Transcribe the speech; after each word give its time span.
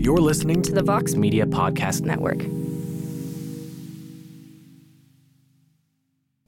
You're 0.00 0.16
listening 0.16 0.62
to 0.62 0.72
the 0.72 0.82
Vox 0.82 1.14
Media 1.14 1.44
Podcast 1.44 2.00
Network. 2.00 2.38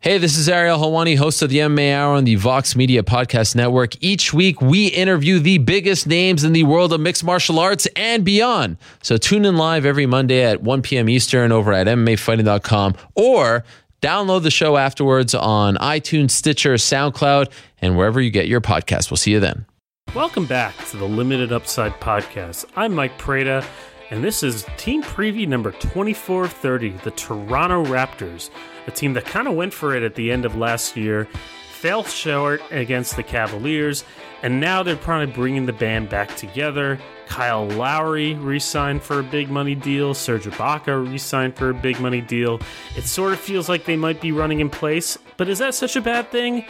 Hey, 0.01 0.17
this 0.17 0.39
is 0.39 0.49
Ariel 0.49 0.79
Helwani, 0.79 1.19
host 1.19 1.43
of 1.43 1.51
the 1.51 1.59
MMA 1.59 1.95
Hour 1.95 2.15
on 2.15 2.25
the 2.25 2.37
Vox 2.37 2.75
Media 2.75 3.03
Podcast 3.03 3.55
Network. 3.55 4.03
Each 4.03 4.33
week, 4.33 4.63
we 4.63 4.87
interview 4.87 5.39
the 5.39 5.59
biggest 5.59 6.07
names 6.07 6.45
in 6.45 6.55
the 6.55 6.65
world 6.65 6.95
of 6.95 7.03
mixed 7.03 7.25
martial 7.25 7.59
arts 7.59 7.87
and 7.95 8.25
beyond. 8.25 8.79
So 9.03 9.19
tune 9.19 9.45
in 9.45 9.59
live 9.59 9.85
every 9.85 10.07
Monday 10.07 10.43
at 10.43 10.63
1 10.63 10.81
p.m. 10.81 11.11
Eastern 11.11 11.53
over 11.53 11.75
at 11.75 11.87
MMAfighting.com 11.87 12.95
or 13.17 13.65
download 14.01 14.45
the 14.45 14.51
show 14.51 14.79
afterwards 14.79 15.35
on 15.35 15.77
iTunes, 15.77 16.31
Stitcher, 16.31 16.77
SoundCloud, 16.77 17.53
and 17.83 17.99
wherever 17.99 18.19
you 18.19 18.31
get 18.31 18.49
your 18.49 18.63
podcast. 18.63 19.11
We'll 19.11 19.19
see 19.19 19.33
you 19.33 19.41
then. 19.41 19.67
Welcome 20.15 20.45
back 20.45 20.77
to 20.89 20.99
the 20.99 21.09
Limited 21.09 21.53
Upside 21.53 21.99
Podcast. 21.99 22.67
I'm 22.77 22.95
Mike 22.95 23.17
Prada, 23.17 23.65
and 24.11 24.23
this 24.23 24.43
is 24.43 24.67
team 24.77 25.03
preview 25.03 25.49
number 25.49 25.73
2430, 25.73 26.91
the 27.03 27.11
Toronto 27.13 27.83
Raptors 27.87 28.51
a 28.87 28.91
team 28.91 29.15
that 29.15 29.25
kind 29.25 29.49
of 29.49 29.55
went 29.55 29.73
for 29.73 29.95
it 29.95 30.03
at 30.03 30.15
the 30.15 30.31
end 30.31 30.45
of 30.45 30.57
last 30.57 30.97
year, 30.97 31.29
fell 31.71 32.05
short 32.05 32.61
against 32.71 33.17
the 33.17 33.23
Cavaliers, 33.23 34.05
and 34.43 34.61
now 34.61 34.83
they're 34.83 34.97
probably 34.97 35.33
bringing 35.33 35.67
the 35.67 35.73
band 35.73 36.09
back 36.09 36.37
together. 36.37 36.99
Kyle 37.27 37.67
Lowry 37.67 38.35
re 38.35 38.59
signed 38.59 39.03
for 39.03 39.21
a 39.21 39.23
big 39.23 39.49
money 39.49 39.75
deal. 39.75 40.13
Serge 40.13 40.45
Ibaka 40.45 41.09
re 41.09 41.17
signed 41.17 41.57
for 41.57 41.71
a 41.71 41.75
big 41.75 42.01
money 42.01 42.21
deal. 42.21 42.61
It 42.97 43.05
sort 43.05 43.33
of 43.33 43.41
feels 43.41 43.69
like 43.69 43.85
they 43.85 43.97
might 43.97 44.21
be 44.21 44.33
running 44.33 44.61
in 44.61 44.69
place, 44.69 45.17
but 45.37 45.49
is 45.49 45.59
that 45.61 45.75
such 45.75 45.97
a 45.97 46.01
bad 46.01 46.31
thing? 46.31 46.67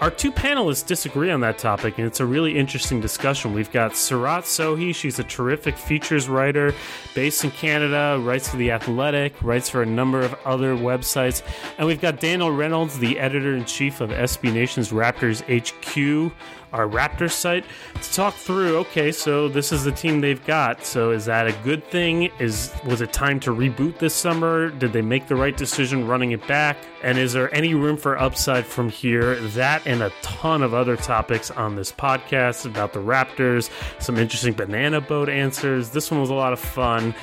Our 0.00 0.10
two 0.10 0.32
panelists 0.32 0.84
disagree 0.84 1.30
on 1.30 1.40
that 1.40 1.56
topic, 1.56 1.98
and 1.98 2.06
it's 2.06 2.18
a 2.18 2.26
really 2.26 2.58
interesting 2.58 3.00
discussion. 3.00 3.54
We've 3.54 3.70
got 3.70 3.92
Seerat 3.92 4.42
Sohi. 4.42 4.92
She's 4.92 5.20
a 5.20 5.24
terrific 5.24 5.78
features 5.78 6.28
writer 6.28 6.74
based 7.14 7.44
in 7.44 7.52
Canada, 7.52 8.20
writes 8.20 8.48
for 8.48 8.56
The 8.56 8.72
Athletic, 8.72 9.40
writes 9.40 9.70
for 9.70 9.82
a 9.82 9.86
number 9.86 10.20
of 10.20 10.34
other 10.44 10.74
websites. 10.74 11.42
And 11.78 11.86
we've 11.86 12.00
got 12.00 12.18
Daniel 12.18 12.50
Reynolds, 12.50 12.98
the 12.98 13.20
editor 13.20 13.54
in 13.54 13.64
chief 13.66 14.00
of 14.00 14.10
SB 14.10 14.52
Nation's 14.52 14.90
Raptors 14.90 15.42
HQ, 15.46 16.32
our 16.74 16.88
Raptors 16.88 17.30
site 17.30 17.64
to 18.02 18.12
talk 18.12 18.34
through. 18.34 18.78
Okay, 18.78 19.12
so 19.12 19.48
this 19.48 19.72
is 19.72 19.84
the 19.84 19.92
team 19.92 20.20
they've 20.20 20.44
got. 20.44 20.84
So 20.84 21.12
is 21.12 21.24
that 21.26 21.46
a 21.46 21.52
good 21.64 21.84
thing? 21.84 22.30
Is 22.38 22.74
was 22.84 23.00
it 23.00 23.12
time 23.12 23.40
to 23.40 23.50
reboot 23.50 23.98
this 23.98 24.14
summer? 24.14 24.70
Did 24.70 24.92
they 24.92 25.02
make 25.02 25.28
the 25.28 25.36
right 25.36 25.56
decision 25.56 26.06
running 26.06 26.32
it 26.32 26.46
back? 26.46 26.76
And 27.02 27.16
is 27.16 27.32
there 27.32 27.54
any 27.54 27.74
room 27.74 27.96
for 27.96 28.18
upside 28.18 28.66
from 28.66 28.88
here? 28.88 29.36
That 29.36 29.86
and 29.86 30.02
a 30.02 30.10
ton 30.22 30.62
of 30.62 30.74
other 30.74 30.96
topics 30.96 31.50
on 31.50 31.76
this 31.76 31.92
podcast 31.92 32.66
about 32.66 32.92
the 32.92 32.98
Raptors, 32.98 33.70
some 34.00 34.18
interesting 34.18 34.54
banana 34.54 35.00
boat 35.00 35.28
answers. 35.28 35.90
This 35.90 36.10
one 36.10 36.20
was 36.20 36.30
a 36.30 36.34
lot 36.34 36.52
of 36.52 36.58
fun. 36.58 37.14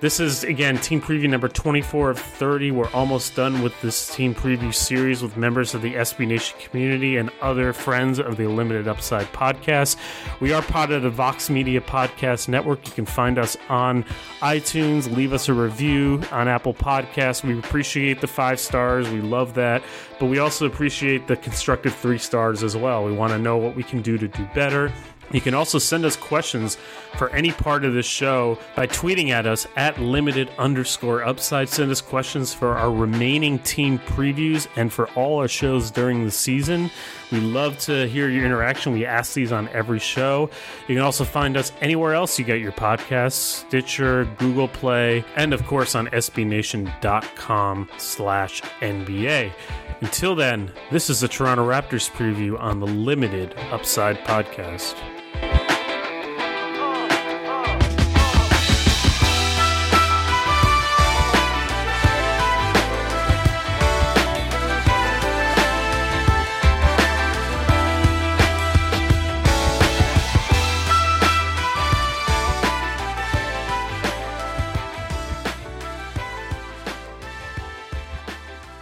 This 0.00 0.18
is, 0.18 0.44
again, 0.44 0.78
team 0.78 1.02
preview 1.02 1.28
number 1.28 1.46
24 1.46 2.08
of 2.08 2.18
30. 2.18 2.70
We're 2.70 2.90
almost 2.92 3.36
done 3.36 3.60
with 3.60 3.78
this 3.82 4.14
team 4.14 4.34
preview 4.34 4.72
series 4.72 5.22
with 5.22 5.36
members 5.36 5.74
of 5.74 5.82
the 5.82 5.92
SB 5.92 6.26
Nation 6.26 6.58
community 6.58 7.18
and 7.18 7.30
other 7.42 7.74
friends 7.74 8.18
of 8.18 8.38
the 8.38 8.46
Limited 8.46 8.88
Upside 8.88 9.26
podcast. 9.34 9.96
We 10.40 10.54
are 10.54 10.62
part 10.62 10.90
of 10.90 11.02
the 11.02 11.10
Vox 11.10 11.50
Media 11.50 11.82
Podcast 11.82 12.48
Network. 12.48 12.86
You 12.86 12.94
can 12.94 13.04
find 13.04 13.38
us 13.38 13.58
on 13.68 14.04
iTunes. 14.40 15.14
Leave 15.14 15.34
us 15.34 15.50
a 15.50 15.52
review 15.52 16.22
on 16.32 16.48
Apple 16.48 16.72
Podcasts. 16.72 17.44
We 17.44 17.58
appreciate 17.58 18.22
the 18.22 18.26
five 18.26 18.58
stars. 18.58 19.06
We 19.10 19.20
love 19.20 19.52
that. 19.54 19.82
But 20.20 20.26
we 20.26 20.38
also 20.38 20.66
appreciate 20.66 21.26
the 21.26 21.36
constructive 21.36 21.94
three 21.94 22.18
stars 22.18 22.62
as 22.62 22.76
well. 22.76 23.04
We 23.04 23.12
want 23.12 23.32
to 23.32 23.38
know 23.38 23.56
what 23.56 23.74
we 23.74 23.82
can 23.82 24.02
do 24.02 24.18
to 24.18 24.28
do 24.28 24.46
better. 24.54 24.92
You 25.32 25.40
can 25.40 25.54
also 25.54 25.78
send 25.78 26.04
us 26.04 26.16
questions 26.16 26.76
for 27.16 27.30
any 27.30 27.52
part 27.52 27.84
of 27.84 27.94
this 27.94 28.04
show 28.04 28.58
by 28.74 28.86
tweeting 28.86 29.30
at 29.30 29.46
us 29.46 29.66
at 29.76 29.98
limited 29.98 30.50
underscore 30.58 31.24
upside. 31.24 31.68
Send 31.68 31.90
us 31.90 32.00
questions 32.00 32.52
for 32.52 32.76
our 32.76 32.92
remaining 32.92 33.60
team 33.60 33.98
previews 34.00 34.66
and 34.76 34.92
for 34.92 35.08
all 35.10 35.38
our 35.38 35.48
shows 35.48 35.90
during 35.90 36.24
the 36.24 36.30
season. 36.30 36.90
We 37.30 37.40
love 37.40 37.78
to 37.80 38.08
hear 38.08 38.28
your 38.28 38.44
interaction. 38.44 38.92
We 38.92 39.06
ask 39.06 39.34
these 39.34 39.52
on 39.52 39.68
every 39.68 39.98
show. 40.00 40.50
You 40.88 40.96
can 40.96 41.04
also 41.04 41.24
find 41.24 41.56
us 41.56 41.72
anywhere 41.80 42.14
else 42.14 42.38
you 42.38 42.44
get 42.44 42.60
your 42.60 42.72
podcasts, 42.72 43.66
Stitcher, 43.66 44.24
Google 44.38 44.68
Play, 44.68 45.24
and 45.36 45.52
of 45.52 45.64
course 45.66 45.94
on 45.94 46.08
sbnation.com 46.08 47.88
slash 47.98 48.62
NBA. 48.80 49.52
Until 50.00 50.34
then, 50.34 50.72
this 50.90 51.10
is 51.10 51.20
the 51.20 51.28
Toronto 51.28 51.68
Raptors 51.68 52.10
preview 52.10 52.58
on 52.58 52.80
the 52.80 52.86
Limited 52.86 53.54
Upside 53.70 54.18
Podcast. 54.20 54.96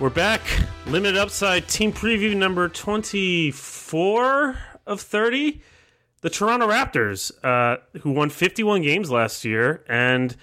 We're 0.08 0.14
back. 0.14 0.40
Limited 0.86 1.18
Upside 1.18 1.68
Team 1.68 1.92
Preview 1.92 2.34
number 2.34 2.66
24 2.66 4.58
of 4.86 5.02
30. 5.02 5.60
The 6.22 6.30
Toronto 6.30 6.66
Raptors, 6.66 7.30
uh, 7.44 7.76
who 8.00 8.12
won 8.12 8.30
51 8.30 8.80
games 8.80 9.10
last 9.10 9.44
year 9.44 9.84
and 9.86 10.34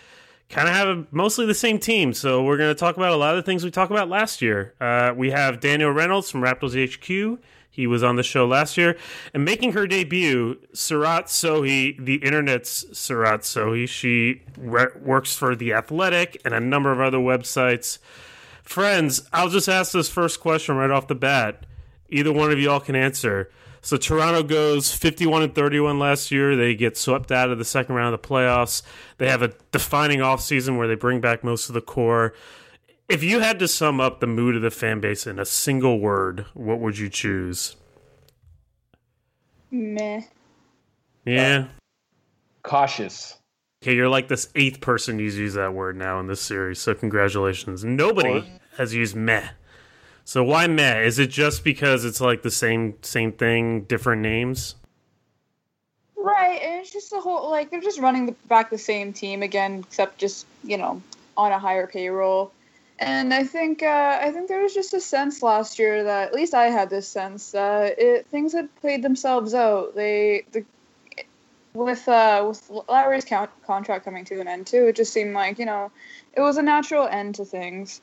kind 0.49 0.67
of 0.67 0.75
have 0.75 0.87
a, 0.87 1.07
mostly 1.09 1.47
the 1.47 1.55
same 1.55 1.79
team. 1.79 2.13
So 2.13 2.43
we're 2.43 2.57
going 2.57 2.69
to 2.69 2.79
talk 2.79 2.95
about 2.95 3.11
a 3.11 3.15
lot 3.15 3.35
of 3.35 3.37
the 3.37 3.41
things 3.41 3.63
we 3.63 3.71
talked 3.71 3.89
about 3.89 4.07
last 4.07 4.39
year. 4.39 4.75
Uh, 4.79 5.13
we 5.17 5.31
have 5.31 5.61
Daniel 5.61 5.89
Reynolds 5.89 6.29
from 6.29 6.41
Raptors 6.41 6.75
HQ. 6.75 7.41
He 7.71 7.87
was 7.87 8.03
on 8.03 8.17
the 8.17 8.23
show 8.23 8.45
last 8.45 8.77
year. 8.77 8.95
And 9.33 9.43
making 9.43 9.71
her 9.71 9.87
debut, 9.87 10.59
Seerat 10.73 11.23
Sohi, 11.23 11.97
the 12.05 12.17
internet's 12.17 12.85
Seerat 12.91 13.39
Sohi. 13.39 13.89
She 13.89 14.43
re- 14.59 14.93
works 15.01 15.35
for 15.35 15.55
The 15.55 15.73
Athletic 15.73 16.39
and 16.45 16.53
a 16.53 16.59
number 16.59 16.91
of 16.91 16.99
other 16.99 17.17
websites. 17.17 17.97
Friends, 18.65 19.21
I'll 19.31 19.49
just 19.49 19.69
ask 19.69 19.91
this 19.91 20.09
first 20.09 20.39
question 20.39 20.75
right 20.75 20.89
off 20.89 21.07
the 21.07 21.15
bat. 21.15 21.65
Either 22.09 22.33
one 22.33 22.51
of 22.51 22.59
y'all 22.59 22.79
can 22.79 22.95
answer. 22.95 23.49
So 23.81 23.97
Toronto 23.97 24.41
goes 24.41 24.91
51 24.91 25.43
and 25.43 25.55
31 25.55 25.99
last 25.99 26.31
year. 26.31 26.55
They 26.55 26.73
get 26.73 26.97
swept 26.97 27.31
out 27.31 27.51
of 27.51 27.59
the 27.59 27.65
second 27.65 27.93
round 27.93 28.15
of 28.15 28.21
the 28.21 28.27
playoffs. 28.27 28.81
They 29.19 29.29
have 29.29 29.43
a 29.43 29.53
defining 29.71 30.19
offseason 30.19 30.77
where 30.77 30.87
they 30.87 30.95
bring 30.95 31.21
back 31.21 31.43
most 31.43 31.69
of 31.69 31.75
the 31.75 31.81
core. 31.81 32.33
If 33.07 33.23
you 33.23 33.39
had 33.41 33.59
to 33.59 33.67
sum 33.67 34.01
up 34.01 34.19
the 34.19 34.27
mood 34.27 34.55
of 34.55 34.63
the 34.63 34.71
fan 34.71 34.99
base 34.99 35.27
in 35.27 35.37
a 35.37 35.45
single 35.45 35.99
word, 35.99 36.47
what 36.55 36.79
would 36.79 36.97
you 36.97 37.09
choose? 37.09 37.75
Meh. 39.69 40.21
Yeah. 41.23 41.67
Cautious. 42.63 43.37
Okay, 43.85 43.93
you're 43.93 44.09
like 44.09 44.27
this 44.27 44.49
eighth 44.55 44.81
person 44.81 45.19
who's 45.19 45.37
used 45.37 45.55
that 45.55 45.75
word 45.75 45.95
now 45.95 46.19
in 46.19 46.25
this 46.25 46.41
series, 46.41 46.79
so 46.79 46.95
congratulations. 46.95 47.83
Nobody 47.83 48.39
or, 48.39 48.43
has 48.77 48.95
used 48.95 49.15
meh. 49.15 49.49
So 50.23 50.43
why 50.43 50.65
meh? 50.65 51.01
Is 51.01 51.19
it 51.19 51.29
just 51.29 51.63
because 51.63 52.03
it's 52.03 52.19
like 52.19 52.41
the 52.41 52.49
same 52.49 52.95
same 53.03 53.31
thing, 53.31 53.81
different 53.83 54.23
names? 54.23 54.73
Right, 56.17 56.59
and 56.63 56.81
it's 56.81 56.91
just 56.91 57.11
the 57.11 57.19
whole 57.19 57.51
like 57.51 57.69
they're 57.69 57.79
just 57.79 57.99
running 57.99 58.25
the, 58.25 58.31
back 58.47 58.71
the 58.71 58.79
same 58.79 59.13
team 59.13 59.43
again, 59.43 59.85
except 59.87 60.17
just 60.17 60.47
you 60.63 60.77
know 60.79 60.99
on 61.37 61.51
a 61.51 61.59
higher 61.59 61.85
payroll. 61.85 62.51
And 62.97 63.31
I 63.35 63.43
think 63.43 63.83
uh, 63.83 64.17
I 64.19 64.31
think 64.31 64.47
there 64.47 64.63
was 64.63 64.73
just 64.73 64.95
a 64.95 64.99
sense 64.99 65.43
last 65.43 65.77
year 65.77 66.05
that 66.05 66.29
at 66.29 66.33
least 66.33 66.55
I 66.55 66.71
had 66.71 66.89
this 66.89 67.07
sense 67.07 67.51
that 67.51 67.99
it, 67.99 68.25
things 68.31 68.51
had 68.51 68.75
played 68.77 69.03
themselves 69.03 69.53
out. 69.53 69.93
They 69.93 70.45
the 70.53 70.65
with 71.75 72.07
uh, 72.07 72.45
with 72.47 72.71
Lowry's 72.87 73.25
count, 73.25 73.49
contract 73.65 74.05
coming 74.05 74.25
to 74.25 74.39
an 74.39 74.47
end 74.47 74.67
too, 74.67 74.87
it 74.87 74.95
just 74.95 75.13
seemed 75.13 75.33
like 75.33 75.59
you 75.59 75.65
know 75.65 75.91
it 76.33 76.41
was 76.41 76.57
a 76.57 76.61
natural 76.61 77.07
end 77.07 77.35
to 77.35 77.45
things, 77.45 78.01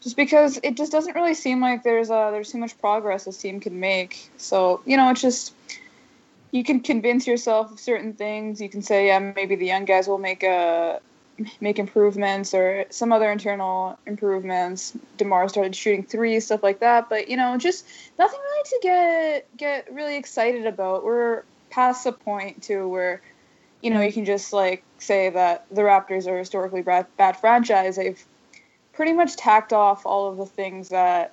just 0.00 0.16
because 0.16 0.60
it 0.62 0.76
just 0.76 0.92
doesn't 0.92 1.14
really 1.14 1.34
seem 1.34 1.60
like 1.60 1.82
there's 1.82 2.10
uh, 2.10 2.30
there's 2.30 2.52
too 2.52 2.58
much 2.58 2.78
progress 2.78 3.24
this 3.24 3.38
team 3.38 3.60
can 3.60 3.80
make. 3.80 4.30
So 4.36 4.82
you 4.84 4.96
know, 4.96 5.10
it's 5.10 5.22
just 5.22 5.54
you 6.50 6.64
can 6.64 6.80
convince 6.80 7.26
yourself 7.26 7.72
of 7.72 7.80
certain 7.80 8.12
things. 8.12 8.60
You 8.60 8.68
can 8.68 8.82
say, 8.82 9.08
yeah, 9.08 9.18
maybe 9.18 9.56
the 9.56 9.66
young 9.66 9.84
guys 9.84 10.06
will 10.06 10.18
make 10.18 10.42
a 10.42 10.48
uh, 10.48 10.98
make 11.60 11.78
improvements 11.78 12.52
or 12.52 12.84
some 12.90 13.12
other 13.12 13.30
internal 13.30 13.98
improvements. 14.06 14.96
DeMar 15.18 15.48
started 15.48 15.74
shooting 15.74 16.02
threes, 16.02 16.46
stuff 16.46 16.62
like 16.62 16.80
that. 16.80 17.08
But 17.08 17.28
you 17.28 17.36
know, 17.36 17.56
just 17.56 17.86
nothing 18.18 18.40
really 18.40 18.64
to 18.64 18.78
get 18.82 19.56
get 19.56 19.92
really 19.92 20.16
excited 20.16 20.66
about. 20.66 21.04
We're 21.04 21.42
past 21.70 22.04
the 22.04 22.12
point 22.12 22.62
too 22.62 22.88
where 22.88 23.22
you 23.82 23.90
know 23.90 24.00
you 24.00 24.12
can 24.12 24.24
just 24.24 24.52
like 24.52 24.82
say 24.98 25.30
that 25.30 25.66
the 25.70 25.82
Raptors 25.82 26.26
are 26.26 26.38
historically 26.38 26.82
bad, 26.82 27.06
bad 27.16 27.36
franchise. 27.36 27.96
They've 27.96 28.22
pretty 28.92 29.12
much 29.12 29.36
tacked 29.36 29.72
off 29.72 30.04
all 30.04 30.28
of 30.30 30.36
the 30.36 30.46
things 30.46 30.88
that 30.88 31.32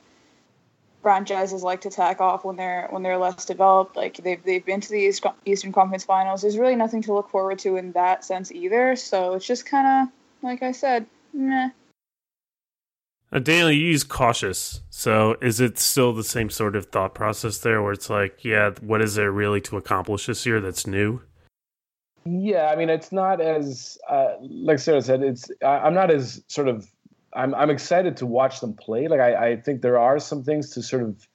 franchises 1.01 1.61
like 1.61 1.81
to 1.81 1.89
tack 1.89 2.19
off 2.19 2.43
when 2.43 2.55
they're 2.55 2.87
when 2.89 3.03
they're 3.03 3.17
less 3.17 3.45
developed. 3.45 3.95
Like 3.95 4.17
they've 4.17 4.43
they've 4.43 4.65
been 4.65 4.81
to 4.81 4.89
the 4.89 4.99
East, 4.99 5.25
Eastern 5.45 5.71
Conference 5.71 6.03
Finals. 6.03 6.41
There's 6.41 6.57
really 6.57 6.75
nothing 6.75 7.01
to 7.03 7.13
look 7.13 7.29
forward 7.29 7.59
to 7.59 7.77
in 7.77 7.91
that 7.91 8.23
sense 8.23 8.51
either. 8.51 8.95
So 8.95 9.33
it's 9.33 9.45
just 9.45 9.65
kind 9.65 10.07
of 10.07 10.13
like 10.43 10.63
I 10.63 10.71
said, 10.71 11.05
meh. 11.33 11.69
Daniel, 13.39 13.71
you 13.71 13.87
use 13.87 14.03
cautious. 14.03 14.81
So 14.89 15.35
is 15.41 15.59
it 15.59 15.77
still 15.77 16.13
the 16.13 16.23
same 16.23 16.49
sort 16.49 16.75
of 16.75 16.87
thought 16.87 17.13
process 17.13 17.57
there, 17.59 17.81
where 17.81 17.93
it's 17.93 18.09
like, 18.09 18.43
yeah, 18.43 18.71
what 18.81 19.01
is 19.01 19.15
there 19.15 19.31
really 19.31 19.61
to 19.61 19.77
accomplish 19.77 20.25
this 20.27 20.45
year 20.45 20.61
that's 20.61 20.87
new? 20.87 21.21
Yeah, 22.25 22.71
I 22.71 22.75
mean, 22.75 22.89
it's 22.89 23.11
not 23.11 23.39
as 23.39 23.97
uh, 24.09 24.33
like 24.41 24.79
Sarah 24.79 25.01
said. 25.01 25.21
It's 25.21 25.49
I, 25.63 25.79
I'm 25.79 25.93
not 25.93 26.09
as 26.09 26.43
sort 26.47 26.67
of. 26.67 26.89
I'm 27.33 27.53
I'm 27.53 27.69
excited 27.69 28.17
to 28.17 28.25
watch 28.25 28.61
them 28.61 28.73
play. 28.73 29.07
Like 29.07 29.19
I, 29.19 29.49
I 29.49 29.55
think 29.57 29.81
there 29.81 29.99
are 29.99 30.19
some 30.19 30.43
things 30.43 30.71
to 30.71 30.81
sort 30.81 31.03
of 31.03 31.27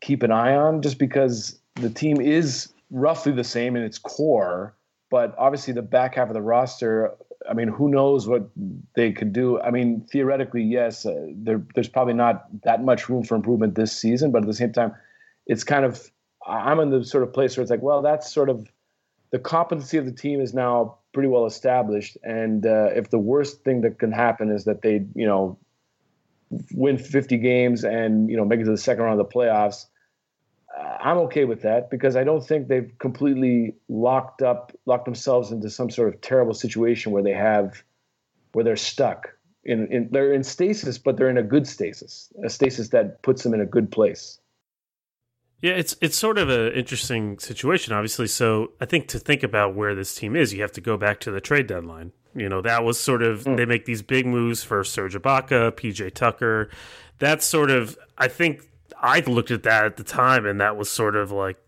keep 0.00 0.22
an 0.22 0.30
eye 0.30 0.54
on, 0.54 0.82
just 0.82 0.98
because 0.98 1.58
the 1.76 1.88
team 1.90 2.20
is 2.20 2.72
roughly 2.90 3.32
the 3.32 3.44
same 3.44 3.76
in 3.76 3.82
its 3.82 3.96
core, 3.96 4.74
but 5.10 5.34
obviously 5.38 5.72
the 5.72 5.82
back 5.82 6.16
half 6.16 6.28
of 6.28 6.34
the 6.34 6.42
roster. 6.42 7.14
I 7.48 7.54
mean, 7.54 7.68
who 7.68 7.88
knows 7.88 8.28
what 8.28 8.48
they 8.94 9.12
could 9.12 9.32
do? 9.32 9.60
I 9.60 9.70
mean, 9.70 10.06
theoretically, 10.12 10.62
yes, 10.62 11.06
uh, 11.06 11.26
there, 11.34 11.62
there's 11.74 11.88
probably 11.88 12.14
not 12.14 12.46
that 12.64 12.84
much 12.84 13.08
room 13.08 13.22
for 13.22 13.34
improvement 13.34 13.74
this 13.74 13.92
season, 13.92 14.30
but 14.30 14.42
at 14.42 14.46
the 14.46 14.54
same 14.54 14.72
time, 14.72 14.94
it's 15.46 15.64
kind 15.64 15.84
of 15.84 16.10
I'm 16.46 16.80
in 16.80 16.90
the 16.90 17.04
sort 17.04 17.22
of 17.22 17.32
place 17.32 17.56
where 17.56 17.62
it's 17.62 17.70
like, 17.70 17.82
well, 17.82 18.02
that's 18.02 18.32
sort 18.32 18.48
of 18.48 18.70
the 19.30 19.38
competency 19.38 19.96
of 19.96 20.06
the 20.06 20.12
team 20.12 20.40
is 20.40 20.54
now 20.54 20.98
pretty 21.12 21.28
well 21.28 21.46
established. 21.46 22.16
And 22.22 22.66
uh, 22.66 22.90
if 22.94 23.10
the 23.10 23.18
worst 23.18 23.62
thing 23.62 23.82
that 23.82 23.98
can 23.98 24.12
happen 24.12 24.50
is 24.50 24.64
that 24.64 24.82
they, 24.82 25.04
you 25.14 25.26
know, 25.26 25.58
win 26.72 26.98
50 26.98 27.38
games 27.38 27.84
and 27.84 28.28
you 28.28 28.36
know 28.36 28.44
make 28.44 28.58
it 28.58 28.64
to 28.64 28.70
the 28.70 28.76
second 28.76 29.04
round 29.04 29.20
of 29.20 29.28
the 29.28 29.32
playoffs, 29.32 29.86
I'm 30.80 31.18
okay 31.18 31.44
with 31.44 31.62
that 31.62 31.90
because 31.90 32.16
I 32.16 32.24
don't 32.24 32.44
think 32.44 32.68
they've 32.68 32.90
completely 32.98 33.74
locked 33.88 34.42
up, 34.42 34.72
locked 34.86 35.04
themselves 35.04 35.50
into 35.50 35.70
some 35.70 35.90
sort 35.90 36.12
of 36.12 36.20
terrible 36.20 36.54
situation 36.54 37.12
where 37.12 37.22
they 37.22 37.32
have, 37.32 37.82
where 38.52 38.64
they're 38.64 38.76
stuck. 38.76 39.34
In, 39.64 39.86
in 39.92 40.08
they're 40.10 40.32
in 40.32 40.42
stasis, 40.42 40.96
but 40.96 41.16
they're 41.16 41.28
in 41.28 41.36
a 41.36 41.42
good 41.42 41.66
stasis, 41.66 42.32
a 42.42 42.48
stasis 42.48 42.88
that 42.88 43.22
puts 43.22 43.42
them 43.42 43.52
in 43.52 43.60
a 43.60 43.66
good 43.66 43.92
place. 43.92 44.40
Yeah, 45.60 45.72
it's 45.72 45.94
it's 46.00 46.16
sort 46.16 46.38
of 46.38 46.48
an 46.48 46.72
interesting 46.72 47.38
situation, 47.38 47.92
obviously. 47.92 48.26
So 48.26 48.72
I 48.80 48.86
think 48.86 49.08
to 49.08 49.18
think 49.18 49.42
about 49.42 49.74
where 49.74 49.94
this 49.94 50.14
team 50.14 50.34
is, 50.34 50.54
you 50.54 50.62
have 50.62 50.72
to 50.72 50.80
go 50.80 50.96
back 50.96 51.20
to 51.20 51.30
the 51.30 51.40
trade 51.40 51.66
deadline. 51.66 52.12
You 52.34 52.48
know, 52.48 52.62
that 52.62 52.84
was 52.84 52.98
sort 52.98 53.22
of 53.22 53.44
mm. 53.44 53.56
they 53.58 53.66
make 53.66 53.84
these 53.84 54.00
big 54.00 54.24
moves 54.24 54.62
for 54.62 54.82
Serge 54.82 55.14
Ibaka, 55.14 55.72
PJ 55.72 56.14
Tucker. 56.14 56.70
That's 57.18 57.44
sort 57.44 57.70
of 57.70 57.98
I 58.16 58.28
think 58.28 58.69
I 59.00 59.20
looked 59.20 59.50
at 59.50 59.62
that 59.64 59.84
at 59.84 59.96
the 59.96 60.04
time, 60.04 60.46
and 60.46 60.60
that 60.60 60.76
was 60.76 60.90
sort 60.90 61.16
of 61.16 61.30
like 61.32 61.58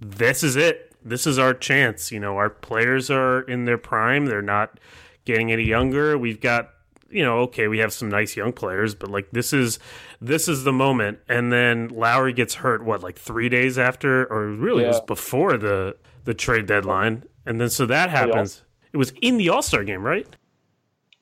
this 0.00 0.42
is 0.42 0.56
it. 0.56 0.94
This 1.02 1.26
is 1.26 1.38
our 1.38 1.54
chance. 1.54 2.12
You 2.12 2.20
know, 2.20 2.36
our 2.36 2.50
players 2.50 3.10
are 3.10 3.42
in 3.42 3.64
their 3.64 3.78
prime. 3.78 4.26
They're 4.26 4.42
not 4.42 4.78
getting 5.24 5.52
any 5.52 5.64
younger. 5.64 6.18
We've 6.18 6.40
got 6.40 6.70
you 7.10 7.24
know, 7.24 7.38
okay, 7.40 7.66
we 7.68 7.78
have 7.78 7.92
some 7.92 8.08
nice 8.08 8.36
young 8.36 8.52
players, 8.52 8.94
but 8.94 9.10
like 9.10 9.30
this 9.32 9.52
is 9.52 9.78
this 10.20 10.48
is 10.48 10.64
the 10.64 10.72
moment. 10.72 11.18
And 11.28 11.52
then 11.52 11.88
Lowry 11.88 12.32
gets 12.32 12.54
hurt 12.54 12.84
what 12.84 13.02
like 13.02 13.18
three 13.18 13.48
days 13.48 13.78
after, 13.78 14.26
or 14.32 14.48
really 14.48 14.82
yeah. 14.82 14.88
it 14.88 14.92
was 14.92 15.00
before 15.02 15.56
the 15.56 15.96
the 16.24 16.34
trade 16.34 16.66
deadline, 16.66 17.24
and 17.44 17.60
then 17.60 17.70
so 17.70 17.86
that 17.86 18.10
happens. 18.10 18.62
It 18.92 18.96
was 18.96 19.12
in 19.20 19.36
the 19.36 19.48
All 19.48 19.62
Star 19.62 19.84
game, 19.84 20.04
right? 20.04 20.26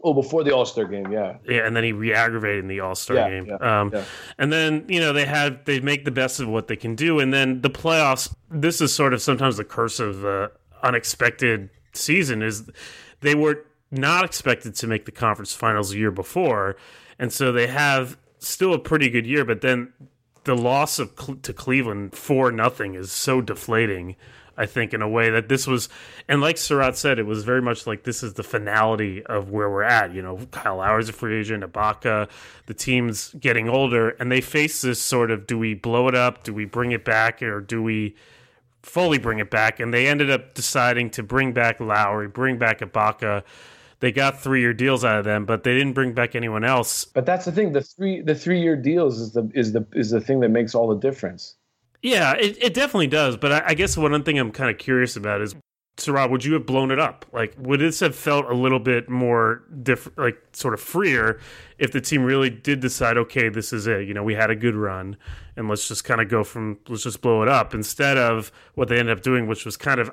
Oh, 0.02 0.14
before 0.14 0.44
the 0.44 0.54
All 0.54 0.64
Star 0.64 0.84
game, 0.84 1.10
yeah. 1.10 1.38
Yeah, 1.44 1.66
and 1.66 1.74
then 1.74 1.82
he 1.82 1.92
re-aggravated 1.92 2.60
in 2.60 2.68
the 2.68 2.80
All 2.80 2.94
Star 2.94 3.16
yeah, 3.16 3.28
game. 3.30 3.46
Yeah, 3.46 3.80
um, 3.80 3.90
yeah. 3.92 4.04
And 4.38 4.52
then 4.52 4.84
you 4.88 5.00
know 5.00 5.12
they 5.12 5.24
had 5.24 5.64
they 5.64 5.80
make 5.80 6.04
the 6.04 6.12
best 6.12 6.38
of 6.38 6.48
what 6.48 6.68
they 6.68 6.76
can 6.76 6.94
do, 6.94 7.18
and 7.18 7.34
then 7.34 7.62
the 7.62 7.70
playoffs. 7.70 8.32
This 8.50 8.80
is 8.80 8.94
sort 8.94 9.12
of 9.12 9.20
sometimes 9.20 9.56
the 9.56 9.64
curse 9.64 9.98
of 9.98 10.20
the 10.20 10.52
unexpected 10.84 11.70
season 11.92 12.42
is 12.42 12.70
they 13.20 13.34
were 13.34 13.66
not 13.90 14.24
expected 14.24 14.74
to 14.76 14.86
make 14.86 15.04
the 15.04 15.12
conference 15.12 15.52
finals 15.52 15.92
a 15.92 15.98
year 15.98 16.12
before, 16.12 16.76
and 17.18 17.32
so 17.32 17.50
they 17.50 17.66
have 17.66 18.16
still 18.38 18.72
a 18.74 18.78
pretty 18.78 19.10
good 19.10 19.26
year. 19.26 19.44
But 19.44 19.62
then 19.62 19.92
the 20.44 20.56
loss 20.56 21.00
of 21.00 21.42
to 21.42 21.52
Cleveland 21.52 22.14
for 22.14 22.52
nothing 22.52 22.94
is 22.94 23.10
so 23.10 23.40
deflating. 23.40 24.14
I 24.58 24.66
think 24.66 24.92
in 24.92 25.00
a 25.00 25.08
way 25.08 25.30
that 25.30 25.48
this 25.48 25.66
was, 25.66 25.88
and 26.28 26.40
like 26.40 26.56
Seerat 26.56 26.96
said, 26.96 27.18
it 27.18 27.26
was 27.26 27.44
very 27.44 27.62
much 27.62 27.86
like 27.86 28.04
this 28.04 28.22
is 28.22 28.34
the 28.34 28.42
finality 28.42 29.24
of 29.24 29.50
where 29.50 29.70
we're 29.70 29.82
at. 29.82 30.12
You 30.12 30.20
know, 30.20 30.38
Kyle 30.50 30.76
Lowry's 30.76 31.08
a 31.08 31.12
free 31.12 31.38
agent, 31.38 31.64
Ibaka, 31.64 32.28
the 32.66 32.74
team's 32.74 33.34
getting 33.40 33.68
older, 33.68 34.10
and 34.10 34.30
they 34.30 34.40
face 34.40 34.82
this 34.82 35.00
sort 35.00 35.30
of: 35.30 35.46
do 35.46 35.58
we 35.58 35.74
blow 35.74 36.08
it 36.08 36.14
up? 36.14 36.44
Do 36.44 36.52
we 36.52 36.64
bring 36.64 36.92
it 36.92 37.04
back, 37.04 37.42
or 37.42 37.60
do 37.60 37.82
we? 37.82 38.16
fully 38.80 39.18
bring 39.18 39.40
it 39.40 39.50
back 39.50 39.80
and 39.80 39.92
they 39.92 40.06
ended 40.06 40.30
up 40.30 40.54
deciding 40.54 41.10
to 41.10 41.22
bring 41.22 41.52
back 41.52 41.80
Lowry, 41.80 42.28
bring 42.28 42.58
back 42.58 42.78
Ibaka 42.78 43.42
they 44.00 44.12
got 44.12 44.40
three 44.40 44.60
year 44.60 44.72
deals 44.72 45.04
out 45.04 45.18
of 45.18 45.24
them, 45.24 45.44
but 45.44 45.64
they 45.64 45.74
didn't 45.74 45.92
bring 45.92 46.12
back 46.12 46.34
anyone 46.34 46.64
else. 46.64 47.04
But 47.04 47.26
that's 47.26 47.44
the 47.44 47.52
thing. 47.52 47.72
The 47.72 47.82
three 47.82 48.20
the 48.20 48.34
three 48.34 48.60
year 48.60 48.76
deals 48.76 49.20
is 49.20 49.32
the 49.32 49.50
is 49.54 49.72
the 49.72 49.86
is 49.92 50.10
the 50.10 50.20
thing 50.20 50.40
that 50.40 50.50
makes 50.50 50.74
all 50.74 50.88
the 50.88 51.00
difference. 51.00 51.56
Yeah, 52.02 52.34
it, 52.34 52.62
it 52.62 52.74
definitely 52.74 53.08
does. 53.08 53.36
But 53.36 53.52
I, 53.52 53.62
I 53.68 53.74
guess 53.74 53.96
one 53.96 54.22
thing 54.22 54.38
I'm 54.38 54.52
kind 54.52 54.70
of 54.70 54.78
curious 54.78 55.16
about 55.16 55.40
is 55.40 55.54
Rob, 56.06 56.30
would 56.30 56.44
you 56.44 56.52
have 56.52 56.64
blown 56.64 56.92
it 56.92 57.00
up? 57.00 57.26
Like, 57.32 57.54
would 57.58 57.80
this 57.80 57.98
have 58.00 58.14
felt 58.14 58.46
a 58.46 58.54
little 58.54 58.78
bit 58.78 59.08
more 59.08 59.64
different, 59.82 60.16
like 60.16 60.38
sort 60.52 60.74
of 60.74 60.80
freer, 60.80 61.40
if 61.78 61.90
the 61.90 62.00
team 62.00 62.22
really 62.22 62.50
did 62.50 62.78
decide, 62.78 63.18
okay, 63.18 63.48
this 63.48 63.72
is 63.72 63.88
it. 63.88 64.06
You 64.06 64.14
know, 64.14 64.22
we 64.22 64.34
had 64.34 64.48
a 64.48 64.54
good 64.54 64.76
run, 64.76 65.16
and 65.56 65.68
let's 65.68 65.88
just 65.88 66.04
kind 66.04 66.20
of 66.20 66.28
go 66.28 66.44
from, 66.44 66.78
let's 66.88 67.02
just 67.02 67.20
blow 67.20 67.42
it 67.42 67.48
up, 67.48 67.74
instead 67.74 68.16
of 68.16 68.52
what 68.74 68.88
they 68.88 68.98
ended 68.98 69.16
up 69.16 69.24
doing, 69.24 69.48
which 69.48 69.64
was 69.64 69.76
kind 69.76 69.98
of 69.98 70.12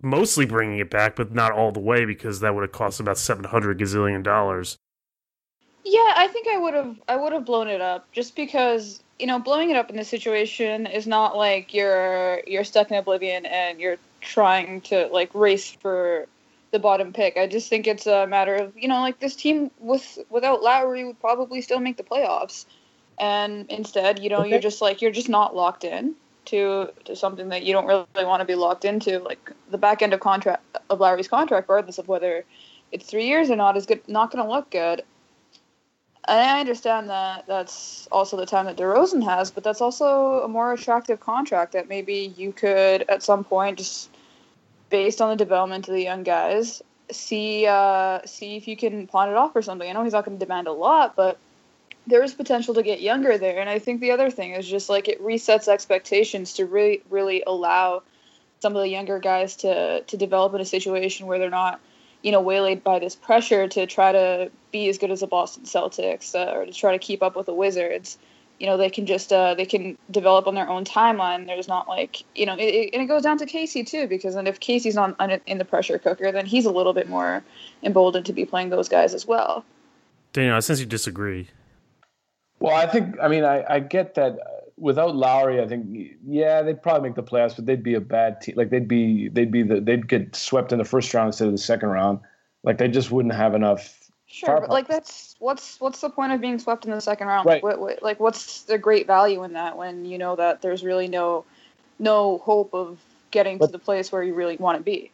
mostly 0.00 0.46
bringing 0.46 0.78
it 0.78 0.90
back, 0.90 1.16
but 1.16 1.34
not 1.34 1.50
all 1.50 1.72
the 1.72 1.80
way 1.80 2.04
because 2.04 2.38
that 2.40 2.54
would 2.54 2.62
have 2.62 2.72
cost 2.72 3.00
about 3.00 3.18
seven 3.18 3.44
hundred 3.44 3.78
gazillion 3.78 4.22
dollars. 4.22 4.76
Yeah, 5.84 6.12
I 6.16 6.28
think 6.28 6.46
I 6.48 6.58
would 6.58 6.74
have 6.74 6.96
I 7.08 7.16
would 7.16 7.32
have 7.32 7.44
blown 7.44 7.68
it 7.68 7.80
up 7.80 8.10
just 8.12 8.36
because 8.36 9.02
you 9.18 9.26
know 9.26 9.38
blowing 9.38 9.70
it 9.70 9.76
up 9.76 9.90
in 9.90 9.96
this 9.96 10.08
situation 10.08 10.86
is 10.86 11.06
not 11.06 11.36
like 11.36 11.72
you're 11.72 12.40
you're 12.46 12.64
stuck 12.64 12.90
in 12.90 12.96
oblivion 12.96 13.46
and 13.46 13.80
you're 13.80 13.98
trying 14.20 14.80
to 14.82 15.06
like 15.12 15.30
race 15.34 15.70
for 15.70 16.26
the 16.70 16.78
bottom 16.78 17.12
pick. 17.12 17.36
I 17.36 17.46
just 17.46 17.68
think 17.68 17.86
it's 17.86 18.06
a 18.06 18.26
matter 18.26 18.56
of 18.56 18.72
you 18.76 18.88
know 18.88 19.00
like 19.00 19.20
this 19.20 19.36
team 19.36 19.70
with 19.78 20.18
without 20.30 20.62
Lowry 20.62 21.04
would 21.04 21.20
probably 21.20 21.60
still 21.60 21.80
make 21.80 21.96
the 21.96 22.02
playoffs, 22.02 22.66
and 23.18 23.70
instead 23.70 24.18
you 24.18 24.28
know 24.28 24.40
okay. 24.40 24.50
you're 24.50 24.60
just 24.60 24.82
like 24.82 25.00
you're 25.00 25.12
just 25.12 25.28
not 25.28 25.54
locked 25.54 25.84
in 25.84 26.14
to 26.46 26.90
to 27.04 27.14
something 27.14 27.48
that 27.50 27.62
you 27.62 27.72
don't 27.72 27.86
really 27.86 28.06
want 28.16 28.40
to 28.40 28.44
be 28.44 28.56
locked 28.56 28.84
into. 28.84 29.20
Like 29.20 29.52
the 29.70 29.78
back 29.78 30.02
end 30.02 30.12
of 30.12 30.20
contract 30.20 30.64
of 30.90 31.00
Lowry's 31.00 31.28
contract, 31.28 31.68
regardless 31.68 31.98
of 31.98 32.08
whether 32.08 32.44
it's 32.90 33.06
three 33.06 33.26
years 33.26 33.50
or 33.50 33.56
not, 33.56 33.76
is 33.76 33.86
good 33.86 34.06
not 34.08 34.32
going 34.32 34.44
to 34.44 34.50
look 34.50 34.70
good. 34.70 35.02
I 36.26 36.60
understand 36.60 37.10
that 37.10 37.46
that's 37.46 38.08
also 38.10 38.36
the 38.36 38.46
time 38.46 38.66
that 38.66 38.76
DeRozan 38.76 39.22
has, 39.24 39.50
but 39.50 39.62
that's 39.62 39.80
also 39.80 40.40
a 40.42 40.48
more 40.48 40.72
attractive 40.72 41.20
contract 41.20 41.72
that 41.72 41.88
maybe 41.88 42.32
you 42.36 42.52
could 42.52 43.04
at 43.08 43.22
some 43.22 43.44
point 43.44 43.78
just 43.78 44.10
based 44.88 45.20
on 45.20 45.30
the 45.30 45.36
development 45.36 45.86
of 45.88 45.94
the 45.94 46.02
young 46.02 46.22
guys 46.22 46.82
see 47.10 47.66
uh, 47.66 48.20
see 48.24 48.56
if 48.56 48.66
you 48.68 48.76
can 48.76 49.06
pawn 49.06 49.28
it 49.28 49.34
off 49.34 49.52
for 49.52 49.62
something. 49.62 49.88
I 49.88 49.92
know 49.92 50.04
he's 50.04 50.12
not 50.12 50.24
going 50.24 50.38
to 50.38 50.44
demand 50.44 50.66
a 50.66 50.72
lot, 50.72 51.16
but 51.16 51.38
there 52.06 52.22
is 52.22 52.34
potential 52.34 52.74
to 52.74 52.82
get 52.82 53.00
younger 53.00 53.38
there. 53.38 53.60
And 53.60 53.68
I 53.68 53.78
think 53.78 54.00
the 54.00 54.10
other 54.10 54.30
thing 54.30 54.52
is 54.52 54.66
just 54.66 54.88
like 54.88 55.08
it 55.08 55.22
resets 55.22 55.68
expectations 55.68 56.54
to 56.54 56.66
really, 56.66 57.02
really 57.10 57.42
allow 57.46 58.02
some 58.60 58.76
of 58.76 58.82
the 58.82 58.88
younger 58.88 59.18
guys 59.18 59.56
to 59.56 60.02
to 60.02 60.16
develop 60.16 60.54
in 60.54 60.60
a 60.60 60.64
situation 60.64 61.26
where 61.26 61.38
they're 61.38 61.50
not, 61.50 61.80
you 62.24 62.32
know, 62.32 62.40
waylaid 62.40 62.82
by 62.82 62.98
this 62.98 63.14
pressure 63.14 63.68
to 63.68 63.86
try 63.86 64.10
to 64.10 64.50
be 64.72 64.88
as 64.88 64.96
good 64.96 65.10
as 65.10 65.20
the 65.20 65.26
Boston 65.26 65.64
Celtics 65.64 66.34
uh, 66.34 66.56
or 66.56 66.64
to 66.64 66.72
try 66.72 66.90
to 66.92 66.98
keep 66.98 67.22
up 67.22 67.36
with 67.36 67.44
the 67.44 67.52
Wizards. 67.52 68.16
You 68.58 68.66
know, 68.66 68.78
they 68.78 68.88
can 68.88 69.04
just 69.04 69.30
uh, 69.30 69.54
they 69.54 69.66
can 69.66 69.98
develop 70.10 70.46
on 70.46 70.54
their 70.54 70.66
own 70.66 70.86
timeline. 70.86 71.46
There's 71.46 71.68
not 71.68 71.86
like 71.86 72.24
you 72.34 72.46
know, 72.46 72.56
it, 72.58 72.90
and 72.94 73.02
it 73.02 73.06
goes 73.06 73.22
down 73.22 73.36
to 73.38 73.46
Casey 73.46 73.84
too 73.84 74.08
because 74.08 74.34
then 74.34 74.46
if 74.46 74.58
Casey's 74.58 74.94
not 74.94 75.20
in 75.46 75.58
the 75.58 75.66
pressure 75.66 75.98
cooker, 75.98 76.32
then 76.32 76.46
he's 76.46 76.64
a 76.64 76.70
little 76.70 76.94
bit 76.94 77.10
more 77.10 77.44
emboldened 77.82 78.24
to 78.24 78.32
be 78.32 78.46
playing 78.46 78.70
those 78.70 78.88
guys 78.88 79.12
as 79.12 79.26
well. 79.26 79.62
Daniel, 80.32 80.60
since 80.62 80.80
you 80.80 80.86
disagree, 80.86 81.48
well, 82.58 82.74
I 82.74 82.86
think 82.86 83.16
I 83.20 83.28
mean 83.28 83.44
I, 83.44 83.64
I 83.68 83.80
get 83.80 84.14
that 84.14 84.38
without 84.76 85.14
Lowry, 85.14 85.60
I 85.60 85.68
think 85.68 86.16
yeah 86.26 86.62
they'd 86.62 86.82
probably 86.82 87.08
make 87.08 87.16
the 87.16 87.22
playoffs, 87.22 87.56
but 87.56 87.66
they'd 87.66 87.82
be 87.82 87.94
a 87.94 88.00
bad 88.00 88.40
team. 88.40 88.54
Like 88.56 88.70
they'd 88.70 88.88
be 88.88 89.28
they'd 89.28 89.50
be 89.50 89.62
the 89.62 89.80
they'd 89.80 90.08
get 90.08 90.34
swept 90.34 90.72
in 90.72 90.78
the 90.78 90.84
first 90.84 91.12
round 91.14 91.28
instead 91.28 91.46
of 91.46 91.52
the 91.52 91.58
second 91.58 91.90
round. 91.90 92.20
Like 92.62 92.78
they 92.78 92.88
just 92.88 93.10
wouldn't 93.10 93.34
have 93.34 93.54
enough. 93.54 94.00
Sure, 94.26 94.60
but 94.60 94.70
like 94.70 94.88
that's 94.88 95.36
what's 95.38 95.80
what's 95.80 96.00
the 96.00 96.10
point 96.10 96.32
of 96.32 96.40
being 96.40 96.58
swept 96.58 96.84
in 96.84 96.90
the 96.90 97.00
second 97.00 97.28
round? 97.28 97.46
Right. 97.46 97.62
What, 97.62 97.78
what, 97.78 98.02
like 98.02 98.18
what's 98.18 98.62
the 98.62 98.78
great 98.78 99.06
value 99.06 99.44
in 99.44 99.52
that 99.52 99.76
when 99.76 100.04
you 100.04 100.18
know 100.18 100.34
that 100.36 100.62
there's 100.62 100.82
really 100.82 101.08
no 101.08 101.44
no 101.98 102.38
hope 102.38 102.74
of 102.74 102.98
getting 103.30 103.58
but, 103.58 103.66
to 103.66 103.72
the 103.72 103.78
place 103.78 104.10
where 104.10 104.22
you 104.22 104.34
really 104.34 104.56
want 104.56 104.78
to 104.78 104.82
be. 104.82 105.10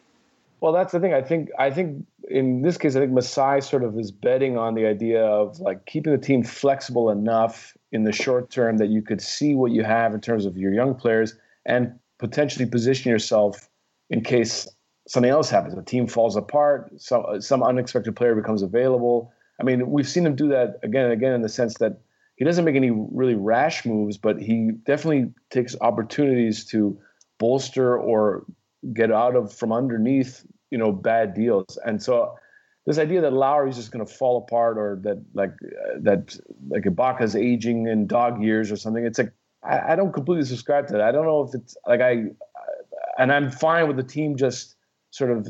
Well, 0.59 0.71
that's 0.71 0.91
the 0.91 0.99
thing. 0.99 1.13
I 1.13 1.21
think 1.21 1.49
I 1.59 1.69
think 1.69 2.05
in 2.29 2.61
this 2.61 2.77
case, 2.77 2.95
I 2.95 2.99
think 2.99 3.11
Masai 3.11 3.61
sort 3.61 3.83
of 3.83 3.97
is 3.97 4.11
betting 4.11 4.57
on 4.57 4.75
the 4.75 4.85
idea 4.85 5.23
of 5.23 5.59
like 5.59 5.85
keeping 5.85 6.11
the 6.13 6.19
team 6.19 6.43
flexible 6.43 7.09
enough 7.09 7.75
in 7.91 8.03
the 8.03 8.11
short 8.11 8.49
term 8.49 8.77
that 8.77 8.89
you 8.89 9.01
could 9.01 9.21
see 9.21 9.55
what 9.55 9.71
you 9.71 9.83
have 9.83 10.13
in 10.13 10.21
terms 10.21 10.45
of 10.45 10.57
your 10.57 10.73
young 10.73 10.95
players 10.95 11.35
and 11.65 11.93
potentially 12.19 12.65
position 12.65 13.11
yourself 13.11 13.69
in 14.09 14.21
case 14.23 14.67
something 15.07 15.31
else 15.31 15.49
happens. 15.49 15.75
The 15.75 15.81
team 15.81 16.07
falls 16.07 16.35
apart, 16.35 16.91
some 17.01 17.25
uh, 17.27 17.39
some 17.39 17.63
unexpected 17.63 18.15
player 18.15 18.35
becomes 18.35 18.61
available. 18.61 19.31
I 19.59 19.63
mean, 19.63 19.89
we've 19.89 20.07
seen 20.07 20.25
him 20.25 20.35
do 20.35 20.47
that 20.49 20.79
again 20.83 21.05
and 21.05 21.13
again 21.13 21.33
in 21.33 21.41
the 21.41 21.49
sense 21.49 21.77
that 21.79 22.01
he 22.35 22.45
doesn't 22.45 22.65
make 22.65 22.75
any 22.75 22.91
really 22.91 23.35
rash 23.35 23.85
moves, 23.85 24.17
but 24.17 24.41
he 24.41 24.71
definitely 24.85 25.31
takes 25.49 25.75
opportunities 25.81 26.65
to 26.65 26.97
bolster 27.39 27.97
or 27.97 28.45
get 28.93 29.11
out 29.11 29.35
of 29.35 29.53
from 29.53 29.71
underneath, 29.71 30.45
you 30.71 30.77
know, 30.77 30.91
bad 30.91 31.33
deals. 31.33 31.77
And 31.85 32.01
so 32.01 32.35
this 32.85 32.97
idea 32.97 33.21
that 33.21 33.33
Lowry's 33.33 33.75
just 33.75 33.91
going 33.91 34.05
to 34.05 34.11
fall 34.11 34.37
apart 34.39 34.77
or 34.77 34.99
that 35.03 35.23
like 35.33 35.51
uh, 35.51 35.99
that 35.99 36.35
like 36.69 36.83
Ibaka's 36.83 37.35
aging 37.35 37.87
in 37.87 38.07
dog 38.07 38.41
years 38.41 38.71
or 38.71 38.77
something, 38.77 39.05
it's 39.05 39.19
like 39.19 39.33
I, 39.63 39.93
I 39.93 39.95
don't 39.95 40.13
completely 40.13 40.45
subscribe 40.45 40.87
to 40.87 40.93
that. 40.93 41.01
I 41.01 41.11
don't 41.11 41.25
know 41.25 41.43
if 41.43 41.53
it's 41.53 41.77
like 41.85 42.01
I 42.01 42.25
and 43.19 43.31
I'm 43.31 43.51
fine 43.51 43.87
with 43.87 43.97
the 43.97 44.03
team 44.03 44.35
just 44.35 44.75
sort 45.11 45.31
of 45.31 45.47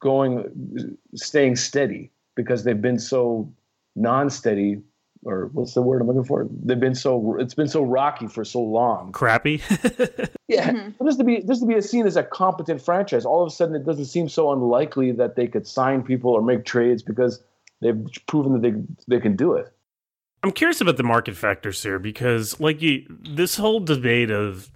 going 0.00 0.96
staying 1.14 1.56
steady 1.56 2.12
because 2.36 2.62
they've 2.62 2.80
been 2.80 3.00
so 3.00 3.52
non-steady 3.96 4.80
or 5.24 5.50
what's 5.52 5.74
the 5.74 5.82
word 5.82 6.00
I'm 6.00 6.06
looking 6.06 6.24
for? 6.24 6.46
They've 6.50 6.78
been 6.78 6.94
so 6.94 7.36
it's 7.38 7.54
been 7.54 7.68
so 7.68 7.82
rocky 7.82 8.26
for 8.26 8.44
so 8.44 8.60
long. 8.60 9.12
Crappy. 9.12 9.62
yeah, 10.48 10.70
mm-hmm. 10.70 11.06
just 11.06 11.18
to 11.18 11.24
be 11.24 11.40
this 11.40 11.60
to 11.60 11.66
be 11.66 11.80
seen 11.80 12.06
as 12.06 12.16
a 12.16 12.22
competent 12.22 12.82
franchise, 12.82 13.24
all 13.24 13.42
of 13.42 13.48
a 13.48 13.50
sudden 13.50 13.74
it 13.74 13.84
doesn't 13.84 14.06
seem 14.06 14.28
so 14.28 14.52
unlikely 14.52 15.12
that 15.12 15.36
they 15.36 15.46
could 15.46 15.66
sign 15.66 16.02
people 16.02 16.30
or 16.30 16.42
make 16.42 16.64
trades 16.64 17.02
because 17.02 17.42
they've 17.80 18.06
proven 18.26 18.52
that 18.52 18.62
they 18.62 19.16
they 19.16 19.20
can 19.20 19.36
do 19.36 19.54
it. 19.54 19.72
I'm 20.42 20.52
curious 20.52 20.80
about 20.80 20.96
the 20.96 21.02
market 21.02 21.36
factors 21.36 21.82
here 21.82 21.98
because, 21.98 22.60
like 22.60 22.80
you, 22.80 23.04
this 23.08 23.56
whole 23.56 23.80
debate 23.80 24.30
of 24.30 24.70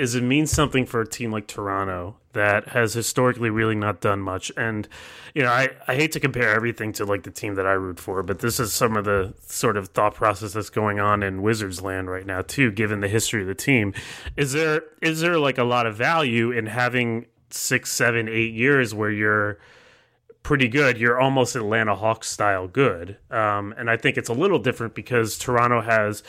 is 0.00 0.14
it 0.14 0.22
means 0.22 0.50
something 0.50 0.86
for 0.86 1.02
a 1.02 1.06
team 1.06 1.30
like 1.30 1.46
Toronto 1.46 2.16
that 2.32 2.68
has 2.68 2.94
historically 2.94 3.50
really 3.50 3.74
not 3.74 4.00
done 4.00 4.20
much. 4.20 4.50
And, 4.56 4.88
you 5.34 5.42
know, 5.42 5.50
I, 5.50 5.68
I 5.86 5.94
hate 5.94 6.12
to 6.12 6.20
compare 6.20 6.48
everything 6.48 6.92
to 6.94 7.04
like 7.04 7.24
the 7.24 7.30
team 7.30 7.56
that 7.56 7.66
I 7.66 7.72
root 7.72 8.00
for, 8.00 8.22
but 8.22 8.38
this 8.38 8.58
is 8.58 8.72
some 8.72 8.96
of 8.96 9.04
the 9.04 9.34
sort 9.46 9.76
of 9.76 9.88
thought 9.88 10.14
process 10.14 10.54
that's 10.54 10.70
going 10.70 11.00
on 11.00 11.22
in 11.22 11.42
Wizards 11.42 11.82
land 11.82 12.10
right 12.10 12.24
now 12.24 12.40
too, 12.40 12.70
given 12.70 13.00
the 13.00 13.08
history 13.08 13.42
of 13.42 13.46
the 13.46 13.54
team. 13.54 13.92
Is 14.36 14.52
there 14.52 14.84
is 15.02 15.20
there 15.20 15.38
like 15.38 15.58
a 15.58 15.64
lot 15.64 15.86
of 15.86 15.96
value 15.96 16.50
in 16.50 16.66
having 16.66 17.26
six, 17.50 17.90
seven, 17.92 18.28
eight 18.28 18.54
years 18.54 18.94
where 18.94 19.10
you're 19.10 19.58
pretty 20.42 20.68
good. 20.68 20.98
You're 20.98 21.20
almost 21.20 21.54
Atlanta 21.56 21.94
Hawks 21.94 22.30
style 22.30 22.66
good. 22.66 23.18
Um, 23.30 23.74
and 23.76 23.90
I 23.90 23.96
think 23.96 24.16
it's 24.16 24.28
a 24.28 24.34
little 24.34 24.58
different 24.58 24.94
because 24.94 25.36
Toronto 25.36 25.80
has 25.82 26.22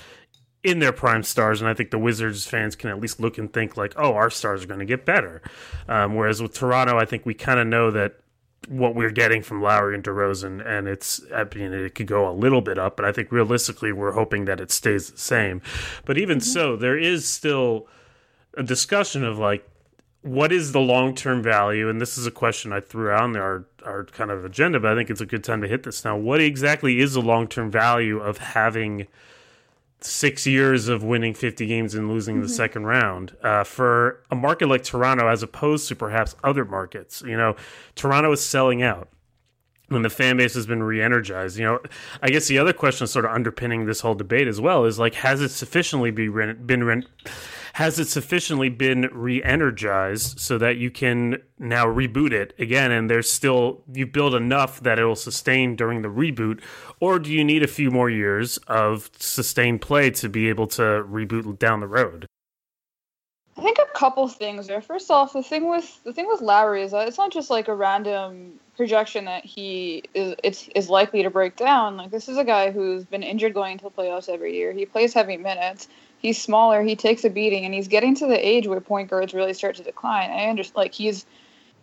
in 0.64 0.80
their 0.80 0.92
prime 0.92 1.24
stars, 1.24 1.62
and 1.62 1.70
I 1.70 1.74
think 1.74 1.92
the 1.92 1.98
Wizards 1.98 2.46
fans 2.46 2.76
can 2.76 2.90
at 2.90 3.00
least 3.00 3.20
look 3.20 3.38
and 3.38 3.52
think 3.52 3.78
like, 3.78 3.94
oh, 3.98 4.14
our 4.14 4.30
stars 4.30 4.64
are 4.64 4.68
going 4.68 4.80
to 4.80 4.86
get 4.86 5.06
better. 5.06 5.42
Um, 5.88 6.16
whereas 6.16 6.42
with 6.42 6.54
Toronto, 6.54 6.98
I 6.98 7.06
think 7.06 7.26
we 7.26 7.34
kind 7.34 7.60
of 7.60 7.68
know 7.68 7.90
that 7.92 8.16
what 8.68 8.94
we're 8.94 9.12
getting 9.12 9.42
from 9.42 9.62
Lowry 9.62 9.96
and 9.96 10.04
DeRozan, 10.04 10.66
and 10.66 10.88
it's 10.88 11.22
I 11.34 11.46
mean 11.56 11.74
it 11.74 11.96
could 11.96 12.08
go 12.08 12.30
a 12.30 12.32
little 12.32 12.62
bit 12.62 12.78
up, 12.78 12.96
but 12.96 13.06
I 13.06 13.12
think 13.12 13.32
realistically 13.32 13.92
we're 13.92 14.12
hoping 14.12 14.46
that 14.46 14.60
it 14.60 14.72
stays 14.72 15.10
the 15.10 15.18
same. 15.18 15.62
But 16.06 16.18
even 16.18 16.38
mm-hmm. 16.38 16.46
so, 16.46 16.76
there 16.76 16.98
is 16.98 17.28
still 17.28 17.88
a 18.56 18.64
discussion 18.64 19.24
of 19.24 19.40
like 19.40 19.68
what 20.22 20.52
is 20.52 20.72
the 20.72 20.80
long 20.80 21.16
term 21.16 21.42
value? 21.42 21.90
And 21.90 22.00
this 22.00 22.18
is 22.18 22.28
a 22.28 22.32
question 22.32 22.72
I 22.72 22.80
threw 22.80 23.10
out 23.10 23.30
in 23.30 23.36
our 23.36 23.66
our 23.84 24.06
kind 24.06 24.30
of 24.30 24.46
agenda, 24.46 24.80
but 24.80 24.92
I 24.92 24.96
think 24.96 25.10
it's 25.10 25.22
a 25.22 25.26
good 25.26 25.44
time 25.44 25.62
to 25.62 25.68
hit 25.68 25.84
this 25.84 26.06
now. 26.06 26.16
What 26.16 26.40
exactly 26.40 27.00
is 27.00 27.14
the 27.14 27.22
long 27.22 27.48
term 27.48 27.72
value 27.72 28.20
of 28.20 28.38
having 28.38 29.08
six 30.02 30.48
years 30.48 30.88
of 30.88 31.04
winning 31.04 31.34
50 31.34 31.66
games 31.68 31.96
and 31.96 32.10
losing 32.10 32.36
mm-hmm. 32.36 32.44
the 32.44 32.50
second 32.50 32.86
round 32.86 33.36
uh, 33.44 33.64
for 33.64 34.24
a 34.32 34.36
market 34.36 34.68
like 34.68 34.84
Toronto, 34.84 35.28
as 35.28 35.44
opposed 35.44 35.88
to 35.90 35.96
perhaps 35.96 36.36
other 36.44 36.66
markets. 36.66 37.22
You 37.22 37.38
know, 37.38 37.56
Toronto 37.96 38.32
is 38.32 38.44
selling 38.44 38.82
out 38.82 39.10
when 39.90 40.02
the 40.02 40.10
fan 40.10 40.38
base 40.38 40.54
has 40.56 40.66
been 40.66 40.82
re-energized. 40.82 41.58
You 41.58 41.66
know, 41.66 41.80
I 42.22 42.30
guess 42.30 42.48
the 42.48 42.58
other 42.58 42.74
question 42.74 43.08
sort 43.08 43.26
of 43.26 43.32
underpinning 43.32 43.86
this 43.86 44.02
whole 44.02 44.16
debate 44.16 44.48
as 44.48 44.60
well 44.60 44.86
is 44.86 44.98
like, 44.98 45.16
has 45.16 45.42
it 45.42 45.50
sufficiently 45.50 46.12
be 46.12 46.30
re- 46.30 46.54
been 46.54 46.84
re- 46.84 47.08
has 47.82 47.98
it 47.98 48.08
sufficiently 48.08 48.70
been 48.70 49.10
re-energized 49.12 50.40
so 50.40 50.60
that 50.60 50.78
you 50.78 50.92
can 50.92 51.36
now 51.58 51.84
reboot 51.84 52.32
it 52.32 52.54
again 52.60 52.92
and 52.92 53.10
there's 53.10 53.28
still 53.28 53.82
you 53.92 54.06
build 54.06 54.36
enough 54.36 54.82
that 54.82 55.00
it'll 55.00 55.16
sustain 55.16 55.76
during 55.76 56.04
the 56.04 56.08
reboot 56.08 56.62
or 57.00 57.18
do 57.18 57.34
you 57.34 57.44
need 57.44 57.64
a 57.64 57.68
few 57.68 57.90
more 57.90 58.08
years 58.08 58.58
of 58.68 59.10
sustained 59.18 59.82
play 59.82 60.12
to 60.12 60.30
be 60.30 60.48
able 60.48 60.68
to 60.68 60.82
reboot 60.82 61.58
down 61.58 61.80
the 61.80 61.88
road 61.88 62.28
I 63.58 63.64
think 63.64 63.80
a 63.80 63.98
couple 63.98 64.28
things 64.28 64.68
there. 64.68 64.82
First 64.82 65.12
off, 65.12 65.34
the 65.34 65.44
thing 65.44 65.70
with 65.70 66.02
the 66.04 66.14
thing 66.14 66.26
with 66.28 66.42
Lowry 66.42 66.84
is 66.84 66.92
that 66.92 67.08
it's 67.08 67.18
not 67.18 67.32
just 67.32 67.50
like 67.50 67.68
a 67.68 67.76
random 67.76 68.54
projection 68.78 69.26
that 69.26 69.44
he 69.44 70.04
is 70.14 70.36
it's 70.42 70.70
is 70.70 70.90
likely 70.90 71.22
to 71.22 71.30
break 71.30 71.58
down. 71.58 71.98
Like 71.98 72.12
this 72.12 72.30
is 72.30 72.38
a 72.38 72.46
guy 72.46 72.72
who's 72.72 73.04
been 73.04 73.24
injured 73.24 73.54
going 73.54 73.74
into 73.74 73.84
the 73.84 73.92
playoffs 73.92 74.30
every 74.30 74.56
year. 74.56 74.72
He 74.72 74.86
plays 74.86 75.14
heavy 75.14 75.38
minutes 75.38 75.90
he's 76.22 76.42
smaller, 76.42 76.84
he 76.84 76.96
takes 76.96 77.24
a 77.24 77.30
beating, 77.30 77.66
and 77.66 77.74
he's 77.74 77.88
getting 77.88 78.16
to 78.16 78.28
the 78.28 78.48
age 78.48 78.68
where 78.68 78.80
point 78.80 79.10
guards 79.10 79.34
really 79.34 79.54
start 79.54 79.76
to 79.78 79.84
decline. 79.84 80.30
I 80.30 80.46
understand, 80.46 80.78
like 80.78 80.94
he's 80.94 81.26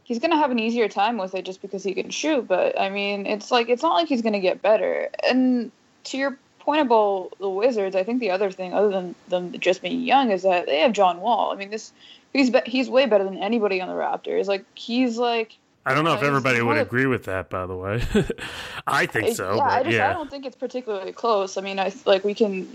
he's 0.05 0.19
gonna 0.19 0.39
have 0.39 0.51
an 0.51 0.59
easier 0.59 0.89
time 0.89 1.19
with 1.19 1.35
it 1.35 1.45
just 1.45 1.61
because 1.61 1.83
he 1.83 1.95
can 1.95 2.11
shoot. 2.11 2.47
But 2.47 2.81
I 2.81 2.89
mean, 2.89 3.27
it's 3.27 3.51
like 3.51 3.69
it's 3.69 3.83
not 3.83 3.95
like 3.95 4.09
he's 4.09 4.23
gonna 4.23 4.41
get 4.41 4.63
better. 4.63 5.11
And 5.29 5.71
to 6.05 6.17
your 6.17 6.39
point 6.61 6.83
about 6.83 7.31
the 7.41 7.49
Wizards, 7.49 7.97
I 7.97 8.05
think 8.05 8.21
the 8.21 8.31
other 8.31 8.51
thing, 8.51 8.73
other 8.73 8.91
than 8.91 9.15
them 9.29 9.53
just 9.59 9.83
being 9.83 10.03
young, 10.03 10.31
is 10.31 10.43
that 10.43 10.67
they 10.67 10.81
have 10.81 10.93
John 10.93 11.21
Wall. 11.21 11.53
I 11.53 11.57
mean, 11.57 11.71
this 11.71 11.93
he's 12.33 12.51
be, 12.51 12.61
he's 12.65 12.89
way 12.89 13.07
better 13.07 13.25
than 13.25 13.39
anybody 13.39 13.81
on 13.81 13.89
the 13.89 13.95
Raptors. 13.95 14.47
Like 14.47 14.65
he's 14.75 15.19
like 15.19 15.57
I 15.87 15.95
don't 15.95 16.05
know 16.05 16.15
if 16.15 16.23
everybody 16.23 16.61
would 16.61 16.77
agree 16.77 17.07
with 17.07 17.25
that, 17.25 17.49
by 17.49 17.67
the 17.67 17.77
way. 17.77 18.03
I 18.87 19.07
think 19.07 19.35
so. 19.35 19.57
Yeah, 19.57 19.63
I, 19.63 19.83
just, 19.83 19.97
yeah. 19.97 20.11
I 20.11 20.13
don't 20.13 20.31
think 20.31 20.45
it's 20.45 20.57
particularly 20.57 21.13
close. 21.13 21.57
I 21.57 21.63
mean, 21.63 21.79
I 21.79 21.93
like 22.05 22.25
we 22.25 22.35
can 22.35 22.67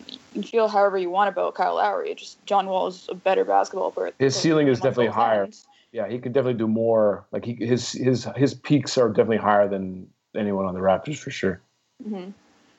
feel 0.44 0.68
however 0.68 0.98
you 0.98 1.12
want 1.12 1.30
about 1.30 1.54
Kyle 1.54 1.76
Lowry. 1.76 2.16
Just 2.16 2.44
John 2.46 2.66
Wall 2.66 2.88
is 2.88 3.08
a 3.10 3.16
better 3.16 3.46
basketball 3.46 3.92
player. 3.92 4.12
His 4.18 4.36
ceiling 4.36 4.68
is 4.68 4.80
definitely 4.80 5.08
higher. 5.08 5.44
Ends. 5.44 5.68
Yeah, 5.92 6.08
he 6.08 6.18
could 6.18 6.34
definitely 6.34 6.58
do 6.58 6.68
more. 6.68 7.26
Like 7.32 7.46
he, 7.46 7.54
his 7.54 7.92
his 7.92 8.28
his 8.36 8.56
peaks 8.56 8.98
are 8.98 9.10
definitely 9.10 9.38
higher 9.38 9.68
than 9.68 10.08
anyone 10.36 10.66
on 10.66 10.74
the 10.74 10.80
Raptors 10.80 11.20
for 11.20 11.30
sure. 11.30 11.62
Mm-hmm. 12.04 12.32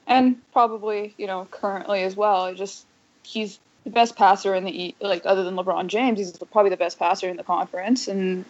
And 0.08 0.52
probably 0.52 1.14
you 1.16 1.28
know 1.28 1.46
currently 1.50 2.02
as 2.02 2.16
well. 2.16 2.52
Just 2.54 2.86
he's 3.22 3.60
the 3.84 3.90
best 3.90 4.16
passer 4.16 4.54
in 4.54 4.64
the 4.64 4.96
like 5.00 5.22
other 5.24 5.44
than 5.44 5.54
LeBron 5.54 5.86
James. 5.86 6.18
He's 6.18 6.32
probably 6.50 6.70
the 6.70 6.76
best 6.76 6.98
passer 6.98 7.28
in 7.28 7.36
the 7.36 7.44
conference 7.44 8.08
and 8.08 8.44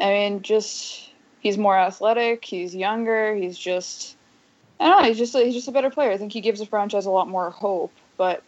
I 0.00 0.10
mean, 0.10 0.42
just 0.42 1.10
he's 1.40 1.58
more 1.58 1.76
athletic. 1.76 2.44
He's 2.44 2.74
younger. 2.74 3.34
He's 3.34 3.58
just 3.58 4.16
I 4.80 4.88
don't 4.88 5.02
know. 5.02 5.08
He's 5.08 5.18
just 5.18 5.36
he's 5.36 5.54
just 5.54 5.68
a 5.68 5.72
better 5.72 5.90
player. 5.90 6.10
I 6.10 6.16
think 6.16 6.32
he 6.32 6.40
gives 6.40 6.60
the 6.60 6.66
franchise 6.66 7.06
a 7.06 7.10
lot 7.10 7.28
more 7.28 7.50
hope. 7.50 7.92
But 8.16 8.42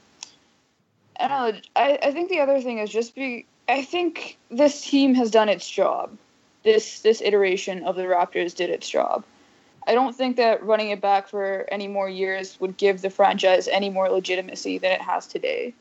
I 1.21 1.29
don't 1.29 1.55
know. 1.55 1.61
I, 1.77 1.99
I 2.03 2.13
think 2.13 2.31
the 2.31 2.41
other 2.41 2.61
thing 2.61 2.79
is 2.79 2.91
just 2.91 3.15
be. 3.15 3.47
I 3.69 3.83
think 3.83 4.39
this 4.51 4.83
team 4.83 5.15
has 5.15 5.31
done 5.31 5.49
its 5.49 5.69
job. 5.69 6.17
This 6.63 7.01
this 7.01 7.21
iteration 7.21 7.85
of 7.85 7.97
the 7.97 8.03
Raptors 8.03 8.55
did 8.55 8.71
its 8.71 8.89
job. 8.89 9.25
I 9.87 9.95
don't 9.95 10.15
think 10.15 10.37
that 10.37 10.65
running 10.65 10.91
it 10.91 11.01
back 11.01 11.29
for 11.29 11.67
any 11.71 11.89
more 11.89 12.09
years 12.09 12.59
would 12.61 12.77
give 12.77 13.03
the 13.03 13.11
franchise 13.11 13.69
any 13.69 13.91
more 13.91 14.09
legitimacy 14.09 14.79
than 14.79 14.93
it 14.93 15.03
has 15.03 15.27
today. 15.27 15.75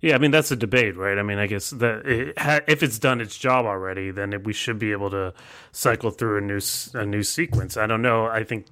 Yeah, 0.00 0.14
I 0.14 0.18
mean 0.18 0.30
that's 0.30 0.50
a 0.50 0.56
debate, 0.56 0.96
right? 0.96 1.18
I 1.18 1.22
mean, 1.22 1.38
I 1.38 1.46
guess 1.46 1.70
that 1.70 2.06
it, 2.06 2.34
if 2.66 2.82
it's 2.82 2.98
done 2.98 3.20
its 3.20 3.36
job 3.36 3.66
already, 3.66 4.10
then 4.10 4.32
it, 4.32 4.44
we 4.44 4.52
should 4.52 4.78
be 4.78 4.92
able 4.92 5.10
to 5.10 5.34
cycle 5.72 6.10
through 6.10 6.38
a 6.38 6.40
new 6.40 6.60
a 6.94 7.04
new 7.04 7.22
sequence. 7.22 7.76
I 7.76 7.86
don't 7.86 8.02
know. 8.02 8.26
I 8.26 8.44
think, 8.44 8.66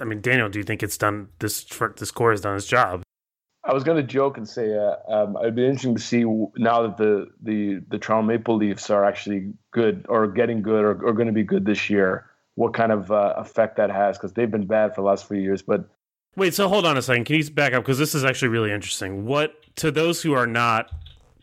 I 0.00 0.04
mean, 0.04 0.20
Daniel, 0.20 0.48
do 0.48 0.58
you 0.58 0.64
think 0.64 0.82
it's 0.82 0.98
done? 0.98 1.28
This 1.38 1.64
this 1.96 2.10
core 2.10 2.32
has 2.32 2.42
done 2.42 2.56
its 2.56 2.66
job. 2.66 3.02
I 3.66 3.72
was 3.72 3.82
going 3.82 3.96
to 3.96 4.02
joke 4.02 4.36
and 4.36 4.46
say 4.46 4.76
uh, 4.76 4.96
um, 5.08 5.38
it'd 5.40 5.54
be 5.54 5.64
interesting 5.64 5.94
to 5.94 6.02
see 6.02 6.24
now 6.58 6.82
that 6.82 6.98
the 6.98 7.30
the 7.40 7.80
the 7.88 7.98
Toronto 7.98 8.26
Maple 8.26 8.56
Leafs 8.56 8.90
are 8.90 9.06
actually 9.06 9.54
good 9.70 10.04
or 10.10 10.26
getting 10.26 10.60
good 10.60 10.84
or, 10.84 10.90
or 11.02 11.14
going 11.14 11.28
to 11.28 11.32
be 11.32 11.44
good 11.44 11.64
this 11.64 11.88
year. 11.88 12.26
What 12.56 12.74
kind 12.74 12.92
of 12.92 13.10
uh, 13.10 13.34
effect 13.38 13.78
that 13.78 13.90
has 13.90 14.18
because 14.18 14.34
they've 14.34 14.50
been 14.50 14.66
bad 14.66 14.94
for 14.94 15.00
the 15.00 15.06
last 15.06 15.26
few 15.26 15.38
years, 15.38 15.62
but 15.62 15.88
Wait, 16.36 16.54
so 16.54 16.68
hold 16.68 16.84
on 16.84 16.96
a 16.96 17.02
second. 17.02 17.24
Can 17.24 17.36
you 17.36 17.50
back 17.50 17.72
up 17.72 17.82
because 17.82 17.98
this 17.98 18.14
is 18.14 18.24
actually 18.24 18.48
really 18.48 18.72
interesting. 18.72 19.24
What 19.24 19.54
to 19.76 19.90
those 19.90 20.22
who 20.22 20.32
are 20.32 20.46
not 20.46 20.90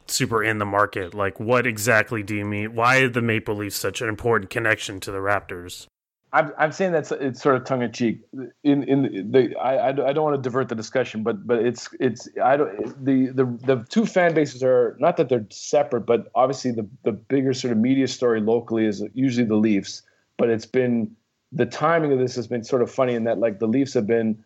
super 0.08 0.44
in 0.44 0.58
the 0.58 0.66
market, 0.66 1.14
like 1.14 1.40
what 1.40 1.66
exactly 1.66 2.24
do 2.24 2.36
you 2.36 2.46
mean? 2.46 2.76
Why 2.76 3.08
the 3.08 3.22
Maple 3.22 3.56
Leafs 3.56 3.78
such 3.78 4.02
an 4.02 4.10
important 4.10 4.50
connection 4.50 5.00
to 5.02 5.12
the 5.12 5.20
Raptors? 5.20 5.88
I'm, 6.34 6.54
I'm 6.58 6.72
saying 6.72 6.94
that's 6.94 7.12
it's 7.12 7.42
sort 7.42 7.56
of 7.58 7.66
tongue 7.66 7.82
in 7.82 7.92
cheek. 7.92 8.22
In 8.64 8.84
in 8.84 9.32
the 9.32 9.56
I, 9.58 9.90
I 9.90 9.92
don't 9.92 10.24
want 10.24 10.36
to 10.36 10.42
divert 10.42 10.70
the 10.70 10.76
discussion, 10.76 11.24
but 11.24 11.46
but 11.46 11.60
it's 11.60 11.90
it's 12.00 12.30
I 12.42 12.56
don't 12.58 13.06
the 13.06 13.28
the 13.28 13.46
the 13.66 13.86
two 13.90 14.06
fan 14.06 14.34
bases 14.34 14.64
are 14.64 14.96
not 15.00 15.18
that 15.18 15.28
they're 15.28 15.46
separate, 15.50 16.06
but 16.06 16.32
obviously 16.36 16.72
the 16.72 16.88
the 17.04 17.12
bigger 17.12 17.54
sort 17.54 17.74
of 17.74 17.78
media 17.78 18.08
story 18.08 18.40
locally 18.40 18.86
is 18.86 19.04
usually 19.14 19.46
the 19.46 19.56
Leafs, 19.56 20.04
but 20.38 20.50
it's 20.50 20.66
been 20.66 21.16
the 21.52 21.66
timing 21.66 22.14
of 22.14 22.20
this 22.20 22.36
has 22.36 22.48
been 22.48 22.64
sort 22.64 22.82
of 22.82 22.90
funny 22.90 23.14
in 23.14 23.26
that 23.26 23.40
like 23.40 23.60
the 23.60 23.68
Leafs 23.68 23.94
have 23.94 24.08
been 24.08 24.42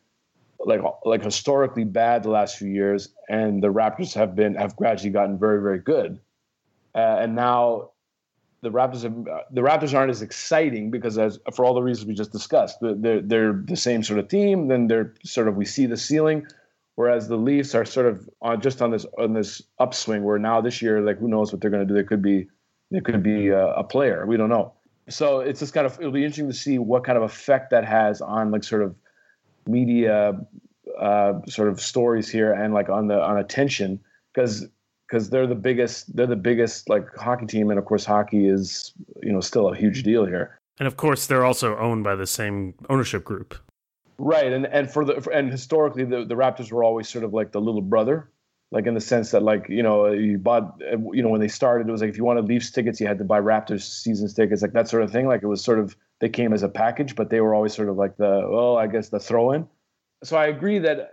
like 0.60 0.82
like 1.04 1.24
historically 1.24 1.84
bad 1.84 2.24
the 2.24 2.30
last 2.30 2.58
few 2.58 2.70
years, 2.70 3.10
and 3.30 3.62
the 3.62 3.68
Raptors 3.68 4.14
have 4.14 4.36
been 4.36 4.56
have 4.56 4.76
gradually 4.76 5.12
gotten 5.12 5.38
very 5.38 5.62
very 5.62 5.80
good, 5.80 6.20
uh, 6.94 7.18
and 7.20 7.36
now 7.36 7.92
the 8.66 8.72
Raptors 8.72 9.04
have, 9.04 9.46
the 9.52 9.62
Raptors 9.62 9.94
aren't 9.94 10.10
as 10.10 10.24
exciting 10.24 10.90
because 10.90 11.18
as 11.20 11.40
for 11.54 11.64
all 11.64 11.76
the 11.76 11.84
reasons 11.84 12.08
we 12.08 12.16
just 12.16 12.32
discussed, 12.32 12.80
they're 12.82 13.22
they're 13.22 13.54
the 13.54 13.76
same 13.76 14.02
sort 14.02 14.20
of 14.20 14.28
team. 14.28 14.68
Then 14.68 14.88
they're 14.88 15.14
sort 15.24 15.48
of 15.48 15.56
we 15.56 15.66
see 15.66 15.86
the 15.86 15.98
ceiling, 15.98 16.48
whereas 16.96 17.28
the 17.28 17.38
Leafs 17.38 17.76
are 17.76 17.86
sort 17.86 18.08
of 18.08 18.28
on 18.42 18.62
just 18.62 18.82
on 18.82 18.92
this 18.92 19.06
on 19.20 19.34
this 19.34 19.62
upswing 19.80 20.24
where 20.24 20.40
now 20.40 20.62
this 20.62 20.82
year 20.82 21.02
like 21.02 21.20
who 21.20 21.28
knows 21.28 21.52
what 21.52 21.62
they're 21.62 21.70
going 21.70 21.88
to 21.88 21.94
do? 21.94 21.94
They 21.94 22.08
could 22.08 22.24
be 22.24 22.48
they 22.90 23.02
could 23.02 23.22
be 23.22 23.50
a, 23.50 23.68
a 23.68 23.84
player. 23.84 24.26
We 24.26 24.36
don't 24.36 24.50
know. 24.50 24.74
So 25.10 25.42
it's 25.42 25.60
just 25.60 25.74
kind 25.74 25.86
of 25.86 26.00
it'll 26.00 26.12
be 26.12 26.24
interesting 26.24 26.48
to 26.48 26.54
see 26.54 26.80
what 26.80 27.04
kind 27.04 27.18
of 27.18 27.24
effect 27.24 27.70
that 27.70 27.86
has 27.86 28.20
on 28.22 28.50
like 28.50 28.64
sort 28.64 28.82
of 28.82 28.96
media 29.68 30.40
uh, 31.00 31.34
sort 31.48 31.70
of 31.70 31.82
stories 31.82 32.30
here 32.30 32.54
and 32.54 32.74
like 32.74 32.90
on 32.90 33.08
the 33.08 33.22
on 33.22 33.38
attention 33.38 34.00
because 34.34 34.68
because 35.08 35.30
they're 35.30 35.48
the 35.48 35.56
biggest 35.56 36.16
they're 36.16 36.28
the 36.28 36.36
biggest 36.36 36.90
like 36.90 37.06
hockey 37.16 37.46
team. 37.46 37.70
And 37.70 37.80
of 37.80 37.86
course 37.86 38.06
hockey 38.06 38.48
is 38.48 38.94
you 39.22 39.32
know 39.32 39.42
still 39.42 39.70
a 39.70 39.76
huge 39.76 40.04
deal 40.04 40.26
here. 40.26 40.60
And 40.80 40.88
of 40.88 40.98
course 40.98 41.28
they're 41.28 41.46
also 41.46 41.78
owned 41.78 42.04
by 42.04 42.16
the 42.16 42.28
same 42.28 42.74
ownership 42.90 43.24
group. 43.24 43.56
Right. 44.18 44.52
And 44.52 44.66
and 44.68 44.92
for 44.92 45.06
the 45.06 45.28
and 45.32 45.52
historically 45.52 46.06
the, 46.06 46.26
the 46.26 46.36
raptors 46.36 46.72
were 46.72 46.84
always 46.84 47.10
sort 47.10 47.24
of 47.24 47.34
like 47.34 47.52
the 47.52 47.62
little 47.62 47.82
brother 47.82 48.30
like 48.72 48.88
in 48.88 48.94
the 48.94 49.02
sense 49.02 49.32
that 49.32 49.44
like 49.44 49.70
you 49.70 49.84
know 49.84 50.08
you 50.08 50.38
bought 50.38 50.80
you 51.14 51.22
know 51.22 51.30
when 51.30 51.40
they 51.40 51.48
started 51.48 51.88
it 51.88 51.92
was 51.92 52.02
like 52.02 52.10
if 52.10 52.18
you 52.18 52.26
wanted 52.26 52.46
leafs 52.46 52.72
tickets 52.72 53.00
you 53.00 53.08
had 53.08 53.18
to 53.18 53.24
buy 53.24 53.40
raptors 53.40 53.82
season 53.82 54.28
tickets 54.28 54.62
like 54.62 54.74
that 54.74 54.88
sort 54.88 55.04
of 55.04 55.12
thing. 55.12 55.28
Like 55.28 55.44
it 55.44 55.48
was 55.48 55.64
sort 55.64 55.80
of 55.80 55.96
they 56.20 56.30
came 56.30 56.54
as 56.54 56.64
a 56.64 56.70
package 56.70 57.16
but 57.16 57.30
they 57.30 57.42
were 57.42 57.54
always 57.54 57.74
sort 57.74 57.90
of 57.90 57.98
like 57.98 58.18
the 58.18 58.48
well 58.50 58.78
i 58.78 58.88
guess 58.88 59.10
the 59.10 59.20
throw 59.20 59.52
in 59.52 59.68
so 60.24 60.38
i 60.38 60.48
agree 60.48 60.80
that 60.80 61.12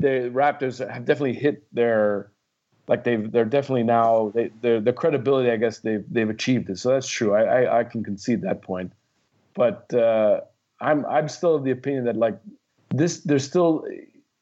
the 0.00 0.30
raptors 0.32 0.78
have 0.78 1.04
definitely 1.04 1.34
hit 1.34 1.64
their 1.72 2.30
like 2.88 3.04
they've 3.04 3.30
they're 3.30 3.44
definitely 3.44 3.82
now 3.82 4.32
they 4.34 4.50
the 4.58 4.92
credibility 4.92 5.50
I 5.50 5.56
guess 5.56 5.80
they've 5.80 6.04
they've 6.10 6.28
achieved 6.28 6.70
it. 6.70 6.78
So 6.78 6.90
that's 6.90 7.08
true. 7.08 7.34
I 7.34 7.42
I, 7.42 7.80
I 7.80 7.84
can 7.84 8.02
concede 8.02 8.42
that 8.42 8.62
point, 8.62 8.92
but 9.54 9.92
uh, 9.92 10.40
I'm 10.80 11.04
I'm 11.06 11.28
still 11.28 11.54
of 11.54 11.64
the 11.64 11.70
opinion 11.70 12.04
that 12.04 12.16
like 12.16 12.38
this 12.90 13.20
there's 13.20 13.44
still 13.44 13.86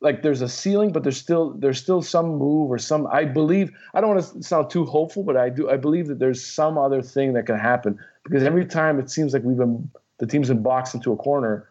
like 0.00 0.22
there's 0.22 0.42
a 0.42 0.48
ceiling, 0.48 0.92
but 0.92 1.02
there's 1.02 1.16
still 1.16 1.54
there's 1.58 1.80
still 1.80 2.02
some 2.02 2.36
move 2.36 2.70
or 2.70 2.78
some. 2.78 3.08
I 3.08 3.25
believe 3.25 3.72
I 3.94 4.00
don't 4.00 4.14
want 4.14 4.32
to 4.32 4.42
sound 4.42 4.70
too 4.70 4.84
hopeful, 4.84 5.25
but 5.25 5.36
I 5.36 5.48
do 5.48 5.68
I 5.68 5.76
believe 5.76 6.06
that 6.06 6.20
there's 6.20 6.44
some 6.44 6.78
other 6.78 7.02
thing 7.02 7.32
that 7.32 7.46
can 7.46 7.58
happen 7.58 7.98
because 8.28 8.42
every 8.42 8.66
time 8.66 8.99
it 8.99 9.11
seems 9.11 9.33
like 9.33 9.42
we've 9.42 9.56
been 9.56 9.90
the 10.18 10.26
team's 10.26 10.49
been 10.49 10.62
boxed 10.62 10.95
into 10.95 11.12
a 11.12 11.16
corner 11.16 11.68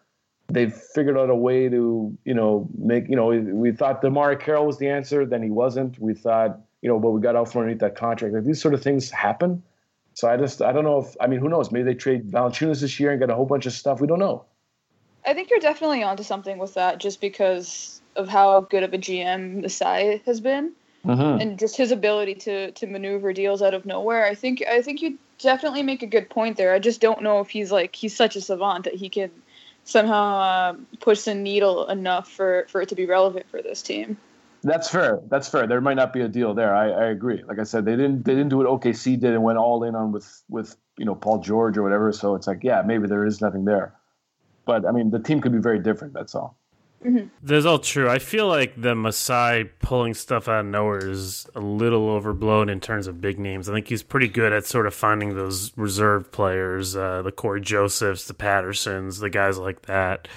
they've 0.50 0.74
figured 0.74 1.18
out 1.18 1.30
a 1.30 1.36
way 1.36 1.70
to, 1.70 2.16
you 2.24 2.34
know, 2.34 2.68
make, 2.78 3.10
you 3.10 3.16
know, 3.16 3.28
we, 3.28 3.40
we 3.40 3.72
thought 3.72 4.02
DeMarre 4.02 4.40
Carroll 4.40 4.66
was 4.66 4.78
the 4.78 4.88
answer, 4.88 5.26
then 5.26 5.42
he 5.42 5.50
wasn't. 5.50 5.98
We 6.00 6.14
thought, 6.14 6.60
you 6.82 6.90
know, 6.90 7.00
but 7.00 7.12
we 7.12 7.22
got 7.22 7.36
out 7.36 7.52
from 7.52 7.62
underneath 7.62 7.82
that 7.82 7.96
contract. 7.96 8.34
Like 8.34 8.44
these 8.44 8.62
sort 8.62 8.74
of 8.74 8.84
things 8.84 9.10
happen. 9.10 9.64
So 10.14 10.30
I 10.30 10.38
just, 10.38 10.62
I 10.62 10.72
don't 10.72 10.84
know 10.84 11.00
if, 11.00 11.16
I 11.20 11.28
mean, 11.28 11.40
who 11.40 11.50
knows? 11.50 11.72
Maybe 11.72 11.84
they 11.84 11.96
trade 11.96 12.30
Valanciunas 12.32 12.82
this 12.82 13.00
year 13.00 13.12
and 13.12 13.20
get 13.20 13.30
a 13.30 13.36
whole 13.36 13.46
bunch 13.46 13.66
of 13.66 13.74
stuff. 13.74 14.00
We 14.00 14.08
don't 14.08 14.20
know. 14.20 14.46
I 15.26 15.34
think 15.34 15.50
you're 15.50 15.60
definitely 15.60 16.04
onto 16.04 16.24
something 16.24 16.60
with 16.60 16.76
that, 16.76 17.00
just 17.00 17.20
because 17.20 18.00
of 18.16 18.28
how 18.28 18.62
good 18.62 18.84
of 18.84 18.94
a 18.94 18.98
GM 18.98 19.62
Masai 19.62 20.22
has 20.28 20.40
been, 20.40 20.72
mm-hmm. 21.04 21.42
and 21.42 21.58
just 21.58 21.76
his 21.76 21.92
ability 21.92 22.36
to 22.36 22.70
to 22.74 22.86
maneuver 22.86 23.34
deals 23.34 23.64
out 23.64 23.74
of 23.74 23.88
nowhere. 23.88 24.24
I 24.24 24.36
think 24.36 24.64
I 24.70 24.84
think 24.84 25.02
you 25.02 25.18
definitely 25.40 25.84
make 25.84 26.04
a 26.04 26.08
good 26.08 26.30
point 26.30 26.58
there. 26.58 26.74
I 26.74 26.80
just 26.80 27.02
don't 27.02 27.22
know 27.22 27.40
if 27.40 27.50
he's 27.50 27.72
like 27.72 27.96
he's 27.96 28.16
such 28.16 28.36
a 28.36 28.42
savant 28.42 28.86
that 28.86 28.96
he 28.96 29.10
can 29.10 29.32
somehow 29.84 30.38
uh, 30.40 30.76
push 31.00 31.24
the 31.24 31.36
needle 31.36 31.88
enough 31.88 32.30
for, 32.32 32.66
for 32.70 32.82
it 32.82 32.90
to 32.90 32.96
be 32.96 33.06
relevant 33.06 33.48
for 33.50 33.62
this 33.62 33.82
team. 33.82 34.18
That's 34.64 34.90
fair. 34.90 35.22
That's 35.30 35.48
fair. 35.48 35.68
There 35.68 35.80
might 35.80 35.94
not 35.94 36.12
be 36.12 36.22
a 36.22 36.28
deal 36.28 36.56
there. 36.56 36.76
I, 36.76 36.90
I 36.90 37.06
agree. 37.06 37.44
Like 37.44 37.60
I 37.60 37.64
said, 37.64 37.86
they 37.86 37.96
didn't 37.96 38.26
they 38.26 38.34
didn't 38.34 38.50
do 38.50 38.58
what 38.58 38.66
OKC 38.66 39.20
did 39.20 39.34
and 39.34 39.44
went 39.44 39.60
all 39.60 39.84
in 39.84 39.94
on 39.94 40.12
with 40.12 40.42
with 40.50 40.76
you 40.98 41.06
know 41.06 41.14
Paul 41.14 41.38
George 41.38 41.78
or 41.78 41.84
whatever. 41.84 42.12
So 42.12 42.34
it's 42.34 42.48
like 42.48 42.64
yeah, 42.64 42.82
maybe 42.84 43.08
there 43.08 43.26
is 43.26 43.42
nothing 43.42 43.66
there. 43.66 43.94
But 44.66 44.88
I 44.88 44.92
mean, 44.92 45.12
the 45.12 45.20
team 45.20 45.40
could 45.40 45.52
be 45.52 45.60
very 45.60 45.78
different. 45.78 46.16
That's 46.16 46.34
all. 46.34 46.58
Mm-hmm. 47.04 47.28
That's 47.44 47.66
all 47.66 47.80
true. 47.80 48.10
I 48.10 48.20
feel 48.20 48.48
like 48.48 48.80
the 48.80 48.96
Masai 48.96 49.66
pulling 49.80 50.14
stuff 50.14 50.48
out 50.48 50.62
of 50.62 50.66
nowhere 50.66 51.08
is 51.08 51.46
a 51.56 51.60
little 51.60 52.10
overblown 52.10 52.70
in 52.70 52.80
terms 52.80 53.08
of 53.08 53.22
big 53.22 53.38
names. 53.38 53.70
I 53.70 53.74
think 53.74 53.88
he's 53.88 54.04
pretty 54.04 54.28
good 54.28 54.54
at 54.54 54.66
sort 54.66 54.88
of 54.88 54.94
finding 54.94 55.36
those 55.36 55.72
reserve 55.78 56.32
players, 56.32 56.96
uh, 56.96 57.22
the 57.22 57.32
Cory 57.32 57.62
Josephs, 57.62 58.28
the 58.28 58.34
Pattersons, 58.34 59.20
the 59.20 59.30
guys 59.30 59.58
like 59.58 59.84
that 59.84 60.28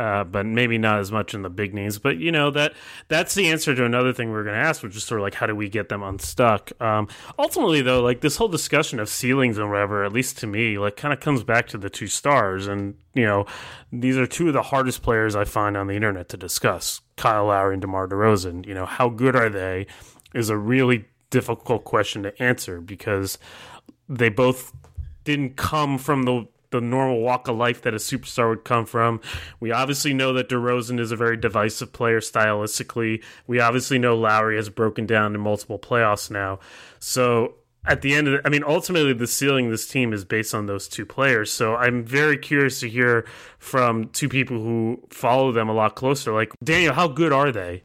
uh, 0.00 0.24
but 0.24 0.46
maybe 0.46 0.78
not 0.78 0.98
as 0.98 1.12
much 1.12 1.34
in 1.34 1.42
the 1.42 1.50
big 1.50 1.74
names. 1.74 1.98
But 1.98 2.16
you 2.16 2.32
know 2.32 2.50
that 2.52 2.72
that's 3.08 3.34
the 3.34 3.50
answer 3.50 3.74
to 3.74 3.84
another 3.84 4.14
thing 4.14 4.30
we 4.32 4.38
are 4.38 4.42
going 4.42 4.54
to 4.54 4.60
ask, 4.60 4.82
which 4.82 4.96
is 4.96 5.04
sort 5.04 5.20
of 5.20 5.24
like 5.24 5.34
how 5.34 5.44
do 5.44 5.54
we 5.54 5.68
get 5.68 5.90
them 5.90 6.02
unstuck? 6.02 6.72
Um, 6.80 7.06
ultimately, 7.38 7.82
though, 7.82 8.00
like 8.00 8.22
this 8.22 8.36
whole 8.36 8.48
discussion 8.48 8.98
of 8.98 9.10
ceilings 9.10 9.58
and 9.58 9.68
whatever, 9.68 10.02
at 10.02 10.14
least 10.14 10.38
to 10.38 10.46
me, 10.46 10.78
like 10.78 10.96
kind 10.96 11.12
of 11.12 11.20
comes 11.20 11.44
back 11.44 11.68
to 11.68 11.78
the 11.78 11.90
two 11.90 12.06
stars, 12.06 12.66
and 12.66 12.96
you 13.12 13.26
know 13.26 13.44
these 13.92 14.16
are 14.16 14.26
two 14.26 14.48
of 14.48 14.54
the 14.54 14.62
hardest 14.62 15.02
players 15.02 15.36
I 15.36 15.44
find 15.44 15.76
on 15.76 15.86
the 15.86 15.96
internet 15.96 16.30
to 16.30 16.38
discuss: 16.38 17.02
Kyle 17.18 17.46
Lowry 17.46 17.74
and 17.74 17.82
DeMar 17.82 18.08
DeRozan. 18.08 18.66
You 18.66 18.72
know 18.72 18.86
how 18.86 19.10
good 19.10 19.36
are 19.36 19.50
they? 19.50 19.86
Is 20.34 20.48
a 20.48 20.56
really 20.56 21.04
difficult 21.28 21.84
question 21.84 22.22
to 22.22 22.42
answer 22.42 22.80
because 22.80 23.36
they 24.08 24.30
both 24.30 24.72
didn't 25.24 25.56
come 25.56 25.98
from 25.98 26.22
the 26.22 26.46
the 26.70 26.80
normal 26.80 27.20
walk 27.20 27.48
of 27.48 27.56
life 27.56 27.82
that 27.82 27.94
a 27.94 27.98
superstar 27.98 28.48
would 28.48 28.64
come 28.64 28.86
from. 28.86 29.20
We 29.58 29.72
obviously 29.72 30.14
know 30.14 30.32
that 30.34 30.48
DeRozan 30.48 31.00
is 31.00 31.12
a 31.12 31.16
very 31.16 31.36
divisive 31.36 31.92
player 31.92 32.20
stylistically. 32.20 33.22
We 33.46 33.60
obviously 33.60 33.98
know 33.98 34.16
Lowry 34.16 34.56
has 34.56 34.68
broken 34.68 35.06
down 35.06 35.34
in 35.34 35.40
multiple 35.40 35.78
playoffs 35.78 36.30
now. 36.30 36.60
So 36.98 37.54
at 37.86 38.02
the 38.02 38.14
end 38.14 38.28
of 38.28 38.34
the, 38.34 38.46
I 38.46 38.50
mean, 38.50 38.62
ultimately 38.64 39.12
the 39.12 39.26
ceiling 39.26 39.66
of 39.66 39.70
this 39.70 39.88
team 39.88 40.12
is 40.12 40.24
based 40.24 40.54
on 40.54 40.66
those 40.66 40.86
two 40.86 41.06
players. 41.06 41.50
So 41.50 41.76
I'm 41.76 42.04
very 42.04 42.36
curious 42.36 42.80
to 42.80 42.88
hear 42.88 43.26
from 43.58 44.08
two 44.08 44.28
people 44.28 44.62
who 44.62 45.02
follow 45.10 45.52
them 45.52 45.68
a 45.68 45.72
lot 45.72 45.96
closer. 45.96 46.32
Like 46.32 46.52
Daniel, 46.62 46.94
how 46.94 47.08
good 47.08 47.32
are 47.32 47.50
they? 47.52 47.84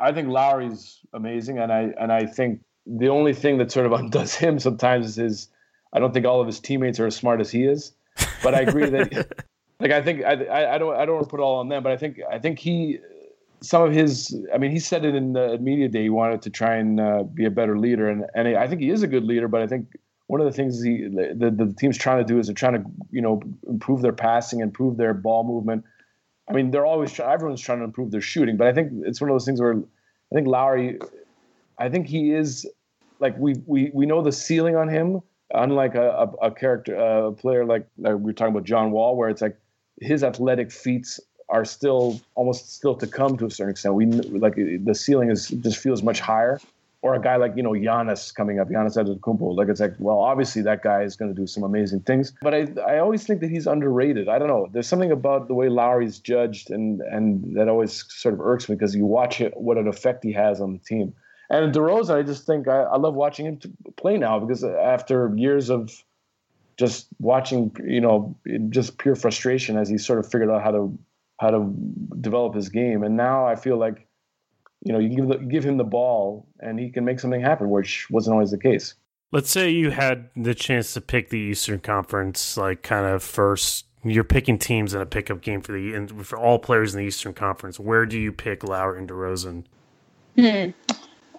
I 0.00 0.12
think 0.12 0.28
Lowry's 0.28 0.98
amazing, 1.12 1.58
and 1.58 1.70
I 1.70 1.92
and 2.00 2.10
I 2.10 2.24
think 2.24 2.60
the 2.86 3.08
only 3.08 3.34
thing 3.34 3.58
that 3.58 3.70
sort 3.70 3.86
of 3.86 3.92
undoes 4.00 4.34
him 4.34 4.58
sometimes 4.58 5.06
is 5.06 5.16
his. 5.16 5.48
I 5.92 5.98
don't 5.98 6.14
think 6.14 6.24
all 6.24 6.40
of 6.40 6.46
his 6.46 6.60
teammates 6.60 7.00
are 7.00 7.06
as 7.06 7.16
smart 7.16 7.40
as 7.40 7.50
he 7.50 7.64
is. 7.64 7.92
But 8.42 8.54
I 8.54 8.60
agree 8.60 8.88
that, 8.88 9.12
like, 9.80 9.90
I 9.90 10.02
think 10.02 10.24
I, 10.24 10.74
I 10.74 10.78
don't 10.78 10.96
I 10.96 11.04
don't 11.04 11.16
want 11.16 11.26
to 11.26 11.30
put 11.30 11.40
it 11.40 11.42
all 11.42 11.58
on 11.58 11.68
them, 11.68 11.82
but 11.82 11.92
I 11.92 11.96
think 11.96 12.20
I 12.30 12.38
think 12.38 12.58
he 12.58 12.98
some 13.62 13.82
of 13.82 13.92
his 13.92 14.36
I 14.54 14.58
mean 14.58 14.70
he 14.70 14.78
said 14.78 15.04
it 15.04 15.14
in 15.14 15.32
the 15.32 15.58
media 15.58 15.88
day 15.88 16.02
he 16.02 16.10
wanted 16.10 16.42
to 16.42 16.50
try 16.50 16.76
and 16.76 17.00
uh, 17.00 17.22
be 17.22 17.44
a 17.44 17.50
better 17.50 17.78
leader 17.78 18.08
and 18.08 18.24
and 18.34 18.48
I 18.48 18.66
think 18.66 18.80
he 18.80 18.90
is 18.90 19.02
a 19.02 19.06
good 19.06 19.24
leader, 19.24 19.48
but 19.48 19.62
I 19.62 19.66
think 19.66 19.86
one 20.26 20.40
of 20.40 20.46
the 20.46 20.52
things 20.52 20.82
he 20.82 21.08
the, 21.08 21.34
the, 21.36 21.66
the 21.66 21.72
team's 21.74 21.98
trying 21.98 22.18
to 22.18 22.24
do 22.24 22.38
is 22.38 22.46
they're 22.46 22.54
trying 22.54 22.82
to 22.82 22.90
you 23.10 23.20
know 23.20 23.42
improve 23.68 24.02
their 24.02 24.12
passing, 24.12 24.60
improve 24.60 24.96
their 24.96 25.14
ball 25.14 25.44
movement. 25.44 25.84
I 26.48 26.52
mean 26.52 26.70
they're 26.70 26.86
always 26.86 27.12
trying, 27.12 27.30
everyone's 27.30 27.60
trying 27.60 27.78
to 27.78 27.84
improve 27.84 28.10
their 28.10 28.20
shooting, 28.20 28.56
but 28.56 28.66
I 28.66 28.72
think 28.72 28.92
it's 29.04 29.20
one 29.20 29.30
of 29.30 29.34
those 29.34 29.44
things 29.44 29.60
where 29.60 29.74
I 29.74 30.34
think 30.34 30.46
Lowry, 30.46 30.98
I 31.78 31.88
think 31.88 32.06
he 32.06 32.32
is 32.32 32.66
like 33.18 33.36
we 33.38 33.56
we 33.66 33.90
we 33.92 34.06
know 34.06 34.22
the 34.22 34.32
ceiling 34.32 34.76
on 34.76 34.88
him 34.88 35.20
unlike 35.54 35.94
a, 35.94 36.10
a, 36.10 36.46
a 36.46 36.50
character, 36.50 36.94
a 36.94 37.32
player 37.32 37.64
like, 37.64 37.86
like 37.98 38.16
we 38.16 38.30
are 38.30 38.34
talking 38.34 38.54
about 38.54 38.64
John 38.64 38.90
Wall, 38.90 39.16
where 39.16 39.28
it's 39.28 39.42
like 39.42 39.56
his 40.00 40.24
athletic 40.24 40.72
feats 40.72 41.20
are 41.48 41.64
still 41.64 42.20
almost 42.36 42.74
still 42.74 42.94
to 42.94 43.06
come 43.06 43.36
to 43.36 43.46
a 43.46 43.50
certain 43.50 43.72
extent. 43.72 43.94
We 43.94 44.06
like 44.06 44.54
the 44.54 44.94
ceiling 44.94 45.30
is 45.30 45.48
just 45.48 45.78
feels 45.78 46.02
much 46.02 46.20
higher. 46.20 46.60
Or 47.02 47.14
a 47.14 47.20
guy 47.20 47.36
like 47.36 47.56
you 47.56 47.62
know 47.62 47.70
Giannis 47.70 48.34
coming 48.34 48.60
up, 48.60 48.68
Giannis 48.68 48.94
Antetokounmpo. 48.94 49.56
Like 49.56 49.68
it's 49.68 49.80
like, 49.80 49.94
well, 49.98 50.18
obviously 50.18 50.60
that 50.62 50.82
guy 50.82 51.02
is 51.02 51.16
going 51.16 51.34
to 51.34 51.40
do 51.40 51.46
some 51.46 51.62
amazing 51.62 52.00
things. 52.00 52.34
But 52.42 52.52
I, 52.52 52.68
I 52.86 52.98
always 52.98 53.26
think 53.26 53.40
that 53.40 53.48
he's 53.48 53.66
underrated. 53.66 54.28
I 54.28 54.38
don't 54.38 54.48
know. 54.48 54.68
There's 54.70 54.86
something 54.86 55.10
about 55.10 55.48
the 55.48 55.54
way 55.54 55.70
Lowry's 55.70 56.18
judged, 56.18 56.70
and 56.70 57.00
and 57.00 57.56
that 57.56 57.68
always 57.68 58.04
sort 58.12 58.34
of 58.34 58.40
irks 58.42 58.68
me 58.68 58.74
because 58.74 58.94
you 58.94 59.06
watch 59.06 59.40
it, 59.40 59.56
what 59.56 59.78
an 59.78 59.88
effect 59.88 60.22
he 60.22 60.32
has 60.32 60.60
on 60.60 60.74
the 60.74 60.78
team. 60.78 61.14
And 61.50 61.74
DeRozan, 61.74 62.14
I 62.16 62.22
just 62.22 62.46
think 62.46 62.68
I, 62.68 62.82
I 62.82 62.96
love 62.96 63.14
watching 63.14 63.46
him 63.46 63.58
play 63.96 64.16
now 64.16 64.38
because 64.38 64.62
after 64.62 65.32
years 65.36 65.68
of 65.68 65.92
just 66.76 67.08
watching, 67.18 67.76
you 67.84 68.00
know, 68.00 68.36
just 68.68 68.98
pure 68.98 69.16
frustration 69.16 69.76
as 69.76 69.88
he 69.88 69.98
sort 69.98 70.20
of 70.20 70.30
figured 70.30 70.48
out 70.48 70.62
how 70.62 70.70
to 70.70 70.98
how 71.40 71.50
to 71.50 71.74
develop 72.20 72.54
his 72.54 72.68
game, 72.68 73.02
and 73.02 73.16
now 73.16 73.46
I 73.46 73.56
feel 73.56 73.78
like, 73.78 74.06
you 74.84 74.92
know, 74.92 74.98
you 74.98 75.08
give 75.08 75.28
the, 75.28 75.38
give 75.38 75.64
him 75.64 75.76
the 75.76 75.84
ball 75.84 76.46
and 76.60 76.78
he 76.78 76.90
can 76.90 77.04
make 77.04 77.18
something 77.18 77.40
happen, 77.40 77.68
which 77.68 78.08
wasn't 78.10 78.34
always 78.34 78.50
the 78.50 78.58
case. 78.58 78.94
Let's 79.32 79.50
say 79.50 79.70
you 79.70 79.90
had 79.90 80.28
the 80.36 80.54
chance 80.54 80.92
to 80.94 81.00
pick 81.00 81.30
the 81.30 81.38
Eastern 81.38 81.80
Conference, 81.80 82.56
like 82.56 82.82
kind 82.82 83.06
of 83.06 83.22
first. 83.22 83.86
You're 84.02 84.24
picking 84.24 84.58
teams 84.58 84.94
in 84.94 85.00
a 85.02 85.06
pickup 85.06 85.42
game 85.42 85.60
for 85.60 85.72
the 85.72 86.06
for 86.22 86.38
all 86.38 86.58
players 86.58 86.94
in 86.94 87.00
the 87.00 87.06
Eastern 87.06 87.34
Conference. 87.34 87.78
Where 87.80 88.06
do 88.06 88.18
you 88.18 88.32
pick 88.32 88.64
Lowry 88.64 88.98
and 88.98 89.08
DeRozan? 89.08 89.64
Hmm. 90.36 90.70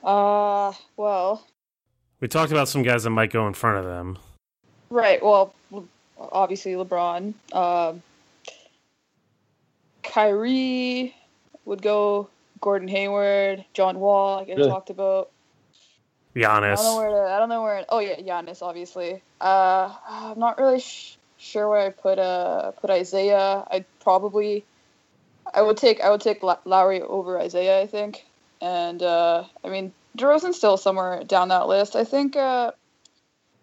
Uh, 0.03 0.73
well. 0.97 1.45
We 2.19 2.27
talked 2.27 2.51
about 2.51 2.67
some 2.67 2.83
guys 2.83 3.03
that 3.03 3.09
might 3.09 3.31
go 3.31 3.47
in 3.47 3.53
front 3.53 3.77
of 3.79 3.85
them. 3.85 4.17
Right. 4.89 5.23
Well, 5.23 5.53
obviously 6.19 6.73
LeBron. 6.73 7.33
Um, 7.53 8.03
Kyrie 10.03 11.15
would 11.65 11.81
go. 11.81 12.29
Gordon 12.59 12.87
Hayward, 12.89 13.65
John 13.73 13.99
Wall, 13.99 14.37
like 14.37 14.49
I 14.49 14.53
Really? 14.53 14.69
talked 14.69 14.91
about. 14.91 15.31
Giannis. 16.35 16.73
I 16.73 16.75
don't 16.75 16.83
know 16.83 16.95
where 16.97 17.09
to. 17.09 17.31
I 17.33 17.39
don't 17.39 17.49
know 17.49 17.63
where. 17.63 17.85
Oh 17.89 17.97
yeah, 17.97 18.17
Giannis, 18.17 18.61
obviously. 18.61 19.21
Uh, 19.41 19.91
I'm 20.07 20.37
not 20.37 20.59
really 20.59 20.79
sh- 20.79 21.17
sure 21.39 21.67
where 21.67 21.79
I 21.87 21.89
put 21.89 22.19
uh 22.19 22.69
put 22.73 22.91
Isaiah. 22.91 23.65
I'd 23.71 23.85
probably. 23.99 24.63
I 25.55 25.63
would 25.63 25.75
take 25.77 26.01
I 26.01 26.11
would 26.11 26.21
take 26.21 26.43
La- 26.43 26.59
Lowry 26.65 27.01
over 27.01 27.39
Isaiah. 27.39 27.81
I 27.81 27.87
think, 27.87 28.25
and 28.61 29.01
uh, 29.01 29.43
I 29.63 29.69
mean 29.69 29.93
DeRozan's 30.17 30.57
still 30.57 30.77
somewhere 30.77 31.23
down 31.23 31.49
that 31.49 31.67
list. 31.67 31.95
I 31.95 32.03
think. 32.03 32.35
Uh, 32.35 32.71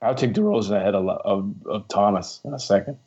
I'll 0.01 0.15
take 0.15 0.33
DeRozan 0.33 0.77
ahead 0.77 0.95
of, 0.95 1.09
of, 1.09 1.53
of 1.67 1.89
Thomas 1.89 2.41
in 2.45 2.55
a 2.55 2.59
second. 2.59 2.99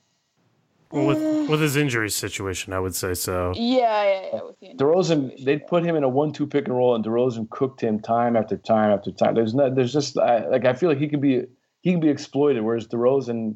Well, 0.92 1.06
with 1.06 1.50
with 1.50 1.62
his 1.62 1.78
injury 1.78 2.10
situation, 2.10 2.74
I 2.74 2.80
would 2.80 2.96
say 2.96 3.14
so. 3.14 3.54
yeah, 3.56 4.04
yeah, 4.04 4.30
yeah. 4.34 4.40
With 4.44 4.60
the 4.60 4.84
DeRozan—they'd 4.84 5.62
yeah. 5.62 5.68
put 5.68 5.86
him 5.86 5.96
in 5.96 6.04
a 6.04 6.10
one-two 6.10 6.48
pick 6.48 6.68
and 6.68 6.76
roll, 6.76 6.96
and 6.96 7.04
DeRozan 7.04 7.50
cooked 7.50 7.82
him 7.82 8.02
time 8.02 8.36
after 8.36 8.58
time 8.58 8.92
after 8.92 9.12
time. 9.12 9.36
There's 9.36 9.54
no, 9.54 9.74
there's 9.74 9.94
just 9.94 10.18
I, 10.18 10.46
like 10.48 10.66
I 10.66 10.74
feel 10.74 10.90
like 10.90 10.98
he 10.98 11.08
can 11.08 11.22
be 11.22 11.46
he 11.82 11.92
can 11.92 12.02
be 12.02 12.10
exploited, 12.10 12.64
whereas 12.64 12.88
DeRozan 12.88 13.56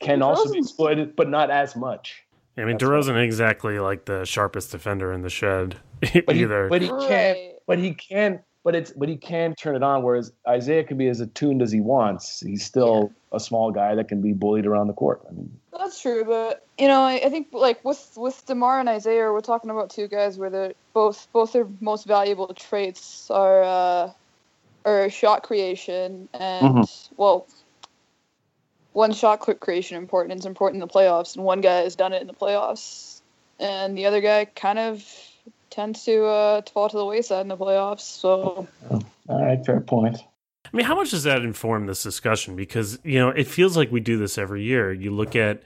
can 0.00 0.20
also 0.20 0.52
be 0.52 0.58
exploited, 0.58 1.14
but 1.14 1.30
not 1.30 1.50
as 1.50 1.76
much. 1.76 2.24
I 2.56 2.64
mean, 2.64 2.76
That's 2.76 2.84
DeRozan 2.84 3.10
ain't 3.10 3.24
exactly 3.24 3.78
like 3.78 4.04
the 4.04 4.24
sharpest 4.24 4.72
defender 4.72 5.12
in 5.12 5.22
the 5.22 5.30
shed 5.30 5.76
But 6.00 6.08
he, 6.10 6.22
either. 6.42 6.68
but 6.68 6.82
he 6.82 6.88
can't. 6.88 7.53
But 7.66 7.78
he 7.78 7.94
can. 7.94 8.40
But 8.62 8.74
it's 8.74 8.92
but 8.92 9.10
he 9.10 9.16
can 9.16 9.54
turn 9.54 9.76
it 9.76 9.82
on. 9.82 10.02
Whereas 10.02 10.32
Isaiah 10.48 10.84
can 10.84 10.96
be 10.96 11.08
as 11.08 11.20
attuned 11.20 11.60
as 11.60 11.70
he 11.70 11.80
wants. 11.80 12.40
He's 12.40 12.64
still 12.64 13.12
a 13.30 13.38
small 13.38 13.70
guy 13.70 13.94
that 13.94 14.08
can 14.08 14.22
be 14.22 14.32
bullied 14.32 14.64
around 14.64 14.86
the 14.86 14.94
court. 14.94 15.20
I 15.28 15.32
mean, 15.32 15.60
That's 15.78 16.00
true, 16.00 16.24
but 16.24 16.66
you 16.78 16.88
know, 16.88 17.02
I, 17.02 17.20
I 17.24 17.28
think 17.28 17.48
like 17.52 17.84
with 17.84 18.12
with 18.16 18.44
DeMar 18.46 18.80
and 18.80 18.88
Isaiah, 18.88 19.30
we're 19.30 19.42
talking 19.42 19.70
about 19.70 19.90
two 19.90 20.08
guys 20.08 20.38
where 20.38 20.48
they're 20.48 20.72
both 20.94 21.28
both 21.32 21.52
their 21.52 21.68
most 21.80 22.06
valuable 22.06 22.54
traits 22.54 23.30
are 23.30 23.62
uh, 23.62 24.12
are 24.86 25.10
shot 25.10 25.42
creation 25.42 26.28
and 26.32 26.88
well, 27.18 27.46
one 28.94 29.12
shot 29.12 29.40
quick 29.40 29.60
creation 29.60 29.98
important 29.98 30.36
It's 30.36 30.46
important 30.46 30.82
in 30.82 30.88
the 30.88 30.92
playoffs, 30.92 31.36
and 31.36 31.44
one 31.44 31.60
guy 31.60 31.80
has 31.80 31.96
done 31.96 32.12
it 32.14 32.22
in 32.22 32.28
the 32.28 32.34
playoffs, 32.34 33.20
and 33.58 33.98
the 33.98 34.06
other 34.06 34.20
guy 34.20 34.46
kind 34.46 34.78
of 34.78 35.04
tends 35.74 36.04
to 36.04 36.24
uh, 36.24 36.60
to 36.60 36.72
fall 36.72 36.88
to 36.88 36.96
the 36.96 37.04
wayside 37.04 37.42
in 37.42 37.48
the 37.48 37.56
playoffs. 37.56 38.00
So 38.00 38.66
all 38.90 39.44
right, 39.44 39.64
fair 39.64 39.80
point. 39.80 40.18
I 40.72 40.76
mean, 40.76 40.86
how 40.86 40.94
much 40.94 41.10
does 41.10 41.24
that 41.24 41.42
inform 41.42 41.86
this 41.86 42.02
discussion? 42.02 42.56
Because 42.56 42.98
you 43.04 43.18
know, 43.18 43.28
it 43.28 43.46
feels 43.46 43.76
like 43.76 43.90
we 43.90 44.00
do 44.00 44.16
this 44.16 44.38
every 44.38 44.62
year. 44.62 44.92
You 44.92 45.10
look 45.10 45.36
at 45.36 45.62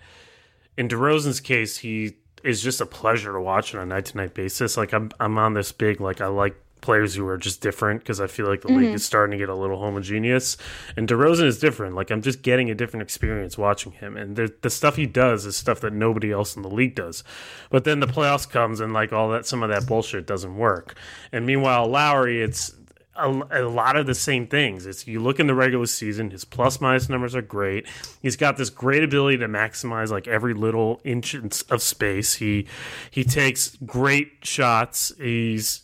in 0.77 0.88
DeRozan's 0.88 1.40
case, 1.40 1.79
he 1.79 2.16
is 2.44 2.62
just 2.62 2.81
a 2.81 2.87
pleasure 2.87 3.33
to 3.33 3.40
watch 3.40 3.75
on 3.75 3.81
a 3.81 3.87
night 3.87 4.07
to 4.07 4.16
night 4.16 4.35
basis. 4.35 4.77
Like 4.77 4.92
I'm, 4.92 5.11
I'm 5.21 5.38
on 5.38 5.55
this 5.55 5.73
big 5.73 6.01
like 6.01 6.21
I 6.21 6.27
like 6.27 6.57
players 6.80 7.14
who 7.14 7.26
are 7.26 7.36
just 7.36 7.60
different 7.60 8.00
because 8.00 8.20
I 8.20 8.26
feel 8.26 8.46
like 8.46 8.62
the 8.62 8.68
league 8.68 8.86
mm-hmm. 8.86 8.94
is 8.94 9.04
starting 9.04 9.32
to 9.32 9.38
get 9.38 9.48
a 9.48 9.54
little 9.54 9.78
homogeneous. 9.78 10.56
And 10.96 11.08
DeRozan 11.08 11.44
is 11.44 11.58
different. 11.58 11.94
Like 11.94 12.10
I'm 12.10 12.22
just 12.22 12.42
getting 12.42 12.70
a 12.70 12.74
different 12.74 13.02
experience 13.02 13.58
watching 13.58 13.92
him, 13.92 14.16
and 14.16 14.36
the 14.36 14.52
the 14.62 14.70
stuff 14.70 14.96
he 14.96 15.06
does 15.06 15.46
is 15.46 15.56
stuff 15.56 15.80
that 15.80 15.92
nobody 15.92 16.32
else 16.32 16.56
in 16.56 16.62
the 16.62 16.70
league 16.70 16.94
does. 16.94 17.24
But 17.70 17.84
then 17.84 18.00
the 18.00 18.06
playoffs 18.06 18.48
comes 18.48 18.80
and 18.80 18.92
like 18.92 19.12
all 19.12 19.30
that, 19.30 19.46
some 19.46 19.62
of 19.62 19.70
that 19.70 19.86
bullshit 19.86 20.26
doesn't 20.26 20.56
work. 20.56 20.96
And 21.32 21.46
meanwhile, 21.46 21.86
Lowry, 21.86 22.42
it's 22.42 22.74
a, 23.18 23.28
a 23.50 23.62
lot 23.62 23.96
of 23.96 24.06
the 24.06 24.14
same 24.14 24.46
things. 24.46 24.86
It's 24.86 25.06
you 25.06 25.20
look 25.20 25.40
in 25.40 25.46
the 25.46 25.54
regular 25.54 25.86
season, 25.86 26.30
his 26.30 26.44
plus 26.44 26.80
minus 26.80 27.08
numbers 27.08 27.34
are 27.34 27.42
great. 27.42 27.86
He's 28.22 28.36
got 28.36 28.56
this 28.56 28.70
great 28.70 29.02
ability 29.02 29.38
to 29.38 29.48
maximize 29.48 30.10
like 30.10 30.28
every 30.28 30.54
little 30.54 31.00
inch 31.04 31.34
of 31.34 31.82
space. 31.82 32.34
He 32.34 32.66
he 33.10 33.24
takes 33.24 33.76
great 33.84 34.32
shots. 34.42 35.12
He's 35.18 35.82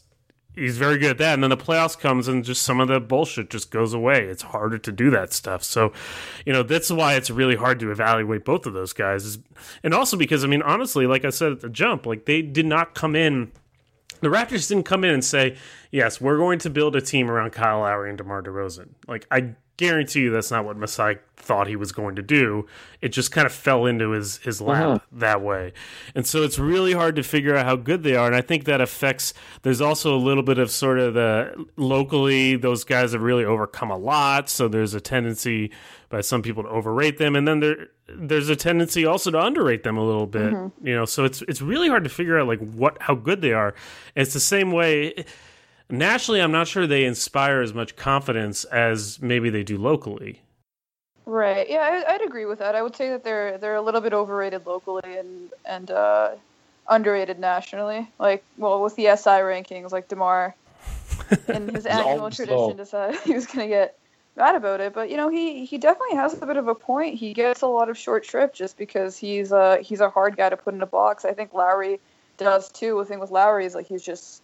he's 0.54 0.78
very 0.78 0.98
good 0.98 1.10
at 1.10 1.18
that. 1.18 1.34
And 1.34 1.42
then 1.42 1.50
the 1.50 1.56
playoffs 1.56 1.98
comes 1.98 2.28
and 2.28 2.44
just 2.44 2.62
some 2.62 2.80
of 2.80 2.88
the 2.88 3.00
bullshit 3.00 3.50
just 3.50 3.70
goes 3.70 3.92
away. 3.92 4.24
It's 4.24 4.42
harder 4.42 4.78
to 4.78 4.92
do 4.92 5.10
that 5.10 5.32
stuff. 5.32 5.62
So, 5.62 5.92
you 6.46 6.52
know, 6.52 6.62
that's 6.62 6.90
why 6.90 7.14
it's 7.14 7.30
really 7.30 7.56
hard 7.56 7.80
to 7.80 7.90
evaluate 7.90 8.44
both 8.44 8.66
of 8.66 8.72
those 8.72 8.92
guys. 8.92 9.38
And 9.82 9.94
also 9.94 10.16
because 10.16 10.44
I 10.44 10.46
mean, 10.46 10.62
honestly, 10.62 11.06
like 11.06 11.24
I 11.24 11.30
said 11.30 11.52
at 11.52 11.60
the 11.60 11.68
jump, 11.68 12.06
like 12.06 12.26
they 12.26 12.42
did 12.42 12.66
not 12.66 12.94
come 12.94 13.16
in 13.16 13.52
the 14.20 14.30
Raptors 14.30 14.68
didn't 14.68 14.84
come 14.84 15.04
in 15.04 15.12
and 15.12 15.24
say, 15.24 15.56
"Yes, 15.90 16.20
we're 16.20 16.38
going 16.38 16.58
to 16.60 16.70
build 16.70 16.96
a 16.96 17.00
team 17.00 17.30
around 17.30 17.50
Kyle 17.50 17.80
Lowry 17.80 18.08
and 18.08 18.16
DeMar 18.16 18.42
DeRozan." 18.42 18.90
Like 19.06 19.26
I 19.30 19.54
guarantee 19.76 20.20
you, 20.22 20.30
that's 20.30 20.50
not 20.50 20.64
what 20.64 20.76
Masai 20.76 21.18
thought 21.36 21.66
he 21.66 21.76
was 21.76 21.92
going 21.92 22.16
to 22.16 22.22
do. 22.22 22.66
It 23.00 23.08
just 23.08 23.32
kind 23.32 23.46
of 23.46 23.52
fell 23.52 23.86
into 23.86 24.10
his 24.10 24.38
his 24.38 24.60
lap 24.60 24.84
uh-huh. 24.84 24.98
that 25.12 25.42
way, 25.42 25.72
and 26.14 26.26
so 26.26 26.42
it's 26.42 26.58
really 26.58 26.92
hard 26.92 27.16
to 27.16 27.22
figure 27.22 27.56
out 27.56 27.66
how 27.66 27.76
good 27.76 28.02
they 28.02 28.16
are. 28.16 28.26
And 28.26 28.34
I 28.34 28.40
think 28.40 28.64
that 28.64 28.80
affects. 28.80 29.34
There's 29.62 29.80
also 29.80 30.14
a 30.14 30.18
little 30.18 30.42
bit 30.42 30.58
of 30.58 30.70
sort 30.70 30.98
of 30.98 31.14
the 31.14 31.66
locally 31.76 32.56
those 32.56 32.84
guys 32.84 33.12
have 33.12 33.22
really 33.22 33.44
overcome 33.44 33.90
a 33.90 33.98
lot, 33.98 34.48
so 34.48 34.68
there's 34.68 34.94
a 34.94 35.00
tendency 35.00 35.70
by 36.08 36.20
some 36.20 36.42
people 36.42 36.62
to 36.62 36.68
overrate 36.68 37.18
them, 37.18 37.36
and 37.36 37.46
then 37.46 37.60
there 37.60 37.88
there's 38.06 38.48
a 38.48 38.56
tendency 38.56 39.04
also 39.04 39.30
to 39.30 39.40
underrate 39.40 39.82
them 39.82 39.96
a 39.96 40.04
little 40.04 40.26
bit. 40.26 40.52
Mm-hmm. 40.52 40.86
You 40.86 40.94
know, 40.94 41.04
so 41.04 41.24
it's 41.24 41.42
it's 41.42 41.60
really 41.60 41.88
hard 41.88 42.04
to 42.04 42.10
figure 42.10 42.38
out 42.38 42.46
like 42.46 42.60
what 42.60 42.96
how 43.00 43.14
good 43.14 43.40
they 43.40 43.52
are. 43.52 43.74
It's 44.14 44.32
the 44.32 44.40
same 44.40 44.72
way 44.72 45.24
nationally. 45.90 46.40
I'm 46.40 46.52
not 46.52 46.68
sure 46.68 46.86
they 46.86 47.04
inspire 47.04 47.60
as 47.60 47.72
much 47.72 47.96
confidence 47.96 48.64
as 48.64 49.20
maybe 49.20 49.50
they 49.50 49.62
do 49.62 49.78
locally. 49.78 50.42
Right. 51.26 51.68
Yeah, 51.68 52.02
I, 52.06 52.14
I'd 52.14 52.22
agree 52.22 52.44
with 52.44 52.58
that. 52.58 52.74
I 52.74 52.82
would 52.82 52.94
say 52.94 53.08
that 53.10 53.24
they're 53.24 53.56
they're 53.56 53.76
a 53.76 53.82
little 53.82 54.00
bit 54.00 54.12
overrated 54.12 54.66
locally 54.66 55.16
and 55.16 55.50
and 55.64 55.90
uh, 55.90 56.32
underrated 56.88 57.38
nationally. 57.38 58.08
Like, 58.18 58.44
well, 58.58 58.82
with 58.82 58.94
the 58.96 59.04
SI 59.16 59.40
rankings, 59.40 59.90
like 59.90 60.08
DeMar 60.08 60.54
in 61.48 61.68
his 61.74 61.86
annual 61.86 62.20
always 62.20 62.36
tradition 62.36 62.56
low. 62.56 62.72
decided 62.74 63.20
he 63.24 63.34
was 63.34 63.46
gonna 63.46 63.68
get 63.68 63.98
mad 64.36 64.54
about 64.54 64.80
it. 64.80 64.92
But 64.92 65.10
you 65.10 65.16
know, 65.16 65.28
he 65.28 65.64
he 65.64 65.78
definitely 65.78 66.16
has 66.16 66.34
a 66.40 66.46
bit 66.46 66.56
of 66.56 66.68
a 66.68 66.74
point. 66.74 67.14
He 67.14 67.32
gets 67.32 67.62
a 67.62 67.66
lot 67.66 67.88
of 67.88 67.96
short 67.96 68.24
shrift 68.24 68.54
just 68.54 68.76
because 68.76 69.16
he's 69.16 69.52
a 69.52 69.78
he's 69.80 70.00
a 70.00 70.10
hard 70.10 70.36
guy 70.36 70.50
to 70.50 70.56
put 70.56 70.74
in 70.74 70.82
a 70.82 70.86
box. 70.86 71.24
I 71.24 71.32
think 71.32 71.54
Lowry 71.54 72.00
does 72.36 72.70
too. 72.70 72.98
The 72.98 73.04
thing 73.06 73.20
with 73.20 73.30
Lowry 73.30 73.64
is 73.64 73.74
like 73.74 73.86
he's 73.86 74.02
just 74.02 74.42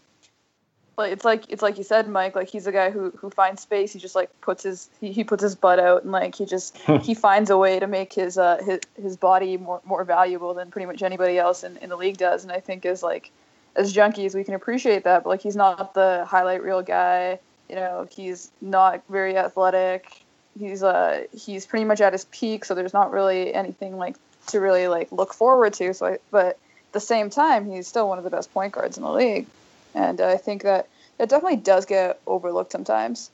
like 0.96 1.12
it's 1.12 1.24
like 1.24 1.44
it's 1.48 1.62
like 1.62 1.78
you 1.78 1.84
said, 1.84 2.08
Mike. 2.08 2.34
Like 2.34 2.48
he's 2.48 2.66
a 2.66 2.72
guy 2.72 2.90
who 2.90 3.10
who 3.10 3.30
finds 3.30 3.62
space. 3.62 3.92
He 3.92 3.98
just 3.98 4.14
like 4.14 4.30
puts 4.40 4.62
his 4.62 4.88
he, 5.00 5.12
he 5.12 5.24
puts 5.24 5.42
his 5.42 5.54
butt 5.54 5.78
out 5.78 6.02
and 6.02 6.12
like 6.12 6.34
he 6.34 6.44
just 6.44 6.76
he 7.02 7.14
finds 7.14 7.50
a 7.50 7.56
way 7.56 7.78
to 7.78 7.86
make 7.86 8.12
his 8.12 8.38
uh 8.38 8.62
his 8.64 8.80
his 9.00 9.16
body 9.16 9.56
more 9.56 9.80
more 9.84 10.04
valuable 10.04 10.54
than 10.54 10.70
pretty 10.70 10.86
much 10.86 11.02
anybody 11.02 11.38
else 11.38 11.64
in, 11.64 11.76
in 11.78 11.88
the 11.88 11.96
league 11.96 12.18
does. 12.18 12.44
And 12.44 12.52
I 12.52 12.60
think 12.60 12.84
as 12.84 13.02
like 13.02 13.30
as 13.76 13.94
junkies 13.94 14.34
we 14.34 14.44
can 14.44 14.54
appreciate 14.54 15.04
that. 15.04 15.24
But 15.24 15.30
like 15.30 15.42
he's 15.42 15.56
not 15.56 15.94
the 15.94 16.24
highlight 16.28 16.62
reel 16.62 16.82
guy. 16.82 17.38
You 17.68 17.76
know, 17.76 18.08
he's 18.10 18.50
not 18.60 19.02
very 19.08 19.36
athletic. 19.36 20.22
He's 20.58 20.82
uh 20.82 21.24
he's 21.34 21.66
pretty 21.66 21.84
much 21.84 22.00
at 22.00 22.12
his 22.12 22.24
peak. 22.26 22.64
So 22.64 22.74
there's 22.74 22.92
not 22.92 23.10
really 23.10 23.54
anything 23.54 23.96
like 23.96 24.16
to 24.48 24.60
really 24.60 24.88
like 24.88 25.12
look 25.12 25.32
forward 25.32 25.74
to. 25.74 25.94
So 25.94 26.06
I, 26.06 26.18
but 26.30 26.46
at 26.46 26.92
the 26.92 27.00
same 27.00 27.30
time, 27.30 27.70
he's 27.70 27.86
still 27.86 28.08
one 28.08 28.18
of 28.18 28.24
the 28.24 28.30
best 28.30 28.52
point 28.52 28.72
guards 28.72 28.96
in 28.96 29.04
the 29.04 29.12
league. 29.12 29.46
And 29.94 30.20
I 30.20 30.36
think 30.36 30.62
that 30.62 30.88
it 31.18 31.28
definitely 31.28 31.58
does 31.58 31.86
get 31.86 32.20
overlooked 32.26 32.72
sometimes. 32.72 33.30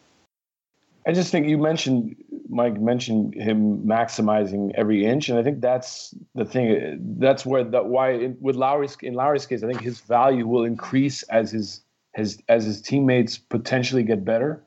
I 1.07 1.13
just 1.13 1.31
think 1.31 1.47
you 1.47 1.57
mentioned 1.57 2.17
Mike 2.49 2.81
mentioned 2.81 3.35
him 3.35 3.83
maximizing 3.83 4.73
every 4.75 5.05
inch, 5.05 5.29
and 5.29 5.39
I 5.39 5.43
think 5.43 5.61
that's 5.61 6.15
the 6.35 6.45
thing. 6.45 6.99
That's 7.19 7.47
where 7.47 7.65
that 7.65 7.87
why 7.87 8.13
in, 8.13 8.37
with 8.41 8.57
Lowry's 8.57 8.97
in 9.03 9.15
Lowry's 9.15 9.47
case, 9.47 9.63
I 9.63 9.69
think 9.69 9.81
his 9.81 10.01
value 10.01 10.47
will 10.47 10.65
increase 10.65 11.23
as 11.25 11.53
his 11.53 11.81
his 12.15 12.43
as 12.49 12.65
his 12.65 12.81
teammates 12.81 13.39
potentially 13.39 14.03
get 14.03 14.25
better, 14.25 14.63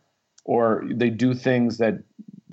or 0.45 0.85
they 0.89 1.09
do 1.09 1.33
things 1.33 1.77
that 1.77 1.95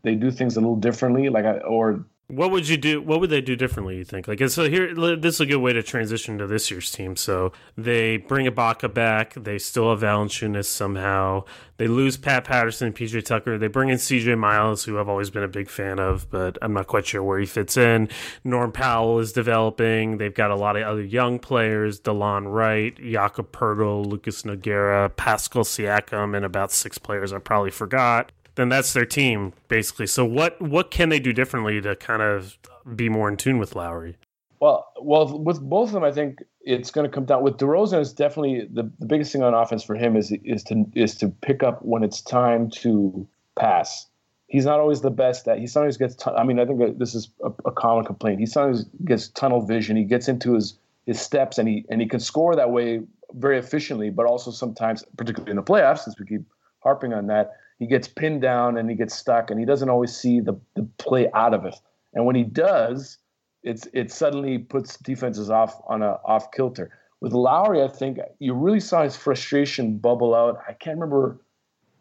they 0.03 0.15
do 0.15 0.31
things 0.31 0.57
a 0.57 0.61
little 0.61 0.77
differently, 0.77 1.29
like 1.29 1.45
I, 1.45 1.59
or 1.59 2.05
What 2.29 2.51
would 2.51 2.69
you 2.69 2.77
do? 2.77 3.01
What 3.01 3.21
would 3.21 3.31
they 3.31 3.41
do 3.41 3.55
differently? 3.55 3.99
You 3.99 4.05
think? 4.05 4.27
Like, 4.27 4.41
so 4.49 4.69
here, 4.69 5.17
this 5.17 5.37
is 5.37 5.41
a 5.41 5.47
good 5.47 5.59
way 5.59 5.73
to 5.73 5.81
transition 5.81 6.39
to 6.39 6.49
this 6.49 6.73
year's 6.73 6.91
team. 6.91 7.15
So 7.15 7.53
they 7.77 8.17
bring 8.17 8.47
Ibaka 8.47 8.93
back. 8.93 9.35
They 9.35 9.59
still 9.59 9.91
have 9.91 10.01
Valanciunas 10.01 10.65
somehow. 10.65 11.45
They 11.77 11.87
lose 11.87 12.17
Pat 12.17 12.43
Patterson, 12.43 12.93
PJ 12.93 13.25
Tucker. 13.25 13.59
They 13.59 13.69
bring 13.69 13.91
in 13.91 13.99
CJ 13.99 14.37
Miles, 14.39 14.83
who 14.83 14.99
I've 14.99 15.09
always 15.09 15.31
been 15.31 15.45
a 15.45 15.49
big 15.49 15.71
fan 15.71 16.01
of, 16.01 16.29
but 16.29 16.59
I'm 16.63 16.73
not 16.73 16.89
quite 16.89 17.07
sure 17.07 17.23
where 17.23 17.39
he 17.39 17.47
fits 17.47 17.77
in. 17.77 18.09
Norm 18.43 18.73
Powell 18.73 19.21
is 19.21 19.33
developing. 19.33 20.19
They've 20.19 20.35
got 20.35 20.51
a 20.51 20.57
lot 20.57 20.77
of 20.77 20.83
other 20.83 21.05
young 21.05 21.39
players: 21.39 22.01
Delon 22.01 22.53
Wright, 22.53 22.97
Jakob 23.01 23.53
Poeltl, 23.53 24.05
Lucas 24.05 24.43
Nogueira, 24.43 25.15
Pascal 25.15 25.63
Siakam, 25.63 26.37
and 26.37 26.45
about 26.45 26.73
six 26.73 26.99
players 26.99 27.33
I 27.33 27.39
probably 27.39 27.71
forgot 27.71 28.33
then 28.57 28.69
that's 28.69 28.93
their 28.93 29.07
team 29.07 29.53
basically. 29.69 30.07
So 30.07 30.25
what 30.25 30.61
what 30.61 30.91
can 30.91 31.09
they 31.09 31.21
do 31.21 31.33
differently 31.33 31.81
to 31.81 31.95
kind 31.97 32.23
of 32.23 32.59
be 32.95 33.09
more 33.09 33.29
in 33.29 33.37
tune 33.37 33.59
with 33.59 33.77
Lowry? 33.77 34.17
Well, 34.61 34.91
well, 35.01 35.39
with 35.39 35.61
both 35.61 35.89
of 35.89 35.93
them, 35.93 36.05
I 36.05 36.13
think 36.13 36.43
it's 36.63 36.91
going 36.91 37.09
to 37.09 37.15
come 37.15 37.27
down. 37.27 37.43
With 37.43 37.59
DeRozan, 37.59 38.01
it's 38.01 38.13
definitely 38.13 38.67
the, 38.73 38.91
the 38.99 39.07
biggest 39.07 39.31
thing 39.31 39.43
on 39.43 39.55
offense 39.55 39.83
for 39.85 39.95
him 39.95 40.17
is 40.17 40.33
is 40.45 40.63
to 40.65 40.87
is 40.95 41.15
to 41.17 41.29
pick 41.29 41.63
up 41.63 41.83
when 41.83 42.03
it's 42.03 42.21
time 42.21 42.71
to 42.83 43.27
pass. 43.55 44.07
he's 44.49 44.65
not 44.65 44.81
always 44.81 45.01
the 45.01 45.11
best 45.11 45.49
at. 45.49 45.59
He 45.59 45.67
sometimes 45.67 45.97
gets. 45.97 46.17
I 46.27 46.43
mean, 46.45 46.59
I 46.59 46.65
think 46.65 46.99
this 46.99 47.15
is 47.15 47.31
a, 47.45 47.51
a, 47.67 47.73
common 47.73 48.05
complaint. 48.05 48.41
He 48.41 48.47
sometimes 48.47 48.85
gets 49.05 49.29
tunnel 49.29 49.61
vision. 49.61 49.97
He 49.97 50.05
gets 50.05 50.29
into 50.29 50.55
his 50.55 50.79
his 51.05 51.21
steps, 51.21 51.59
and 51.59 51.69
he 51.69 51.85
and 51.91 52.01
he 52.01 52.09
can 52.09 52.21
score 52.21 52.57
that 52.57 52.71
way 52.71 53.03
very 53.35 53.59
efficiently. 53.59 54.09
But 54.09 54.25
also 54.25 54.51
sometimes, 54.51 55.05
particularly 55.19 55.51
in 55.51 55.57
the 55.57 55.63
playoffs, 55.63 56.01
since 56.01 56.19
we 56.19 56.25
keep 56.25 56.45
harping 56.81 57.13
on 57.13 57.27
that, 57.27 57.51
he 57.79 57.87
gets 57.87 58.09
pinned 58.09 58.41
down 58.41 58.77
and 58.79 58.89
he 58.89 58.97
gets 58.97 59.15
stuck, 59.15 59.51
and 59.51 59.61
he 59.61 59.67
doesn't 59.67 59.89
always 59.89 60.15
see 60.15 60.41
the 60.41 60.59
the 60.75 60.89
play 60.99 61.31
out 61.35 61.55
of 61.55 61.65
it. 61.65 61.75
And 62.15 62.25
when 62.25 62.37
he 62.37 62.45
does, 62.45 63.19
it's 63.63 63.87
it 63.93 64.11
suddenly 64.11 64.59
puts 64.59 64.97
defenses 64.97 65.51
off 65.51 65.81
on 65.89 66.03
a 66.03 66.19
off 66.25 66.51
kilter. 66.53 66.91
With 67.21 67.33
Lowry, 67.33 67.83
I 67.83 67.89
think 67.89 68.19
you 68.39 68.55
really 68.55 68.81
saw 68.81 69.03
his 69.03 69.17
frustration 69.17 69.99
bubble 69.99 70.35
out. 70.35 70.61
I 70.69 70.73
can't 70.73 70.99
remember 70.99 71.41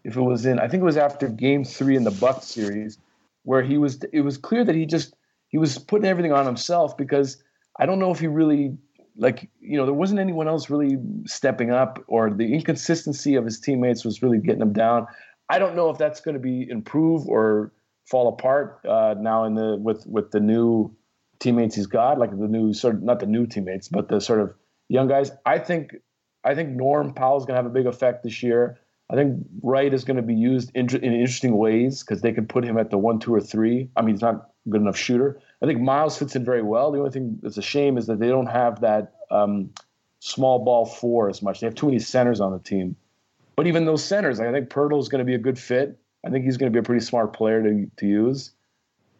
if 0.03 0.15
it 0.15 0.21
was 0.21 0.45
in 0.45 0.59
I 0.59 0.67
think 0.67 0.81
it 0.81 0.85
was 0.85 0.97
after 0.97 1.27
game 1.27 1.63
three 1.63 1.95
in 1.95 2.03
the 2.03 2.11
Bucks 2.11 2.45
series, 2.45 2.97
where 3.43 3.63
he 3.63 3.77
was 3.77 3.99
it 4.13 4.21
was 4.21 4.37
clear 4.37 4.63
that 4.63 4.75
he 4.75 4.85
just 4.85 5.15
he 5.47 5.57
was 5.57 5.77
putting 5.77 6.05
everything 6.05 6.33
on 6.33 6.45
himself 6.45 6.95
because 6.95 7.41
I 7.79 7.85
don't 7.85 7.99
know 7.99 8.11
if 8.11 8.19
he 8.19 8.27
really 8.27 8.77
like 9.17 9.49
you 9.59 9.77
know 9.77 9.85
there 9.85 9.93
wasn't 9.93 10.19
anyone 10.19 10.47
else 10.47 10.69
really 10.69 10.97
stepping 11.25 11.71
up 11.71 12.03
or 12.07 12.29
the 12.29 12.53
inconsistency 12.53 13.35
of 13.35 13.45
his 13.45 13.59
teammates 13.59 14.05
was 14.05 14.21
really 14.21 14.37
getting 14.37 14.61
him 14.61 14.73
down. 14.73 15.07
I 15.49 15.59
don't 15.59 15.75
know 15.75 15.89
if 15.89 15.97
that's 15.97 16.21
going 16.21 16.33
to 16.33 16.39
be 16.39 16.67
improve 16.69 17.27
or 17.27 17.71
fall 18.05 18.27
apart 18.27 18.81
uh, 18.87 19.15
now 19.17 19.45
in 19.45 19.55
the 19.55 19.77
with 19.77 20.05
with 20.07 20.31
the 20.31 20.39
new 20.39 20.95
teammates 21.39 21.75
he's 21.75 21.87
got, 21.87 22.17
like 22.17 22.31
the 22.31 22.47
new 22.47 22.73
sort 22.73 22.95
of 22.95 23.03
not 23.03 23.19
the 23.19 23.25
new 23.25 23.45
teammates, 23.45 23.87
but 23.87 24.07
the 24.07 24.19
sort 24.19 24.39
of 24.39 24.53
young 24.89 25.07
guys. 25.07 25.31
I 25.45 25.59
think 25.59 25.95
I 26.43 26.55
think 26.55 26.69
Norm 26.69 27.13
Powell's 27.13 27.45
going 27.45 27.55
to 27.55 27.63
have 27.63 27.65
a 27.65 27.73
big 27.73 27.87
effect 27.87 28.23
this 28.23 28.43
year. 28.43 28.79
I 29.09 29.15
think 29.15 29.45
Wright 29.61 29.93
is 29.93 30.03
going 30.03 30.17
to 30.17 30.23
be 30.23 30.33
used 30.33 30.71
in, 30.73 30.87
in 30.95 31.13
interesting 31.13 31.57
ways 31.57 32.01
because 32.01 32.21
they 32.21 32.31
can 32.31 32.47
put 32.47 32.63
him 32.63 32.77
at 32.77 32.89
the 32.89 32.97
one, 32.97 33.19
two, 33.19 33.33
or 33.35 33.41
three. 33.41 33.89
I 33.95 34.01
mean, 34.01 34.15
he's 34.15 34.21
not 34.21 34.49
good 34.67 34.81
enough 34.81 34.97
shooter. 34.97 35.39
I 35.61 35.67
think 35.67 35.79
Miles 35.79 36.17
fits 36.17 36.35
in 36.35 36.43
very 36.43 36.63
well. 36.63 36.91
The 36.91 36.97
only 36.97 37.11
thing 37.11 37.39
that's 37.41 37.57
a 37.57 37.61
shame 37.61 37.99
is 37.99 38.07
that 38.07 38.19
they 38.19 38.29
don't 38.29 38.47
have 38.47 38.81
that 38.81 39.13
um, 39.29 39.69
small 40.19 40.65
ball 40.65 40.87
four 40.87 41.29
as 41.29 41.43
much. 41.43 41.59
They 41.59 41.67
have 41.67 41.75
too 41.75 41.85
many 41.85 41.99
centers 41.99 42.41
on 42.41 42.51
the 42.51 42.59
team. 42.59 42.95
But 43.55 43.67
even 43.67 43.85
those 43.85 44.03
centers, 44.03 44.39
I 44.39 44.51
think 44.51 44.69
Poeltl 44.69 44.99
is 44.99 45.09
going 45.09 45.19
to 45.19 45.25
be 45.25 45.35
a 45.35 45.39
good 45.39 45.57
fit. 45.57 45.97
I 46.25 46.29
think 46.29 46.45
he's 46.45 46.57
going 46.57 46.71
to 46.71 46.75
be 46.75 46.79
a 46.79 46.83
pretty 46.83 47.05
smart 47.05 47.33
player 47.33 47.61
to 47.63 47.89
to 47.97 48.05
use. 48.05 48.51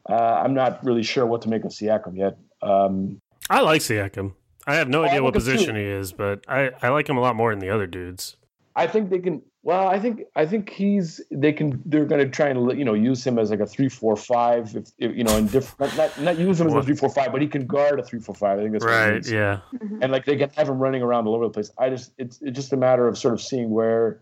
Uh, 0.10 0.14
I'm 0.14 0.54
not 0.54 0.84
really 0.84 1.04
sure 1.04 1.26
what 1.26 1.42
to 1.44 1.50
make 1.50 1.64
of 1.64 1.72
Siakam 1.72 2.18
yet. 2.18 2.38
Um, 2.62 3.20
I 3.50 3.62
like 3.62 3.82
Siakam. 3.82 4.34
I 4.68 4.76
have 4.76 4.90
no 4.90 5.04
idea 5.04 5.22
what 5.22 5.34
position 5.34 5.76
he 5.76 5.84
is, 5.84 6.12
but 6.12 6.44
I, 6.48 6.72
I 6.82 6.90
like 6.90 7.08
him 7.08 7.18
a 7.18 7.22
lot 7.22 7.36
more 7.36 7.52
than 7.52 7.60
the 7.60 7.70
other 7.70 7.86
dudes. 7.86 8.36
I 8.76 8.88
think 8.88 9.10
they 9.10 9.20
can. 9.20 9.42
Well, 9.64 9.88
I 9.88 10.00
think 10.00 10.24
I 10.36 10.46
think 10.46 10.70
he's 10.70 11.22
they 11.32 11.54
can. 11.54 11.82
They're 11.86 12.06
going 12.06 12.24
to 12.24 12.30
try 12.30 12.50
and 12.50 12.78
you 12.78 12.84
know 12.84 12.94
use 12.94 13.26
him 13.26 13.40
as 13.40 13.50
like 13.50 13.62
a 13.62 13.66
three 13.66 13.90
four 13.90 14.16
five. 14.16 14.76
If, 14.76 14.90
if 14.98 15.16
you 15.16 15.24
know, 15.24 15.38
in 15.38 15.48
different 15.48 15.96
not, 15.96 16.20
not 16.20 16.38
use 16.38 16.60
him 16.60 16.68
as 16.68 16.74
a 16.74 16.84
three 16.84 16.96
four 16.96 17.10
five, 17.10 17.32
but 17.32 17.42
he 17.42 17.48
can 17.48 17.66
guard 17.66 18.00
a 18.00 18.04
three 18.04 18.20
four 18.20 18.36
five. 18.36 18.60
I 18.60 18.64
think 18.64 18.74
that's 18.74 18.86
right. 18.86 19.26
Yeah, 19.26 19.62
and 20.02 20.12
like 20.12 20.26
they 20.26 20.36
can 20.36 20.50
have 20.52 20.68
him 20.68 20.78
running 20.78 21.02
around 21.02 21.26
all 21.26 21.36
over 21.36 21.46
the 21.46 21.52
place. 21.52 21.72
I 21.78 21.90
just 21.90 22.12
it's 22.18 22.42
it's 22.42 22.56
just 22.56 22.74
a 22.74 22.78
matter 22.78 23.08
of 23.08 23.18
sort 23.18 23.34
of 23.34 23.42
seeing 23.42 23.70
where 23.70 24.22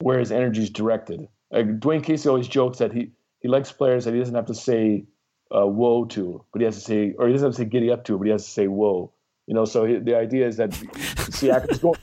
where 0.00 0.18
his 0.18 0.32
energy 0.32 0.62
is 0.62 0.70
directed. 0.70 1.28
Like 1.50 1.80
Dwane 1.80 2.02
Casey 2.02 2.28
always 2.28 2.48
jokes 2.48 2.78
that 2.78 2.92
he 2.92 3.12
he 3.40 3.48
likes 3.48 3.70
players 3.72 4.04
that 4.04 4.14
he 4.14 4.20
doesn't 4.20 4.34
have 4.34 4.46
to 4.46 4.54
say 4.54 5.04
uh, 5.50 5.66
whoa 5.66 6.04
to, 6.06 6.44
but 6.52 6.60
he 6.60 6.64
has 6.64 6.74
to 6.74 6.80
say, 6.80 7.14
or 7.18 7.26
he 7.26 7.32
doesn't 7.32 7.48
have 7.48 7.56
to 7.56 7.62
say 7.62 7.68
giddy 7.68 7.90
up 7.90 8.04
to, 8.04 8.18
but 8.18 8.24
he 8.24 8.30
has 8.30 8.44
to 8.44 8.50
say 8.50 8.66
whoa. 8.66 9.12
You 9.46 9.54
know, 9.54 9.64
so 9.64 9.86
he, 9.86 9.96
the 9.96 10.14
idea 10.14 10.46
is 10.46 10.58
that 10.58 10.70
Siakam's 10.72 11.78
going. 11.78 11.98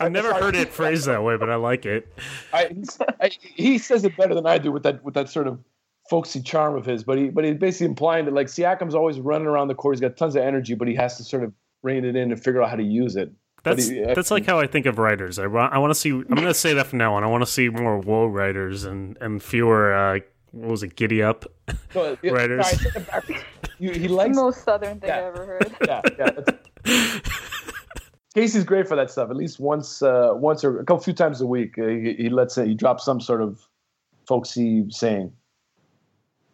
I've 0.00 0.10
never 0.10 0.34
heard 0.34 0.56
it 0.56 0.72
phrased 0.72 1.06
that 1.06 1.22
way, 1.22 1.36
but 1.36 1.50
I 1.50 1.54
like 1.54 1.86
it. 1.86 2.12
I, 2.52 2.74
I, 3.20 3.30
he 3.40 3.78
says 3.78 4.02
it 4.04 4.16
better 4.16 4.34
than 4.34 4.46
I 4.46 4.58
do 4.58 4.72
with 4.72 4.82
that 4.82 5.04
with 5.04 5.14
that 5.14 5.28
sort 5.28 5.46
of 5.46 5.60
folksy 6.08 6.42
charm 6.42 6.76
of 6.76 6.84
his. 6.84 7.04
But 7.04 7.18
he 7.18 7.28
but 7.28 7.44
he's 7.44 7.58
basically 7.58 7.86
implying 7.86 8.24
that 8.24 8.34
like 8.34 8.48
Siakam's 8.48 8.94
always 8.94 9.20
running 9.20 9.46
around 9.46 9.68
the 9.68 9.74
court. 9.74 9.94
He's 9.94 10.00
got 10.00 10.16
tons 10.16 10.34
of 10.34 10.42
energy, 10.42 10.74
but 10.74 10.88
he 10.88 10.94
has 10.96 11.16
to 11.18 11.24
sort 11.24 11.44
of 11.44 11.52
rein 11.82 12.04
it 12.04 12.16
in 12.16 12.32
and 12.32 12.42
figure 12.42 12.62
out 12.62 12.70
how 12.70 12.76
to 12.76 12.82
use 12.82 13.14
it. 13.14 13.30
That's 13.62 13.88
he, 13.88 14.00
that's 14.00 14.30
like 14.30 14.46
how 14.46 14.58
I 14.58 14.66
think 14.66 14.86
of 14.86 14.98
writers. 14.98 15.38
I, 15.38 15.44
I 15.44 15.78
want 15.78 15.90
to 15.90 15.94
see. 15.94 16.10
I'm 16.10 16.24
going 16.24 16.44
to 16.44 16.54
say 16.54 16.74
that 16.74 16.86
from 16.86 16.98
now 16.98 17.14
on. 17.14 17.24
I 17.24 17.26
want 17.26 17.42
to 17.42 17.50
see 17.50 17.68
more 17.68 17.98
whoa 17.98 18.26
writers 18.26 18.84
and 18.84 19.18
and 19.20 19.42
fewer. 19.42 19.92
Uh, 19.92 20.20
what 20.52 20.70
was 20.70 20.82
it? 20.82 20.96
Giddy 20.96 21.22
up 21.22 21.44
no, 21.94 22.16
writers. 22.24 22.86
you, 23.78 23.92
he 23.92 24.08
likes 24.08 24.36
the 24.36 24.42
most 24.42 24.64
southern 24.64 24.98
thing 25.00 25.08
yeah. 25.08 25.16
I 25.16 25.22
ever 25.24 25.46
heard. 25.46 25.76
Yeah, 25.86 26.02
yeah. 26.84 27.20
Casey's 28.34 28.64
great 28.64 28.86
for 28.86 28.96
that 28.96 29.10
stuff. 29.10 29.28
At 29.28 29.36
least 29.36 29.58
once, 29.58 30.02
uh, 30.02 30.30
once 30.34 30.62
or 30.62 30.78
a 30.78 30.84
couple 30.84 31.02
few 31.02 31.12
times 31.12 31.40
a 31.40 31.46
week, 31.46 31.76
uh, 31.78 31.86
he, 31.86 32.14
he 32.14 32.28
lets 32.28 32.56
it. 32.58 32.68
He 32.68 32.74
drops 32.74 33.04
some 33.04 33.20
sort 33.20 33.42
of 33.42 33.60
folksy 34.26 34.86
saying. 34.88 35.32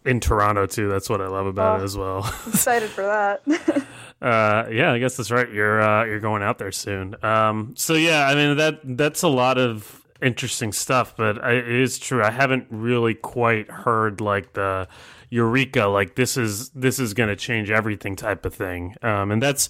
In 0.07 0.21
Toronto 0.21 0.67
too. 0.67 0.89
That's 0.89 1.11
what 1.11 1.21
I 1.21 1.27
love 1.27 1.47
about 1.47 1.79
oh, 1.79 1.83
it 1.83 1.85
as 1.85 1.97
well. 1.97 2.19
excited 2.47 2.89
for 2.89 3.03
that. 3.03 3.87
Uh, 4.21 4.67
yeah, 4.71 4.93
I 4.93 4.99
guess 4.99 5.17
that's 5.17 5.31
right. 5.31 5.51
You're 5.51 5.81
uh, 5.81 6.05
you're 6.05 6.21
going 6.21 6.43
out 6.43 6.59
there 6.59 6.73
soon. 6.73 7.17
Um, 7.23 7.75
so 7.77 7.95
yeah, 7.95 8.27
I 8.27 8.35
mean 8.35 8.57
that 8.57 8.81
that's 8.85 9.23
a 9.23 9.29
lot 9.29 9.59
of 9.59 10.03
interesting 10.23 10.73
stuff, 10.73 11.15
but 11.17 11.43
I, 11.43 11.53
it 11.53 11.69
is 11.69 11.99
true. 11.99 12.23
I 12.23 12.31
haven't 12.31 12.67
really 12.71 13.15
quite 13.15 13.71
heard 13.71 14.21
like 14.21 14.55
the 14.55 14.89
eureka, 15.31 15.85
like 15.87 16.15
this 16.15 16.37
is 16.37 16.71
this 16.71 16.99
is 16.99 17.15
going 17.15 17.29
to 17.29 17.37
change 17.37 17.71
everything 17.71 18.17
type 18.17 18.47
of 18.47 18.55
thing. 18.55 18.95
Um, 19.03 19.31
and 19.31 19.43
that's 19.43 19.69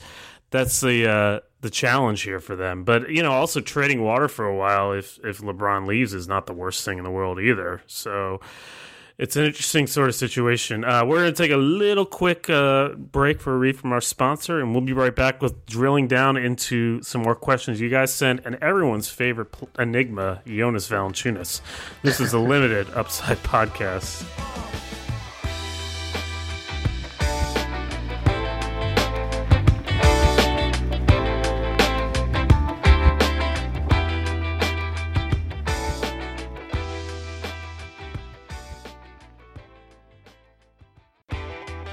that's 0.51 0.81
the 0.81 1.11
uh, 1.11 1.41
the 1.61 1.71
challenge 1.71 2.23
here 2.23 2.41
for 2.41 2.57
them. 2.57 2.85
But 2.85 3.11
you 3.11 3.23
know, 3.23 3.33
also 3.33 3.61
trading 3.61 4.03
water 4.03 4.29
for 4.29 4.47
a 4.47 4.57
while 4.57 4.93
if 4.93 5.19
if 5.25 5.39
LeBron 5.39 5.87
leaves 5.87 6.15
is 6.15 6.29
not 6.29 6.47
the 6.47 6.53
worst 6.53 6.85
thing 6.85 6.99
in 6.99 7.05
the 7.05 7.11
world 7.11 7.41
either. 7.41 7.83
So 7.87 8.41
it's 9.18 9.35
an 9.37 9.44
interesting 9.44 9.87
sort 9.87 10.09
of 10.09 10.14
situation. 10.14 10.85
Uh, 10.85 11.05
we're 11.05 11.20
going 11.20 11.33
to 11.33 11.42
take 11.42 11.50
a 11.50 11.57
little 11.57 12.05
quick 12.05 12.50
uh, 12.50 12.90
break 12.90 13.40
for 13.40 13.55
a 13.55 13.59
read 13.59 13.79
from 13.79 13.92
our 13.92 14.00
sponsor, 14.00 14.61
and 14.61 14.72
we'll 14.72 14.83
be 14.83 14.92
right 14.92 15.14
back 15.14 15.40
with 15.40 15.64
drilling 15.64 16.07
down 16.07 16.37
into 16.37 17.02
some 17.02 17.22
more 17.22 17.35
questions 17.35 17.81
you 17.81 17.88
guys 17.88 18.12
sent 18.12 18.44
and 18.44 18.57
everyone's 18.57 19.09
favorite 19.09 19.48
enigma, 19.79 20.42
Jonas 20.46 20.88
Valanciunas. 20.88 21.62
This 22.02 22.20
is 22.20 22.35
a 22.35 22.38
limited 22.38 22.88
upside 22.90 23.38
podcast. 23.42 24.65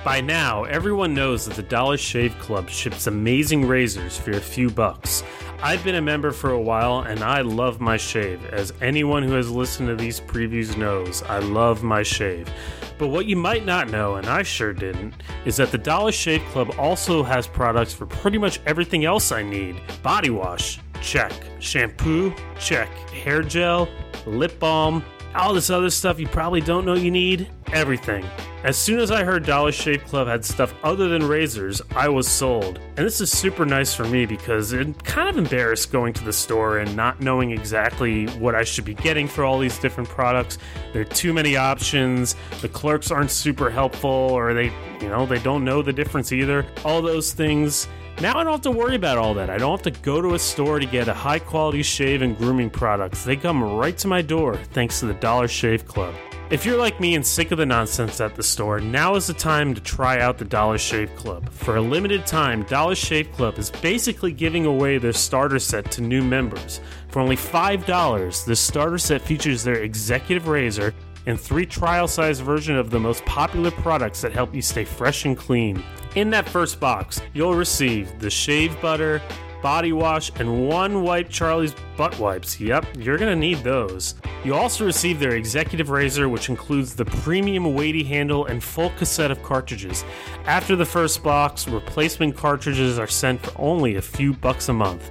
By 0.04 0.20
now, 0.20 0.66
everyone 0.66 1.14
knows 1.14 1.46
that 1.46 1.56
the 1.56 1.64
Dollar 1.64 1.96
Shave 1.96 2.38
Club 2.38 2.70
ships 2.70 3.08
amazing 3.08 3.66
razors 3.66 4.18
for 4.18 4.32
a 4.32 4.42
few 4.42 4.70
bucks. 4.70 5.24
I've 5.62 5.82
been 5.86 5.96
a 5.96 6.02
member 6.02 6.32
for 6.32 6.52
a 6.52 6.60
while 6.60 7.04
and 7.04 7.24
I 7.24 7.40
love 7.40 7.80
my 7.80 7.96
shave. 7.96 8.46
As 8.48 8.74
anyone 8.82 9.24
who 9.24 9.32
has 9.32 9.50
listened 9.50 9.88
to 9.88 9.96
these 9.96 10.20
previews 10.20 10.76
knows, 10.76 11.24
I 11.24 11.40
love 11.40 11.84
my 11.84 12.04
shave. 12.04 12.52
But 12.98 13.08
what 13.08 13.28
you 13.28 13.38
might 13.38 13.66
not 13.66 13.90
know, 13.90 14.16
and 14.16 14.28
I 14.28 14.44
sure 14.44 14.74
didn't, 14.74 15.14
is 15.46 15.56
that 15.56 15.72
the 15.72 15.78
Dollar 15.78 16.12
Shave 16.12 16.44
Club 16.52 16.76
also 16.78 17.24
has 17.24 17.48
products 17.48 17.94
for 17.94 18.06
pretty 18.06 18.38
much 18.38 18.60
everything 18.66 19.06
else 19.06 19.32
I 19.32 19.42
need 19.42 19.80
body 20.04 20.30
wash, 20.30 20.82
check. 21.02 21.32
Shampoo, 21.60 22.36
check. 22.60 22.90
Hair 23.10 23.44
gel, 23.44 23.88
lip 24.26 24.60
balm, 24.60 25.02
all 25.36 25.54
this 25.54 25.70
other 25.70 25.90
stuff 25.90 26.20
you 26.20 26.28
probably 26.28 26.62
don't 26.62 26.86
know 26.86 26.94
you 26.94 27.12
need, 27.12 27.50
everything. 27.72 28.26
As 28.64 28.78
soon 28.78 29.00
as 29.00 29.12
I 29.12 29.26
heard 29.26 29.46
Dollar 29.46 29.74
Shave 29.74 30.06
Club 30.06 30.28
had 30.28 30.46
stuff 30.46 30.74
other 30.84 31.10
than 31.10 31.28
razors, 31.28 31.82
I 31.96 32.08
was 32.08 32.28
sold. 32.28 32.80
And 32.96 33.06
this 33.06 33.20
is 33.20 33.30
super 33.30 33.66
nice 33.66 33.94
for 33.94 34.06
me 34.06 34.26
because 34.26 34.72
I'm 34.72 34.94
kind 34.94 35.28
of 35.28 35.38
embarrassed 35.38 35.92
going 35.92 36.14
to 36.14 36.24
the 36.24 36.32
store 36.32 36.78
and 36.78 36.96
not 36.96 37.20
knowing 37.20 37.52
exactly 37.52 38.28
what 38.38 38.56
I 38.56 38.64
should 38.64 38.86
be 38.86 38.94
getting 38.94 39.28
for 39.28 39.44
all 39.44 39.60
these 39.60 39.78
different 39.80 40.08
products. 40.08 40.60
There 40.94 41.02
are 41.02 41.06
too 41.06 41.34
many 41.34 41.58
options. 41.58 42.36
The 42.62 42.70
clerks 42.70 43.12
aren't 43.12 43.32
super 43.32 43.70
helpful 43.70 44.10
or 44.10 44.54
they, 44.54 44.72
you 45.02 45.10
know, 45.10 45.26
they 45.26 45.40
don't 45.40 45.66
know 45.66 45.82
the 45.82 45.94
difference 45.94 46.32
either. 46.32 46.66
All 46.86 47.02
those 47.02 47.34
things. 47.34 47.90
Now 48.22 48.38
I 48.38 48.44
don't 48.44 48.54
have 48.54 48.62
to 48.62 48.72
worry 48.72 48.96
about 48.96 49.18
all 49.18 49.34
that. 49.34 49.50
I 49.50 49.58
don't 49.58 49.72
have 49.72 49.94
to 49.94 50.02
go 50.02 50.22
to 50.22 50.36
a 50.36 50.40
store 50.40 50.80
to 50.80 50.86
get 50.86 51.08
a 51.08 51.14
high 51.14 51.40
quality 51.40 51.84
shave 51.84 52.22
and 52.22 52.38
grooming 52.38 52.70
products. 52.70 53.24
They 53.24 53.36
come 53.36 53.64
right 53.64 53.98
to 53.98 54.08
my 54.08 54.22
door 54.22 54.56
thanks 54.56 55.00
to 55.00 55.08
the 55.08 55.14
Dollar 55.16 55.48
Shave 55.48 55.88
Club. 55.88 56.14
If 56.50 56.66
you're 56.66 56.78
like 56.78 57.00
me 57.00 57.16
and 57.16 57.26
sick 57.26 57.52
of 57.52 57.58
the 57.58 57.66
nonsense 57.66 58.22
at 58.22 58.36
the 58.36 58.44
store, 58.44 58.80
now 58.80 59.16
is 59.16 59.26
the 59.26 59.34
time 59.34 59.74
to 59.74 59.82
try 59.82 60.20
out 60.20 60.38
the 60.38 60.46
Dollar 60.46 60.78
Shave 60.78 61.16
Club. 61.16 61.50
For 61.50 61.78
a 61.78 61.82
limited 61.82 62.28
time, 62.28 62.62
Dollar 62.64 62.94
Shave 62.94 63.32
Club 63.32 63.58
is 63.58 63.72
basically 63.72 64.32
giving 64.32 64.66
away 64.66 65.00
their 65.00 65.14
starter 65.14 65.58
set 65.58 65.90
to 65.92 66.02
new 66.02 66.22
members. 66.22 66.80
For 67.08 67.20
only 67.20 67.36
$5, 67.38 68.46
this 68.46 68.60
starter 68.60 69.00
set 69.00 69.22
features 69.22 69.64
their 69.64 69.82
executive 69.82 70.48
razor 70.48 70.94
and 71.26 71.40
three 71.40 71.66
trial 71.66 72.08
size 72.08 72.40
versions 72.40 72.78
of 72.78 72.90
the 72.92 73.00
most 73.00 73.26
popular 73.26 73.72
products 73.72 74.22
that 74.22 74.34
help 74.34 74.54
you 74.54 74.62
stay 74.62 74.86
fresh 74.86 75.26
and 75.26 75.38
clean. 75.38 75.84
In 76.16 76.30
that 76.30 76.48
first 76.48 76.80
box, 76.80 77.20
you'll 77.34 77.56
receive 77.56 78.20
the 78.20 78.30
shave 78.30 78.80
butter, 78.82 79.20
body 79.64 79.94
wash, 79.94 80.32
and 80.40 80.68
one 80.68 81.02
wipe 81.02 81.28
Charlie's 81.28 81.74
butt 81.98 82.20
wipes. 82.20 82.60
Yep, 82.60 82.86
you're 83.00 83.18
to 83.18 83.36
need 83.36 83.64
those. 83.64 84.14
You 84.46 84.54
also 84.54 84.86
receive 84.86 85.20
their 85.20 85.36
executive 85.36 85.90
razor, 85.90 86.30
which 86.30 86.50
includes 86.50 86.96
the 86.96 87.06
premium 87.06 87.74
weighty 87.74 88.04
handle 88.04 88.46
and 88.46 88.64
full 88.64 88.92
cassette 88.92 89.32
of 89.32 89.42
cartridges. 89.42 90.06
After 90.46 90.76
the 90.76 90.86
first 90.86 91.24
box, 91.24 91.68
replacement 91.68 92.38
cartridges 92.38 93.00
are 93.00 93.08
sent 93.08 93.42
for 93.42 93.60
only 93.60 93.96
a 93.96 94.02
few 94.02 94.34
bucks 94.34 94.70
a 94.70 94.74
month. 94.74 95.10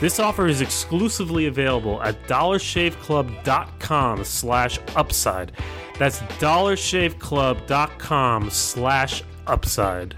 This 0.00 0.18
offer 0.18 0.48
is 0.48 0.62
exclusively 0.62 1.46
available 1.46 2.02
at 2.02 2.20
dollarshaveclub.com 2.26 4.24
slash 4.24 4.80
upside. 4.96 5.52
That's 5.98 6.18
dollarshaveclub.com 6.20 8.50
slash 8.50 9.22
upside. 9.46 10.14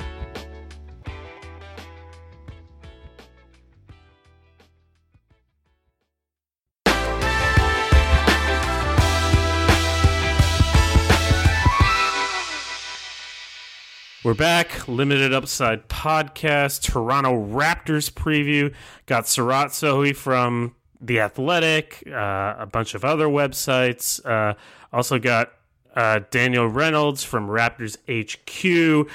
We're 14.25 14.35
back. 14.35 14.87
Limited 14.87 15.35
Upside 15.35 15.89
podcast, 15.89 16.83
Toronto 16.83 17.33
Raptors 17.33 18.09
preview. 18.09 18.73
Got 19.07 19.25
Seerat 19.25 20.15
from 20.15 20.77
The 21.01 21.19
Athletic, 21.19 22.05
uh, 22.07 22.55
a 22.57 22.69
bunch 22.71 22.95
of 22.95 23.05
other 23.05 23.27
websites. 23.27 24.25
Uh, 24.25 24.55
also 24.93 25.19
got 25.19 25.51
uh, 25.97 26.21
Daniel 26.31 26.69
Reynolds 26.69 27.25
from 27.25 27.49
Raptors 27.49 27.97
HQ. 28.07 29.11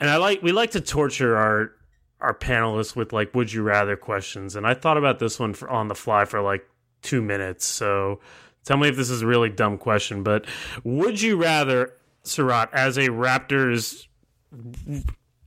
And 0.00 0.08
I 0.08 0.16
like 0.16 0.42
we 0.42 0.52
like 0.52 0.70
to 0.70 0.80
torture 0.80 1.36
our 1.36 1.72
our 2.18 2.32
panelists 2.32 2.96
with 2.96 3.12
like 3.12 3.34
would 3.34 3.52
you 3.52 3.62
rather 3.62 3.98
questions. 3.98 4.56
And 4.56 4.66
I 4.66 4.72
thought 4.72 4.96
about 4.96 5.18
this 5.18 5.38
one 5.38 5.52
for, 5.52 5.68
on 5.68 5.88
the 5.88 5.94
fly 5.94 6.24
for 6.24 6.40
like 6.40 6.66
two 7.02 7.20
minutes. 7.20 7.66
So 7.66 8.20
tell 8.64 8.78
me 8.78 8.88
if 8.88 8.96
this 8.96 9.10
is 9.10 9.20
a 9.20 9.26
really 9.26 9.50
dumb 9.50 9.76
question, 9.76 10.22
but 10.22 10.46
would 10.84 11.20
you 11.20 11.36
rather 11.36 11.92
Seerat 12.24 12.70
as 12.72 12.96
a 12.96 13.08
Raptors 13.08 14.07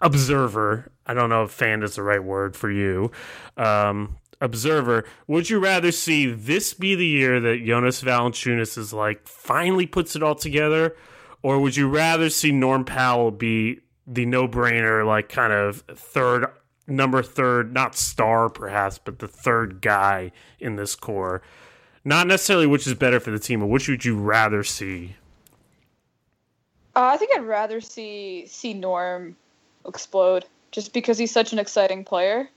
observer, 0.02 0.92
I 1.06 1.14
don't 1.14 1.30
know 1.30 1.44
if 1.44 1.52
fan 1.52 1.84
is 1.84 1.96
the 1.96 2.04
right 2.04 2.24
word 2.24 2.56
for 2.56 2.72
you, 2.72 3.12
um, 3.58 4.18
observer, 4.42 5.06
would 5.28 5.50
you 5.50 5.60
rather 5.60 5.92
see 5.92 6.26
this 6.32 6.74
be 6.74 6.96
the 6.96 7.06
year 7.06 7.40
that 7.40 7.64
Jonas 7.66 8.02
Valanciunas 8.02 8.78
is 8.78 8.92
like 8.92 9.28
finally 9.28 9.86
puts 9.86 10.16
it 10.16 10.24
all 10.24 10.36
together, 10.36 10.96
or 11.44 11.60
would 11.60 11.76
you 11.76 11.88
rather 11.88 12.30
see 12.30 12.52
Norm 12.52 12.84
Powell 12.86 13.32
be 13.32 13.80
the 14.08 14.26
no-brainer, 14.26 15.06
like 15.06 15.30
kind 15.30 15.54
of 15.54 15.84
third 15.96 16.48
number 16.88 17.24
third, 17.24 17.74
not 17.74 17.96
star 17.96 18.50
perhaps, 18.50 18.98
but 18.98 19.20
the 19.20 19.28
third 19.28 19.82
guy 19.82 20.32
in 20.60 20.76
this 20.76 20.96
core? 20.96 21.42
Not 22.04 22.26
necessarily 22.26 22.66
which 22.66 22.88
is 22.88 22.96
better 22.96 23.20
for 23.20 23.30
the 23.30 23.40
team, 23.40 23.60
but 23.60 23.68
which 23.68 23.88
would 23.88 24.04
you 24.04 24.18
rather 24.18 24.64
see? 24.64 25.16
Uh, 26.96 27.06
I 27.14 27.18
think 27.18 27.32
I'd 27.36 27.46
rather 27.46 27.82
see 27.82 28.46
see 28.48 28.74
Norm 28.74 29.36
explode 29.86 30.46
just 30.72 30.94
because 30.94 31.18
he's 31.18 31.32
such 31.32 31.54
an 31.54 31.60
exciting 31.60 32.04
player. 32.04 32.50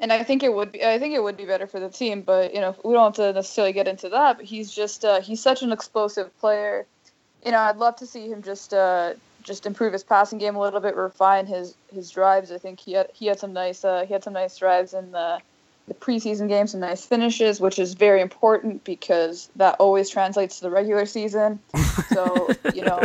And 0.00 0.12
I 0.12 0.22
think 0.22 0.44
it 0.44 0.54
would 0.54 0.72
be 0.72 0.84
I 0.84 0.98
think 0.98 1.14
it 1.14 1.22
would 1.22 1.36
be 1.36 1.44
better 1.44 1.66
for 1.66 1.80
the 1.80 1.88
team, 1.88 2.22
but 2.22 2.54
you 2.54 2.60
know, 2.60 2.76
we 2.84 2.94
don't 2.94 3.16
have 3.16 3.26
to 3.26 3.32
necessarily 3.32 3.72
get 3.72 3.88
into 3.88 4.08
that, 4.10 4.36
but 4.36 4.46
he's 4.46 4.70
just 4.70 5.04
uh, 5.04 5.20
he's 5.20 5.42
such 5.42 5.62
an 5.62 5.72
explosive 5.72 6.36
player. 6.38 6.86
You 7.44 7.52
know, 7.52 7.58
I'd 7.58 7.76
love 7.76 7.96
to 7.96 8.06
see 8.06 8.28
him 8.28 8.42
just 8.42 8.72
uh, 8.72 9.14
just 9.42 9.66
improve 9.66 9.92
his 9.92 10.04
passing 10.04 10.38
game 10.38 10.54
a 10.54 10.60
little 10.60 10.80
bit, 10.80 10.94
refine 10.94 11.46
his 11.46 11.74
his 11.92 12.10
drives. 12.10 12.52
I 12.52 12.58
think 12.58 12.78
he 12.78 12.92
had 12.92 13.08
he 13.12 13.26
had 13.26 13.40
some 13.40 13.52
nice 13.52 13.84
uh, 13.84 14.04
he 14.06 14.12
had 14.12 14.22
some 14.22 14.34
nice 14.34 14.56
drives 14.56 14.94
in 14.94 15.10
the 15.10 15.40
the 15.88 15.94
preseason 15.94 16.48
game, 16.48 16.66
some 16.66 16.80
nice 16.80 17.04
finishes, 17.04 17.60
which 17.60 17.78
is 17.78 17.94
very 17.94 18.20
important 18.20 18.84
because 18.84 19.48
that 19.56 19.76
always 19.78 20.08
translates 20.08 20.58
to 20.58 20.62
the 20.62 20.70
regular 20.70 21.06
season. 21.06 21.58
So 22.12 22.48
you 22.74 22.82
know, 22.82 23.00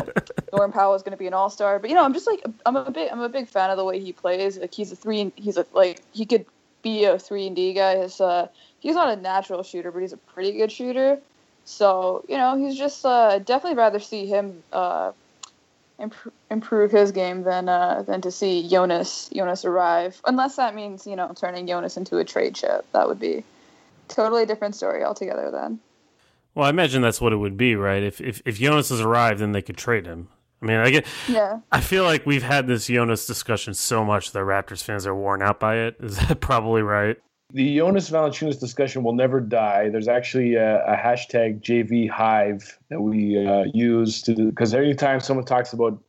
Norm 0.51 0.71
Powell 0.71 0.95
is 0.95 1.03
going 1.03 1.11
to 1.11 1.17
be 1.17 1.27
an 1.27 1.33
all 1.33 1.49
star, 1.49 1.79
but 1.79 1.89
you 1.89 1.95
know, 1.95 2.03
I'm 2.03 2.13
just 2.13 2.27
like 2.27 2.43
I'm 2.65 2.75
a 2.75 2.91
big 2.91 3.11
I'm 3.11 3.21
a 3.21 3.29
big 3.29 3.47
fan 3.47 3.69
of 3.69 3.77
the 3.77 3.85
way 3.85 3.99
he 3.99 4.11
plays. 4.11 4.57
Like 4.57 4.73
he's 4.73 4.91
a 4.91 4.95
three, 4.95 5.31
he's 5.35 5.57
a 5.57 5.65
like 5.73 6.01
he 6.11 6.25
could 6.25 6.45
be 6.81 7.05
a 7.05 7.17
three 7.17 7.47
and 7.47 7.55
D 7.55 7.73
guy. 7.73 7.97
His 7.97 8.21
uh, 8.21 8.47
he's 8.79 8.95
not 8.95 9.17
a 9.17 9.21
natural 9.21 9.63
shooter, 9.63 9.91
but 9.91 9.99
he's 9.99 10.13
a 10.13 10.17
pretty 10.17 10.51
good 10.51 10.71
shooter. 10.71 11.19
So 11.65 12.25
you 12.27 12.37
know, 12.37 12.57
he's 12.57 12.77
just 12.77 13.05
uh, 13.05 13.39
definitely 13.39 13.77
rather 13.77 13.99
see 13.99 14.25
him 14.25 14.61
uh, 14.71 15.13
imp- 16.03 16.33
improve 16.51 16.91
his 16.91 17.11
game 17.11 17.43
than 17.43 17.67
uh, 17.69 18.03
than 18.03 18.21
to 18.21 18.31
see 18.31 18.67
Jonas 18.67 19.29
Jonas 19.33 19.65
arrive. 19.65 20.21
Unless 20.25 20.57
that 20.57 20.75
means 20.75 21.07
you 21.07 21.15
know 21.15 21.33
turning 21.35 21.65
Jonas 21.65 21.97
into 21.97 22.17
a 22.17 22.25
trade 22.25 22.55
chip, 22.55 22.85
that 22.91 23.07
would 23.07 23.19
be 23.19 23.43
totally 24.07 24.45
different 24.45 24.75
story 24.75 25.03
altogether. 25.03 25.49
Then. 25.51 25.79
Well, 26.55 26.67
I 26.67 26.69
imagine 26.69 27.01
that's 27.01 27.19
what 27.19 27.33
it 27.33 27.37
would 27.37 27.57
be, 27.57 27.75
right? 27.75 28.03
If 28.03 28.21
if 28.21 28.41
if 28.45 28.57
Jonas 28.57 28.89
has 28.89 29.01
arrived, 29.01 29.39
then 29.39 29.53
they 29.53 29.61
could 29.61 29.77
trade 29.77 30.05
him. 30.05 30.27
I 30.61 30.65
mean, 30.65 30.77
I 30.77 30.89
get. 30.91 31.05
Yeah. 31.27 31.59
I 31.71 31.81
feel 31.81 32.03
like 32.03 32.25
we've 32.25 32.43
had 32.43 32.67
this 32.67 32.87
Jonas 32.87 33.25
discussion 33.25 33.73
so 33.73 34.05
much 34.05 34.31
that 34.31 34.39
Raptors 34.39 34.83
fans 34.83 35.05
are 35.07 35.15
worn 35.15 35.41
out 35.41 35.59
by 35.59 35.77
it. 35.77 35.95
Is 35.99 36.17
that 36.17 36.39
probably 36.41 36.81
right? 36.81 37.17
The 37.53 37.77
Jonas 37.77 38.09
Valanciunas 38.09 38.59
discussion 38.59 39.03
will 39.03 39.13
never 39.13 39.39
die. 39.39 39.89
There's 39.89 40.07
actually 40.07 40.55
a, 40.55 40.83
a 40.85 40.97
hashtag 40.97 41.61
JV 41.61 42.09
Hive 42.09 42.79
that 42.89 42.99
we 42.99 43.45
uh, 43.45 43.65
use 43.75 44.23
to 44.23 44.33
because 44.33 44.73
anytime 44.73 45.19
someone 45.19 45.45
talks 45.45 45.71
about 45.71 46.01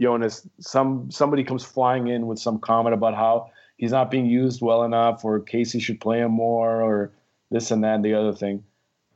Jonas, 0.00 0.44
some 0.58 1.08
somebody 1.08 1.44
comes 1.44 1.64
flying 1.64 2.08
in 2.08 2.26
with 2.26 2.40
some 2.40 2.58
comment 2.58 2.94
about 2.94 3.14
how 3.14 3.50
he's 3.76 3.92
not 3.92 4.10
being 4.10 4.26
used 4.26 4.60
well 4.60 4.82
enough, 4.82 5.24
or 5.24 5.38
Casey 5.38 5.78
should 5.78 6.00
play 6.00 6.18
him 6.18 6.32
more, 6.32 6.82
or 6.82 7.12
this 7.52 7.70
and 7.70 7.84
that 7.84 7.94
and 7.94 8.04
the 8.04 8.14
other 8.14 8.32
thing. 8.32 8.64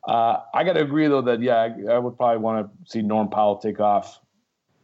Uh, 0.07 0.39
I 0.55 0.63
got 0.63 0.75
to 0.75 0.83
agree 0.83 1.09
though 1.09 1.23
that 1.23 1.43
yeah, 1.43 1.57
I, 1.57 1.95
I 1.95 1.99
would 1.99 2.17
probably 2.17 2.39
want 2.39 2.65
to 2.65 2.93
see 2.93 3.03
Norm 3.03 3.29
Powell 3.29 3.57
take 3.57 3.81
off 3.81 4.21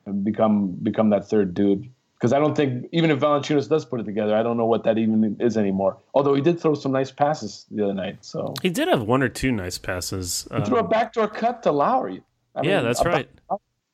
and 0.05 0.25
become 0.25 0.73
become 0.83 1.11
that 1.11 1.29
third 1.29 1.55
dude 1.55 1.89
because 2.23 2.33
I 2.33 2.39
don't 2.39 2.55
think 2.55 2.89
even 2.93 3.11
if 3.11 3.19
Valanciunas 3.19 3.69
does 3.69 3.85
put 3.85 3.99
it 3.99 4.05
together, 4.05 4.37
I 4.37 4.45
don't 4.45 4.57
know 4.57 4.65
what 4.65 4.85
that 4.85 4.97
even 4.97 5.37
is 5.41 5.57
anymore. 5.57 5.99
Although 6.15 6.35
he 6.35 6.41
did 6.41 6.61
throw 6.61 6.75
some 6.75 6.93
nice 6.93 7.11
passes 7.11 7.67
the 7.73 7.83
other 7.83 7.95
night, 7.95 8.19
so 8.25 8.55
he 8.63 8.71
did 8.71 8.87
have 8.87 9.03
one 9.03 9.25
or 9.25 9.29
two 9.29 9.51
nice 9.51 9.77
passes. 9.77 10.47
He 10.49 10.59
um, 10.59 10.65
threw 10.65 10.77
a 10.77 10.85
um, 10.85 10.89
backdoor 10.89 11.27
cut 11.27 11.65
to 11.65 11.73
Lowry. 11.73 12.23
I 12.55 12.63
yeah, 12.63 12.77
mean, 12.77 12.85
that's 12.85 13.05
right. 13.05 13.29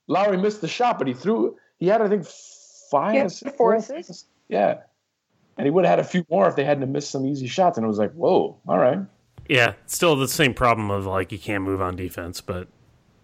Lowry 0.09 0.37
missed 0.37 0.61
the 0.61 0.69
shot, 0.69 0.99
but 0.99 1.09
he 1.09 1.15
threw. 1.15 1.57
He 1.79 1.87
had 1.87 2.03
I 2.03 2.09
think 2.11 2.27
five 2.91 3.15
yeah, 3.15 3.51
four 3.57 3.75
assists. 3.77 4.27
Yeah, 4.51 4.81
and 5.57 5.67
he 5.67 5.71
would 5.71 5.87
have 5.87 5.93
had 5.93 5.99
a 5.99 6.05
few 6.05 6.27
more 6.29 6.47
if 6.51 6.55
they 6.55 6.65
hadn't 6.65 6.93
missed 6.93 7.11
some 7.11 7.25
easy 7.25 7.47
shots. 7.47 7.79
And 7.79 7.85
it 7.87 7.89
was 7.89 7.99
like, 7.99 8.13
whoa, 8.13 8.59
all 8.69 8.79
right. 8.79 8.99
Yeah, 9.49 9.73
still 9.87 10.17
the 10.17 10.29
same 10.29 10.53
problem 10.53 10.91
of 10.91 11.07
like 11.07 11.33
you 11.33 11.39
can't 11.39 11.65
move 11.65 11.81
on 11.81 11.97
defense, 11.97 12.43
but 12.43 12.69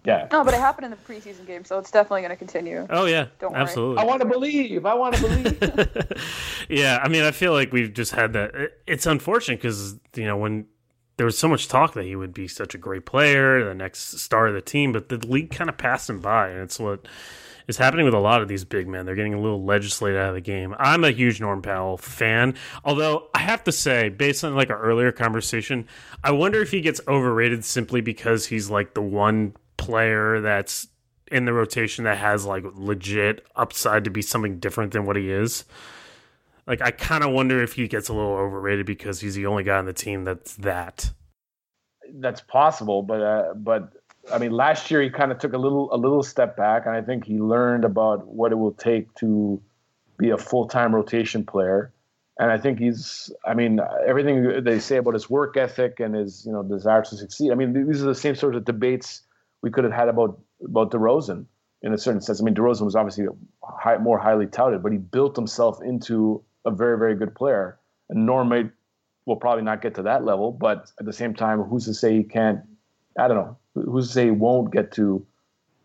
yeah. 0.05 0.29
No, 0.31 0.45
but 0.45 0.55
it 0.55 0.61
happened 0.61 0.85
in 0.85 0.91
the 0.91 0.97
preseason 0.97 1.47
game, 1.47 1.65
so 1.65 1.79
it's 1.79 1.91
definitely 1.91 2.21
going 2.21 2.31
to 2.31 2.37
continue. 2.37 2.87
Oh 2.91 3.07
yeah, 3.07 3.27
don't 3.39 3.55
absolutely. 3.55 4.03
I 4.03 4.05
want 4.05 4.21
to 4.21 4.29
believe. 4.29 4.85
I 4.85 4.95
want 4.95 5.15
to 5.15 5.23
believe. 5.23 6.13
yeah, 6.69 7.01
I 7.03 7.09
mean, 7.09 7.23
I 7.23 7.31
feel 7.31 7.53
like 7.53 7.73
we've 7.73 7.93
just 7.93 8.13
had 8.13 8.35
that. 8.35 8.73
It's 8.87 9.07
unfortunate 9.07 9.63
because 9.63 9.99
you 10.15 10.27
know 10.27 10.37
when 10.37 10.67
there 11.17 11.25
was 11.25 11.39
so 11.39 11.49
much 11.49 11.69
talk 11.69 11.95
that 11.95 12.05
he 12.05 12.17
would 12.17 12.35
be 12.35 12.49
such 12.49 12.75
a 12.75 12.79
great 12.79 13.07
player, 13.07 13.65
the 13.65 13.75
next 13.75 14.19
star 14.19 14.49
of 14.49 14.55
the 14.55 14.61
team, 14.61 14.93
but 14.93 15.09
the 15.09 15.19
league 15.19 15.51
kind 15.51 15.71
of 15.71 15.79
passed 15.79 16.11
him 16.11 16.21
by, 16.21 16.51
and 16.51 16.61
it's 16.61 16.79
what 16.79 17.07
is 17.67 17.77
happening 17.79 18.05
with 18.05 18.15
a 18.15 18.19
lot 18.19 18.43
of 18.43 18.49
these 18.49 18.65
big 18.65 18.87
men. 18.87 19.07
They're 19.07 19.15
getting 19.15 19.33
a 19.33 19.41
little 19.41 19.65
legislated 19.65 20.19
out 20.19 20.29
of 20.29 20.35
the 20.35 20.41
game. 20.41 20.75
I'm 20.79 21.03
a 21.03 21.11
huge 21.11 21.41
Norm 21.41 21.63
Powell 21.63 21.97
fan, 21.97 22.55
although 22.85 23.29
I 23.35 23.39
have 23.39 23.65
to 23.65 23.73
say, 23.73 24.11
based 24.11 24.45
on 24.45 24.55
like 24.55 24.71
our 24.71 24.81
earlier 24.81 25.13
conversation, 25.13 25.87
I 26.23 26.33
wonder 26.33 26.61
if 26.61 26.71
he 26.71 26.81
gets 26.81 27.01
overrated 27.09 27.65
simply 27.65 28.01
because 28.01 28.47
he's 28.47 28.69
like 28.69 28.95
the 28.95 29.03
one 29.03 29.55
player 29.85 30.41
that's 30.41 30.89
in 31.31 31.45
the 31.45 31.53
rotation 31.53 32.05
that 32.05 32.19
has 32.19 32.45
like 32.45 32.65
legit 32.75 33.45
upside 33.57 34.05
to 34.05 34.11
be 34.11 34.23
something 34.23 34.59
different 34.59 34.93
than 34.93 35.07
what 35.07 35.17
he 35.17 35.31
is. 35.31 35.65
Like 36.67 36.81
I 36.81 36.91
kind 36.91 37.25
of 37.25 37.33
wonder 37.33 37.63
if 37.63 37.75
he 37.75 37.89
gets 37.89 38.09
a 38.09 38.13
little 38.13 38.33
overrated 38.33 38.87
because 38.87 39.21
he's 39.21 39.35
the 39.35 39.47
only 39.47 39.65
guy 39.65 39.79
on 39.79 39.87
the 39.87 39.93
team 39.93 40.25
that's 40.25 40.55
that. 40.57 41.11
That's 42.15 42.41
possible, 42.41 43.03
but 43.03 43.21
uh, 43.21 43.55
but 43.55 43.93
I 44.33 44.39
mean, 44.39 44.53
last 44.53 44.91
year 44.91 45.03
he 45.03 45.11
kind 45.11 45.33
of 45.33 45.39
took 45.39 45.53
a 45.53 45.59
little 45.59 45.93
a 45.93 45.97
little 45.97 46.23
step 46.23 46.57
back, 46.57 46.87
and 46.87 46.95
I 46.95 47.03
think 47.03 47.25
he 47.25 47.39
learned 47.39 47.85
about 47.85 48.27
what 48.27 48.53
it 48.53 48.57
will 48.57 48.73
take 48.73 49.13
to 49.17 49.61
be 50.19 50.31
a 50.31 50.39
full 50.39 50.69
time 50.69 50.95
rotation 50.95 51.45
player. 51.45 51.93
And 52.39 52.51
I 52.51 52.59
think 52.59 52.81
he's, 52.81 53.31
I 53.47 53.55
mean, 53.55 53.79
everything 54.07 54.65
they 54.65 54.81
say 54.81 54.97
about 54.97 55.15
his 55.15 55.31
work 55.31 55.57
ethic 55.57 56.01
and 56.01 56.17
his, 56.17 56.45
you 56.45 56.53
know, 56.53 56.65
desire 56.65 57.03
to 57.03 57.17
succeed. 57.17 57.53
I 57.53 57.55
mean, 57.55 57.87
these 57.87 58.03
are 58.03 58.07
the 58.07 58.15
same 58.15 58.35
sort 58.35 58.57
of 58.57 58.65
debates 58.65 59.23
we 59.65 59.71
could 59.71 59.85
have 59.85 59.95
had 59.95 60.09
about 60.09 60.39
about 60.63 60.91
DeRozan 60.91 61.47
in 61.83 61.95
a 61.95 61.99
certain 61.99 62.21
sense. 62.21 62.39
I 62.39 62.45
mean, 62.45 62.55
DeRozan 62.55 62.83
was 62.83 62.95
obviously 62.95 63.27
high, 63.63 63.97
more 63.97 64.19
highly 64.19 64.47
touted, 64.47 64.83
but 64.83 64.93
he 64.93 64.99
built 64.99 65.35
himself 65.35 65.83
into 65.83 66.43
a 66.67 66.71
very 66.71 66.99
very 66.99 67.15
good 67.17 67.35
player. 67.35 67.79
And 68.11 68.27
Norm 68.27 68.51
may, 68.51 68.65
will 69.25 69.37
probably 69.37 69.65
not 69.65 69.81
get 69.81 69.95
to 69.95 70.03
that 70.03 70.23
level, 70.23 70.53
but 70.53 70.93
at 71.01 71.07
the 71.07 71.15
same 71.15 71.33
time, 71.33 71.63
who's 71.63 71.87
to 71.87 71.95
say 71.95 72.19
he 72.19 72.25
can't? 72.25 72.61
I 73.19 73.27
don't 73.27 73.39
know. 73.39 73.57
Who's 73.75 74.09
to 74.09 74.13
say 74.13 74.25
he 74.27 74.31
won't 74.31 74.71
get 74.71 74.93
to 74.93 75.27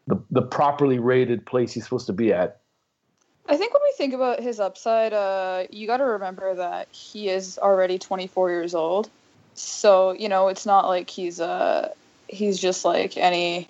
the 0.08 0.22
the 0.30 0.42
properly 0.42 1.00
rated 1.00 1.46
place 1.46 1.72
he's 1.72 1.86
supposed 1.86 2.08
to 2.08 2.14
be 2.14 2.34
at? 2.34 2.60
I 3.48 3.56
think 3.56 3.74
when 3.74 3.82
we 3.82 3.94
think 3.98 4.14
about 4.14 4.42
his 4.42 4.60
upside, 4.60 5.14
uh, 5.14 5.68
you 5.70 5.88
got 5.88 5.98
to 5.98 6.06
remember 6.06 6.54
that 6.56 6.90
he 6.92 7.30
is 7.30 7.58
already 7.58 7.98
24 7.98 8.50
years 8.50 8.76
old. 8.76 9.10
So 9.54 10.12
you 10.12 10.28
know, 10.28 10.50
it's 10.50 10.66
not 10.66 10.86
like 10.86 11.10
he's 11.10 11.40
uh 11.40 11.94
he's 12.30 12.60
just 12.60 12.86
like 12.86 13.18
any 13.18 13.68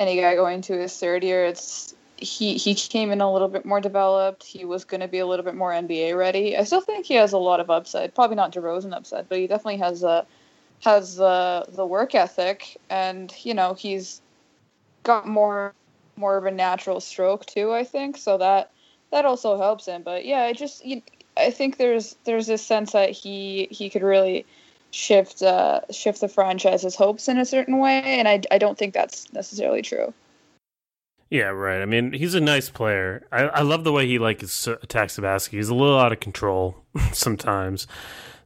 any 0.00 0.16
guy 0.16 0.34
going 0.34 0.62
to 0.62 0.80
his 0.80 0.98
third 0.98 1.22
year. 1.22 1.44
It's 1.44 1.94
he 2.16 2.56
he 2.56 2.74
came 2.74 3.12
in 3.12 3.20
a 3.20 3.32
little 3.32 3.48
bit 3.48 3.64
more 3.64 3.80
developed. 3.80 4.42
He 4.42 4.64
was 4.64 4.84
going 4.84 5.00
to 5.02 5.08
be 5.08 5.20
a 5.20 5.26
little 5.26 5.44
bit 5.44 5.54
more 5.54 5.70
NBA 5.70 6.16
ready. 6.16 6.56
I 6.56 6.64
still 6.64 6.80
think 6.80 7.06
he 7.06 7.14
has 7.14 7.32
a 7.32 7.38
lot 7.38 7.60
of 7.60 7.70
upside. 7.70 8.14
Probably 8.14 8.36
not 8.36 8.52
DeRozan 8.52 8.94
upside, 8.94 9.28
but 9.28 9.38
he 9.38 9.46
definitely 9.46 9.78
has 9.78 10.02
a 10.02 10.26
has 10.80 11.16
the 11.16 11.66
the 11.68 11.86
work 11.86 12.14
ethic, 12.14 12.78
and 12.88 13.32
you 13.42 13.54
know 13.54 13.74
he's 13.74 14.20
got 15.02 15.28
more 15.28 15.74
more 16.16 16.36
of 16.36 16.46
a 16.46 16.50
natural 16.50 17.00
stroke 17.00 17.46
too. 17.46 17.72
I 17.72 17.84
think 17.84 18.16
so 18.16 18.38
that 18.38 18.70
that 19.12 19.24
also 19.24 19.58
helps 19.58 19.86
him. 19.86 20.02
But 20.02 20.24
yeah, 20.24 20.42
I 20.42 20.52
just 20.52 20.84
you, 20.84 21.02
I 21.36 21.50
think 21.50 21.76
there's 21.76 22.16
there's 22.24 22.46
this 22.46 22.64
sense 22.64 22.92
that 22.92 23.10
he 23.10 23.68
he 23.70 23.90
could 23.90 24.02
really 24.02 24.46
shift 24.90 25.42
uh, 25.42 25.80
shift 25.90 26.20
the 26.20 26.28
franchise's 26.28 26.94
hopes 26.94 27.28
in 27.28 27.38
a 27.38 27.44
certain 27.44 27.78
way, 27.78 28.02
and 28.02 28.28
I 28.28 28.42
I 28.50 28.58
don't 28.58 28.78
think 28.78 28.94
that's 28.94 29.32
necessarily 29.32 29.82
true. 29.82 30.12
Yeah, 31.30 31.44
right. 31.44 31.80
I 31.80 31.84
mean, 31.84 32.12
he's 32.12 32.34
a 32.34 32.40
nice 32.40 32.70
player. 32.70 33.24
I, 33.30 33.42
I 33.42 33.62
love 33.62 33.84
the 33.84 33.92
way 33.92 34.06
he 34.06 34.18
like 34.18 34.42
attacks 34.42 35.14
the 35.14 35.22
basket. 35.22 35.56
He's 35.56 35.68
a 35.68 35.74
little 35.74 35.98
out 35.98 36.12
of 36.12 36.18
control 36.18 36.76
sometimes, 37.12 37.86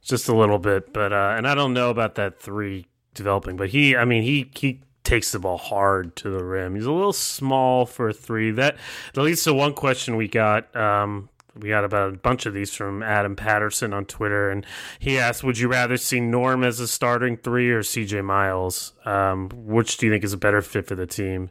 just 0.02 0.28
a 0.28 0.36
little 0.36 0.58
bit. 0.58 0.92
But 0.92 1.12
uh, 1.12 1.34
and 1.36 1.48
I 1.48 1.54
don't 1.54 1.72
know 1.72 1.90
about 1.90 2.16
that 2.16 2.40
three 2.40 2.86
developing, 3.14 3.56
but 3.56 3.70
he, 3.70 3.96
I 3.96 4.04
mean, 4.04 4.22
he 4.22 4.50
he 4.54 4.80
takes 5.02 5.32
the 5.32 5.38
ball 5.38 5.56
hard 5.58 6.14
to 6.16 6.30
the 6.30 6.44
rim. 6.44 6.74
He's 6.74 6.84
a 6.84 6.92
little 6.92 7.14
small 7.14 7.86
for 7.86 8.10
a 8.10 8.12
three. 8.12 8.50
That 8.50 8.76
that 9.14 9.22
leads 9.22 9.44
to 9.44 9.54
one 9.54 9.72
question 9.72 10.16
we 10.16 10.28
got. 10.28 10.74
Um, 10.76 11.30
we 11.58 11.68
got 11.68 11.84
about 11.84 12.14
a 12.14 12.16
bunch 12.16 12.46
of 12.46 12.54
these 12.54 12.74
from 12.74 13.02
Adam 13.02 13.36
Patterson 13.36 13.92
on 13.92 14.06
Twitter, 14.06 14.50
and 14.50 14.66
he 14.98 15.18
asked, 15.18 15.44
"Would 15.44 15.58
you 15.58 15.68
rather 15.68 15.96
see 15.96 16.20
Norm 16.20 16.64
as 16.64 16.80
a 16.80 16.88
starting 16.88 17.36
three 17.36 17.70
or 17.70 17.82
CJ 17.82 18.22
Miles? 18.22 18.92
Um, 19.04 19.48
which 19.54 19.96
do 19.96 20.06
you 20.06 20.12
think 20.12 20.24
is 20.24 20.32
a 20.32 20.38
better 20.38 20.62
fit 20.62 20.86
for 20.86 20.94
the 20.94 21.06
team?" 21.06 21.50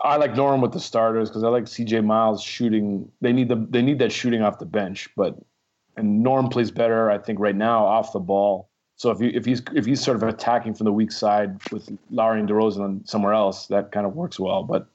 I 0.00 0.16
like 0.16 0.34
Norm 0.34 0.60
with 0.60 0.72
the 0.72 0.80
starters 0.80 1.28
because 1.28 1.44
I 1.44 1.48
like 1.48 1.64
CJ 1.64 2.04
Miles 2.04 2.42
shooting. 2.42 3.10
They 3.20 3.32
need 3.32 3.48
the 3.48 3.66
they 3.70 3.82
need 3.82 3.98
that 4.00 4.12
shooting 4.12 4.42
off 4.42 4.58
the 4.58 4.66
bench, 4.66 5.08
but 5.16 5.38
and 5.96 6.22
Norm 6.22 6.48
plays 6.48 6.70
better, 6.70 7.10
I 7.10 7.18
think, 7.18 7.38
right 7.38 7.54
now 7.54 7.84
off 7.84 8.12
the 8.12 8.20
ball. 8.20 8.68
So 8.96 9.10
if 9.10 9.20
you 9.20 9.30
if 9.34 9.44
he's 9.44 9.62
if 9.74 9.84
he's 9.84 10.00
sort 10.00 10.16
of 10.16 10.22
attacking 10.22 10.74
from 10.74 10.84
the 10.84 10.92
weak 10.92 11.12
side 11.12 11.60
with 11.70 11.88
Lowry 12.10 12.40
and 12.40 12.48
DeRozan 12.48 13.08
somewhere 13.08 13.32
else, 13.32 13.66
that 13.68 13.92
kind 13.92 14.06
of 14.06 14.14
works 14.14 14.40
well. 14.40 14.64
But 14.64 14.86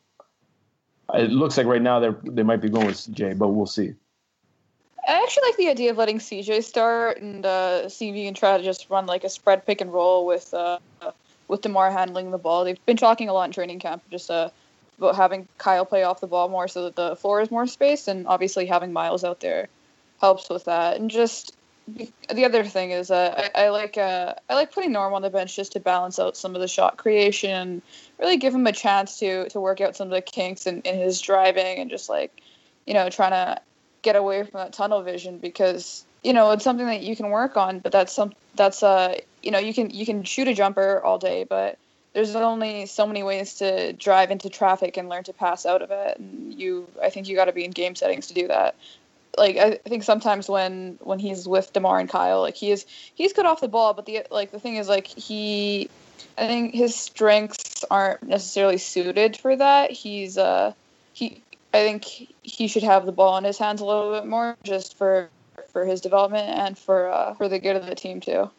it 1.13 1.31
looks 1.31 1.57
like 1.57 1.67
right 1.67 1.81
now 1.81 1.99
they 1.99 2.09
they 2.23 2.43
might 2.43 2.61
be 2.61 2.69
going 2.69 2.87
with 2.87 2.97
CJ, 2.97 3.37
but 3.37 3.49
we'll 3.49 3.65
see. 3.65 3.93
I 5.07 5.23
actually 5.23 5.43
like 5.47 5.57
the 5.57 5.69
idea 5.69 5.91
of 5.91 5.97
letting 5.97 6.19
CJ 6.19 6.63
start 6.63 7.21
and 7.21 7.45
uh, 7.45 7.83
CV 7.85 8.27
and 8.27 8.35
try 8.35 8.57
to 8.57 8.63
just 8.63 8.89
run 8.89 9.05
like 9.05 9.23
a 9.23 9.29
spread 9.29 9.65
pick 9.65 9.79
and 9.79 9.91
roll 9.91 10.25
with 10.25 10.53
uh, 10.53 10.79
with 11.47 11.61
DeMar 11.61 11.91
handling 11.91 12.31
the 12.31 12.37
ball. 12.37 12.65
They've 12.65 12.85
been 12.85 12.97
talking 12.97 13.29
a 13.29 13.33
lot 13.33 13.45
in 13.45 13.53
training 13.53 13.79
camp, 13.79 14.03
just 14.11 14.29
uh, 14.29 14.49
about 14.97 15.15
having 15.15 15.47
Kyle 15.59 15.85
play 15.85 16.03
off 16.03 16.19
the 16.19 16.27
ball 16.27 16.49
more 16.49 16.67
so 16.67 16.83
that 16.83 16.97
the 16.97 17.15
floor 17.15 17.39
is 17.39 17.49
more 17.49 17.65
space, 17.67 18.09
and 18.09 18.27
obviously 18.27 18.65
having 18.65 18.91
Miles 18.91 19.23
out 19.23 19.39
there 19.39 19.69
helps 20.19 20.49
with 20.49 20.65
that. 20.65 20.97
And 20.97 21.09
just 21.09 21.55
the 22.29 22.43
other 22.43 22.65
thing 22.65 22.91
is 22.91 23.09
uh, 23.09 23.49
I, 23.55 23.65
I 23.65 23.69
like 23.69 23.97
uh, 23.97 24.33
I 24.49 24.55
like 24.55 24.73
putting 24.73 24.91
Norm 24.91 25.13
on 25.13 25.21
the 25.21 25.29
bench 25.29 25.55
just 25.55 25.71
to 25.71 25.79
balance 25.79 26.19
out 26.19 26.35
some 26.35 26.53
of 26.53 26.59
the 26.59 26.67
shot 26.67 26.97
creation, 26.97 27.81
really 28.19 28.35
give 28.35 28.53
him 28.53 28.67
a 28.67 28.73
chance 28.73 29.19
to 29.19 29.47
to 29.49 29.61
work 29.61 29.79
out 29.79 29.95
some 29.95 30.09
of 30.09 30.13
the 30.13 30.21
kinks 30.21 30.67
in, 30.67 30.81
in 30.81 30.99
his 30.99 31.21
driving 31.21 31.79
and 31.79 31.89
just 31.89 32.09
like 32.09 32.41
you 32.85 32.93
know 32.93 33.09
trying 33.09 33.31
to 33.31 33.61
get 34.01 34.15
away 34.15 34.43
from 34.43 34.59
that 34.59 34.73
tunnel 34.73 35.01
vision 35.01 35.37
because 35.37 36.05
you 36.23 36.33
know 36.33 36.51
it's 36.51 36.63
something 36.63 36.85
that 36.85 37.01
you 37.01 37.15
can 37.15 37.29
work 37.29 37.57
on, 37.57 37.79
but 37.79 37.91
that's 37.91 38.13
some 38.13 38.33
that's 38.55 38.83
uh 38.83 39.19
you 39.41 39.51
know 39.51 39.59
you 39.59 39.73
can 39.73 39.89
you 39.89 40.05
can 40.05 40.23
shoot 40.23 40.47
a 40.47 40.53
jumper 40.53 41.01
all 41.03 41.17
day, 41.17 41.43
but 41.43 41.77
there's 42.13 42.35
only 42.35 42.87
so 42.87 43.05
many 43.05 43.21
ways 43.21 43.55
to 43.55 43.93
drive 43.93 44.31
into 44.31 44.49
traffic 44.49 44.97
and 44.97 45.07
learn 45.07 45.23
to 45.23 45.33
pass 45.33 45.67
out 45.67 45.83
of 45.83 45.91
it 45.91 46.17
and 46.17 46.51
you 46.59 46.87
i 47.03 47.11
think 47.11 47.27
you 47.27 47.35
got 47.35 47.45
to 47.45 47.51
be 47.51 47.63
in 47.63 47.69
game 47.69 47.93
settings 47.93 48.25
to 48.25 48.33
do 48.33 48.47
that 48.47 48.75
like 49.37 49.57
I 49.57 49.75
think 49.87 50.03
sometimes 50.03 50.49
when 50.49 50.97
when 51.01 51.19
he's 51.19 51.47
with 51.47 51.71
DeMar 51.73 51.99
and 51.99 52.09
Kyle, 52.09 52.41
like 52.41 52.55
he 52.55 52.71
is 52.71 52.85
he's 53.15 53.33
good 53.33 53.45
off 53.45 53.61
the 53.61 53.67
ball, 53.67 53.93
but 53.93 54.05
the 54.05 54.25
like 54.31 54.51
the 54.51 54.59
thing 54.59 54.75
is 54.75 54.89
like 54.89 55.07
he 55.07 55.89
I 56.37 56.47
think 56.47 56.73
his 56.73 56.95
strengths 56.95 57.85
aren't 57.89 58.23
necessarily 58.23 58.77
suited 58.77 59.37
for 59.37 59.55
that. 59.55 59.91
He's 59.91 60.37
uh 60.37 60.73
he 61.13 61.43
I 61.77 61.81
think 61.81 62.33
he 62.41 62.67
should 62.67 62.81
have 62.81 63.05
the 63.05 63.11
ball 63.11 63.37
in 63.37 63.43
his 63.43 63.59
hands 63.59 63.81
a 63.81 63.85
little 63.85 64.11
bit 64.11 64.25
more 64.25 64.57
just 64.63 64.97
for 64.97 65.29
for 65.69 65.85
his 65.85 66.01
development 66.01 66.49
and 66.49 66.75
for 66.75 67.09
uh, 67.09 67.35
for 67.35 67.47
the 67.47 67.59
good 67.59 67.75
of 67.75 67.85
the 67.85 67.93
team 67.93 68.19
too. 68.19 68.49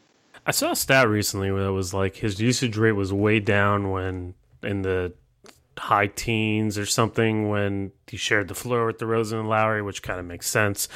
I 0.45 0.51
saw 0.51 0.71
a 0.71 0.75
stat 0.75 1.09
recently 1.09 1.51
where 1.51 1.65
it 1.65 1.71
was 1.71 1.93
like 1.93 2.15
his 2.17 2.39
usage 2.39 2.77
rate 2.77 2.93
was 2.93 3.11
way 3.11 3.41
down 3.41 3.91
when 3.91 4.35
in 4.63 4.83
the 4.83 5.13
high 5.77 6.07
teens 6.07 6.77
or 6.77 6.85
something 6.85 7.49
when 7.49 7.91
he 8.07 8.15
shared 8.15 8.47
the 8.47 8.55
floor 8.55 8.85
with 8.85 8.99
DeRozan 8.99 9.41
and 9.41 9.49
Lowry, 9.49 9.81
which 9.81 10.01
kind 10.01 10.19
of 10.19 10.25
makes 10.25 10.47
sense. 10.47 10.87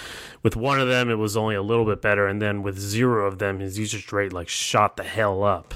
With 0.44 0.56
one 0.56 0.80
of 0.80 0.88
them, 0.88 1.10
it 1.10 1.16
was 1.16 1.36
only 1.36 1.56
a 1.56 1.62
little 1.62 1.86
bit 1.86 2.02
better, 2.02 2.28
and 2.28 2.42
then 2.42 2.64
with 2.64 2.80
zero 2.80 3.28
of 3.28 3.40
them, 3.40 3.60
his 3.60 3.78
usage 3.78 4.12
rate 4.14 4.32
like 4.32 4.48
shot 4.48 4.96
the 4.96 5.04
hell 5.04 5.44
up 5.44 5.76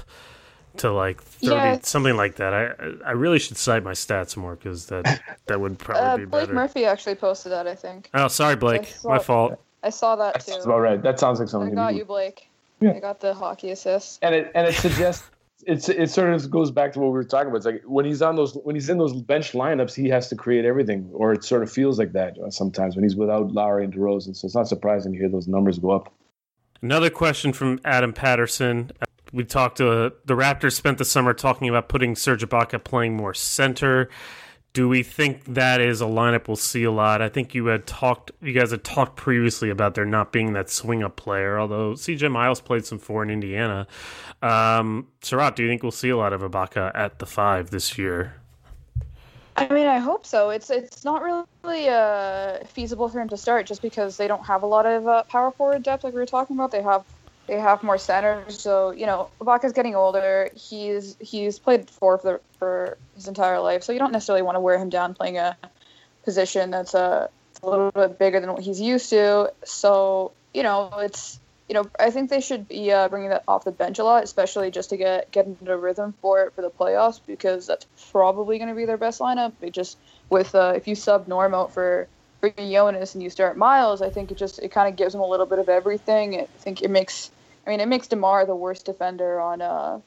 to 0.78 0.92
like 0.92 1.22
thirty, 1.22 1.54
yeah. 1.54 1.78
something 1.82 2.16
like 2.16 2.36
that. 2.36 2.54
I 2.54 3.08
I 3.08 3.12
really 3.12 3.38
should 3.38 3.56
cite 3.56 3.82
my 3.82 3.92
stats 3.92 4.36
more 4.36 4.56
because 4.56 4.86
that 4.86 5.20
that 5.46 5.60
would 5.60 5.78
probably 5.78 6.02
uh, 6.02 6.16
be 6.16 6.24
Blake 6.24 6.30
better. 6.30 6.46
Blake 6.46 6.54
Murphy 6.54 6.84
actually 6.84 7.14
posted 7.14 7.52
that, 7.52 7.66
I 7.66 7.74
think. 7.74 8.10
Oh, 8.14 8.28
sorry, 8.28 8.56
Blake. 8.56 8.86
Saw, 8.86 9.08
my 9.08 9.18
fault. 9.18 9.60
I 9.82 9.90
saw 9.90 10.16
that 10.16 10.40
too. 10.40 10.52
That's 10.52 10.64
about 10.64 10.80
right. 10.80 11.02
That 11.02 11.20
sounds 11.20 11.40
like 11.40 11.48
something. 11.48 11.72
I 11.72 11.74
got 11.74 11.94
you, 11.94 12.04
Blake. 12.04 12.48
Yeah. 12.80 12.92
I 12.92 13.00
got 13.00 13.20
the 13.20 13.34
hockey 13.34 13.70
assist. 13.70 14.18
And 14.22 14.34
it 14.34 14.52
and 14.54 14.66
it 14.66 14.74
suggests 14.74 15.28
it's 15.66 15.88
it 15.88 16.10
sort 16.10 16.32
of 16.32 16.50
goes 16.50 16.70
back 16.70 16.92
to 16.92 17.00
what 17.00 17.06
we 17.06 17.12
were 17.12 17.24
talking 17.24 17.48
about. 17.48 17.58
It's 17.58 17.66
like 17.66 17.82
when 17.84 18.04
he's 18.04 18.22
on 18.22 18.36
those 18.36 18.54
when 18.54 18.74
he's 18.76 18.88
in 18.88 18.98
those 18.98 19.12
bench 19.12 19.52
lineups, 19.52 19.94
he 19.94 20.08
has 20.08 20.28
to 20.28 20.36
create 20.36 20.64
everything, 20.64 21.10
or 21.12 21.32
it 21.32 21.44
sort 21.44 21.62
of 21.62 21.70
feels 21.70 21.98
like 21.98 22.12
that 22.12 22.36
sometimes 22.50 22.94
when 22.94 23.04
he's 23.04 23.16
without 23.16 23.52
Lowry 23.52 23.84
and 23.84 23.92
DeRozan. 23.92 24.36
So 24.36 24.46
it's 24.46 24.54
not 24.54 24.68
surprising 24.68 25.12
to 25.12 25.18
hear 25.18 25.28
those 25.28 25.48
numbers 25.48 25.78
go 25.78 25.90
up. 25.90 26.12
Another 26.80 27.10
question 27.10 27.52
from 27.52 27.80
Adam 27.84 28.12
Patterson. 28.12 28.92
We 29.32 29.44
talked 29.44 29.78
to 29.78 29.90
uh, 29.90 30.10
the 30.24 30.34
Raptors 30.34 30.72
spent 30.72 30.98
the 30.98 31.04
summer 31.04 31.34
talking 31.34 31.68
about 31.68 31.88
putting 31.88 32.16
Serge 32.16 32.44
Ibaka 32.44 32.82
playing 32.82 33.16
more 33.16 33.34
center 33.34 34.08
do 34.78 34.88
we 34.88 35.02
think 35.02 35.44
that 35.54 35.80
is 35.80 36.00
a 36.00 36.04
lineup 36.04 36.46
we'll 36.46 36.56
see 36.56 36.84
a 36.84 36.90
lot? 36.92 37.22
I 37.22 37.28
think 37.28 37.54
you 37.54 37.66
had 37.66 37.86
talked, 37.86 38.30
you 38.40 38.52
guys 38.52 38.70
had 38.70 38.84
talked 38.84 39.16
previously 39.16 39.70
about 39.70 39.94
there 39.94 40.04
not 40.04 40.30
being 40.30 40.52
that 40.52 40.70
swing 40.70 41.02
up 41.02 41.16
player. 41.16 41.58
Although 41.58 41.94
CJ 41.94 42.30
Miles 42.30 42.60
played 42.60 42.84
some 42.84 42.98
four 42.98 43.22
in 43.22 43.30
Indiana. 43.30 43.86
Um, 44.42 45.08
Seerat, 45.22 45.56
do 45.56 45.62
you 45.62 45.68
think 45.68 45.82
we'll 45.82 45.90
see 45.90 46.10
a 46.10 46.16
lot 46.16 46.32
of 46.32 46.42
Ibaka 46.42 46.92
at 46.94 47.18
the 47.18 47.26
five 47.26 47.70
this 47.70 47.98
year? 47.98 48.34
I 49.56 49.68
mean, 49.72 49.88
I 49.88 49.98
hope 49.98 50.24
so. 50.24 50.50
It's 50.50 50.70
it's 50.70 51.04
not 51.04 51.22
really 51.22 51.88
uh, 51.88 52.58
feasible 52.66 53.08
for 53.08 53.20
him 53.20 53.28
to 53.30 53.36
start 53.36 53.66
just 53.66 53.82
because 53.82 54.16
they 54.16 54.28
don't 54.28 54.46
have 54.46 54.62
a 54.62 54.66
lot 54.66 54.86
of 54.86 55.08
uh, 55.08 55.24
power 55.24 55.50
forward 55.50 55.82
depth 55.82 56.04
like 56.04 56.14
we 56.14 56.20
were 56.20 56.26
talking 56.26 56.54
about. 56.54 56.70
They 56.70 56.82
have 56.82 57.04
they 57.48 57.58
have 57.58 57.82
more 57.82 57.98
centers. 57.98 58.60
So 58.60 58.92
you 58.92 59.06
know, 59.06 59.30
Ibaka's 59.40 59.72
getting 59.72 59.96
older. 59.96 60.50
He's 60.54 61.16
he's 61.18 61.58
played 61.58 61.90
four 61.90 62.18
for 62.18 62.32
the, 62.32 62.40
for 62.58 62.96
his 63.16 63.26
entire 63.26 63.58
life, 63.58 63.82
so 63.82 63.92
you 63.92 63.98
don't 63.98 64.12
necessarily 64.12 64.42
want 64.42 64.54
to 64.54 64.60
wear 64.60 64.78
him 64.78 64.90
down 64.90 65.14
playing 65.14 65.38
a 65.38 65.56
position 66.24 66.70
that's 66.70 66.94
a, 66.94 67.28
a 67.62 67.68
little 67.68 67.90
bit 67.90 68.18
bigger 68.18 68.38
than 68.38 68.52
what 68.52 68.62
he's 68.62 68.80
used 68.80 69.10
to. 69.10 69.52
So 69.64 70.32
you 70.54 70.62
know, 70.62 70.92
it's 70.98 71.40
you 71.68 71.74
know, 71.74 71.88
I 71.98 72.10
think 72.10 72.30
they 72.30 72.40
should 72.40 72.66
be 72.66 72.92
uh, 72.92 73.08
bringing 73.08 73.30
that 73.30 73.44
off 73.46 73.64
the 73.64 73.72
bench 73.72 73.98
a 73.98 74.04
lot, 74.04 74.24
especially 74.24 74.70
just 74.70 74.90
to 74.90 74.96
get 74.96 75.30
get 75.30 75.46
into 75.46 75.76
rhythm 75.76 76.14
for 76.20 76.42
it 76.42 76.54
for 76.54 76.62
the 76.62 76.70
playoffs, 76.70 77.20
because 77.26 77.66
that's 77.66 77.86
probably 78.10 78.58
going 78.58 78.68
to 78.68 78.74
be 78.74 78.84
their 78.84 78.96
best 78.96 79.20
lineup. 79.20 79.52
It 79.60 79.72
just 79.72 79.98
with 80.28 80.54
uh, 80.54 80.74
if 80.76 80.86
you 80.86 80.94
sub 80.94 81.28
Norm 81.28 81.54
out 81.54 81.72
for 81.72 82.06
for 82.40 82.50
Jonas 82.50 83.14
and 83.14 83.22
you 83.22 83.30
start 83.30 83.56
Miles, 83.56 84.02
I 84.02 84.10
think 84.10 84.30
it 84.30 84.36
just 84.38 84.58
it 84.58 84.70
kind 84.70 84.88
of 84.88 84.96
gives 84.96 85.12
them 85.12 85.22
a 85.22 85.26
little 85.26 85.46
bit 85.46 85.58
of 85.58 85.68
everything. 85.68 86.38
I 86.40 86.44
think 86.58 86.82
it 86.82 86.90
makes 86.90 87.30
I 87.68 87.70
mean, 87.70 87.80
it 87.80 87.88
makes 87.88 88.06
DeMar 88.06 88.46
the 88.46 88.56
worst 88.56 88.86
defender 88.86 89.38
on 89.38 89.60
uh 89.60 90.00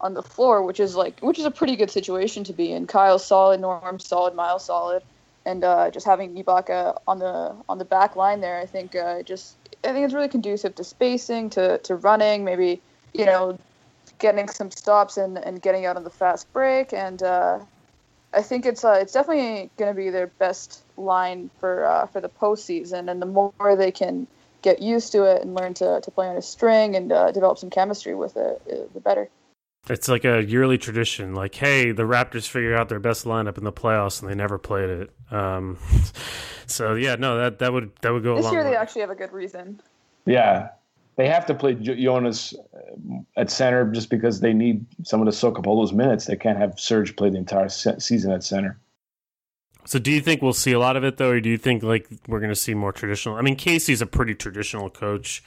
on 0.00 0.14
the 0.14 0.22
floor, 0.22 0.62
which 0.62 0.80
is 0.80 0.96
like 0.96 1.20
which 1.20 1.38
is 1.38 1.44
a 1.44 1.50
pretty 1.50 1.76
good 1.76 1.90
situation 1.90 2.42
to 2.44 2.54
be 2.54 2.72
in. 2.72 2.86
Kyle's 2.86 3.24
solid, 3.24 3.60
Norm 3.60 4.00
solid, 4.00 4.34
Miles 4.34 4.64
solid, 4.64 5.02
and 5.44 5.62
uh, 5.62 5.90
just 5.90 6.06
having 6.06 6.42
Ibaka 6.42 6.98
on 7.06 7.18
the 7.18 7.54
on 7.68 7.76
the 7.76 7.84
back 7.84 8.16
line 8.16 8.40
there, 8.40 8.58
I 8.58 8.64
think 8.64 8.96
uh, 8.96 9.22
just 9.22 9.56
I 9.84 9.92
think 9.92 10.06
it's 10.06 10.14
really 10.14 10.28
conducive 10.28 10.74
to 10.76 10.84
spacing, 10.84 11.50
to 11.50 11.76
to 11.78 11.96
running, 11.96 12.46
maybe 12.46 12.80
you 13.12 13.26
know 13.26 13.58
getting 14.18 14.48
some 14.48 14.70
stops 14.70 15.18
and, 15.18 15.36
and 15.36 15.60
getting 15.60 15.84
out 15.84 15.96
on 15.96 16.04
the 16.04 16.10
fast 16.10 16.50
break, 16.54 16.94
and 16.94 17.22
uh, 17.22 17.58
I 18.32 18.40
think 18.40 18.64
it's 18.64 18.86
uh, 18.86 18.98
it's 19.02 19.12
definitely 19.12 19.68
going 19.76 19.94
to 19.94 19.96
be 19.96 20.08
their 20.08 20.28
best 20.28 20.82
line 20.96 21.50
for 21.60 21.84
uh, 21.84 22.06
for 22.06 22.22
the 22.22 22.30
postseason, 22.30 23.10
and 23.10 23.20
the 23.20 23.26
more 23.26 23.76
they 23.76 23.92
can 23.92 24.26
get 24.64 24.82
used 24.82 25.12
to 25.12 25.22
it 25.24 25.42
and 25.42 25.54
learn 25.54 25.74
to, 25.74 26.00
to 26.00 26.10
play 26.10 26.26
on 26.26 26.36
a 26.36 26.42
string 26.42 26.96
and 26.96 27.12
uh, 27.12 27.30
develop 27.30 27.58
some 27.58 27.70
chemistry 27.70 28.14
with 28.16 28.36
it, 28.36 28.60
uh, 28.72 28.76
the 28.94 29.00
better. 29.00 29.28
It's 29.88 30.08
like 30.08 30.24
a 30.24 30.42
yearly 30.42 30.78
tradition. 30.78 31.34
Like, 31.34 31.54
hey, 31.54 31.92
the 31.92 32.04
Raptors 32.04 32.48
figure 32.48 32.74
out 32.74 32.88
their 32.88 32.98
best 32.98 33.26
lineup 33.26 33.58
in 33.58 33.64
the 33.64 33.72
playoffs, 33.72 34.22
and 34.22 34.30
they 34.30 34.34
never 34.34 34.58
played 34.58 34.88
it. 34.90 35.10
Um, 35.30 35.78
So 36.66 36.94
yeah, 36.94 37.16
no, 37.16 37.36
that 37.36 37.58
that 37.58 37.74
would 37.74 37.92
that 38.00 38.10
would 38.10 38.22
go. 38.22 38.36
This 38.36 38.44
along 38.44 38.54
year 38.54 38.64
they 38.64 38.70
with- 38.70 38.78
actually 38.78 39.02
have 39.02 39.10
a 39.10 39.14
good 39.14 39.32
reason. 39.32 39.80
Yeah, 40.24 40.70
they 41.16 41.28
have 41.28 41.44
to 41.46 41.54
play 41.54 41.74
Jonas 41.74 42.54
uh, 42.74 43.18
at 43.36 43.50
center 43.50 43.84
just 43.92 44.08
because 44.08 44.40
they 44.40 44.54
need 44.54 44.86
someone 45.02 45.26
to 45.26 45.32
soak 45.32 45.58
up 45.58 45.66
all 45.66 45.78
those 45.78 45.92
minutes. 45.92 46.24
They 46.24 46.36
can't 46.36 46.56
have 46.56 46.80
Serge 46.80 47.14
play 47.16 47.28
the 47.28 47.36
entire 47.36 47.68
se- 47.68 47.98
season 47.98 48.32
at 48.32 48.42
center. 48.42 48.78
So 49.86 49.98
do 49.98 50.10
you 50.10 50.20
think 50.20 50.40
we'll 50.40 50.54
see 50.54 50.72
a 50.72 50.78
lot 50.78 50.96
of 50.96 51.04
it 51.04 51.18
though, 51.18 51.30
or 51.30 51.40
do 51.40 51.50
you 51.50 51.58
think 51.58 51.82
like 51.82 52.08
we're 52.26 52.40
going 52.40 52.50
to 52.50 52.56
see 52.56 52.74
more 52.74 52.92
traditional? 52.92 53.36
I 53.36 53.42
mean, 53.42 53.56
Casey's 53.56 54.00
a 54.00 54.06
pretty 54.06 54.34
traditional 54.34 54.88
coach 54.88 55.42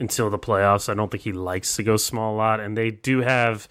until 0.00 0.30
the 0.30 0.38
playoffs. 0.38 0.88
I 0.88 0.94
don't 0.94 1.10
think 1.10 1.24
he 1.24 1.32
likes 1.32 1.76
to 1.76 1.82
go 1.82 1.96
small 1.96 2.34
a 2.34 2.36
lot, 2.36 2.60
and 2.60 2.76
they 2.76 2.90
do 2.90 3.20
have 3.20 3.68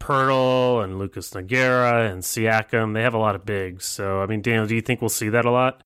Poeltl 0.00 0.82
and 0.82 0.98
Lucas 0.98 1.30
Nogueira 1.30 2.10
and 2.10 2.22
Siakam. 2.22 2.94
They 2.94 3.02
have 3.02 3.14
a 3.14 3.18
lot 3.18 3.36
of 3.36 3.44
bigs. 3.46 3.84
So 3.84 4.20
I 4.20 4.26
mean, 4.26 4.42
Daniel, 4.42 4.66
do 4.66 4.74
you 4.74 4.80
think 4.80 5.00
we'll 5.00 5.08
see 5.08 5.28
that 5.28 5.44
a 5.44 5.50
lot? 5.50 5.82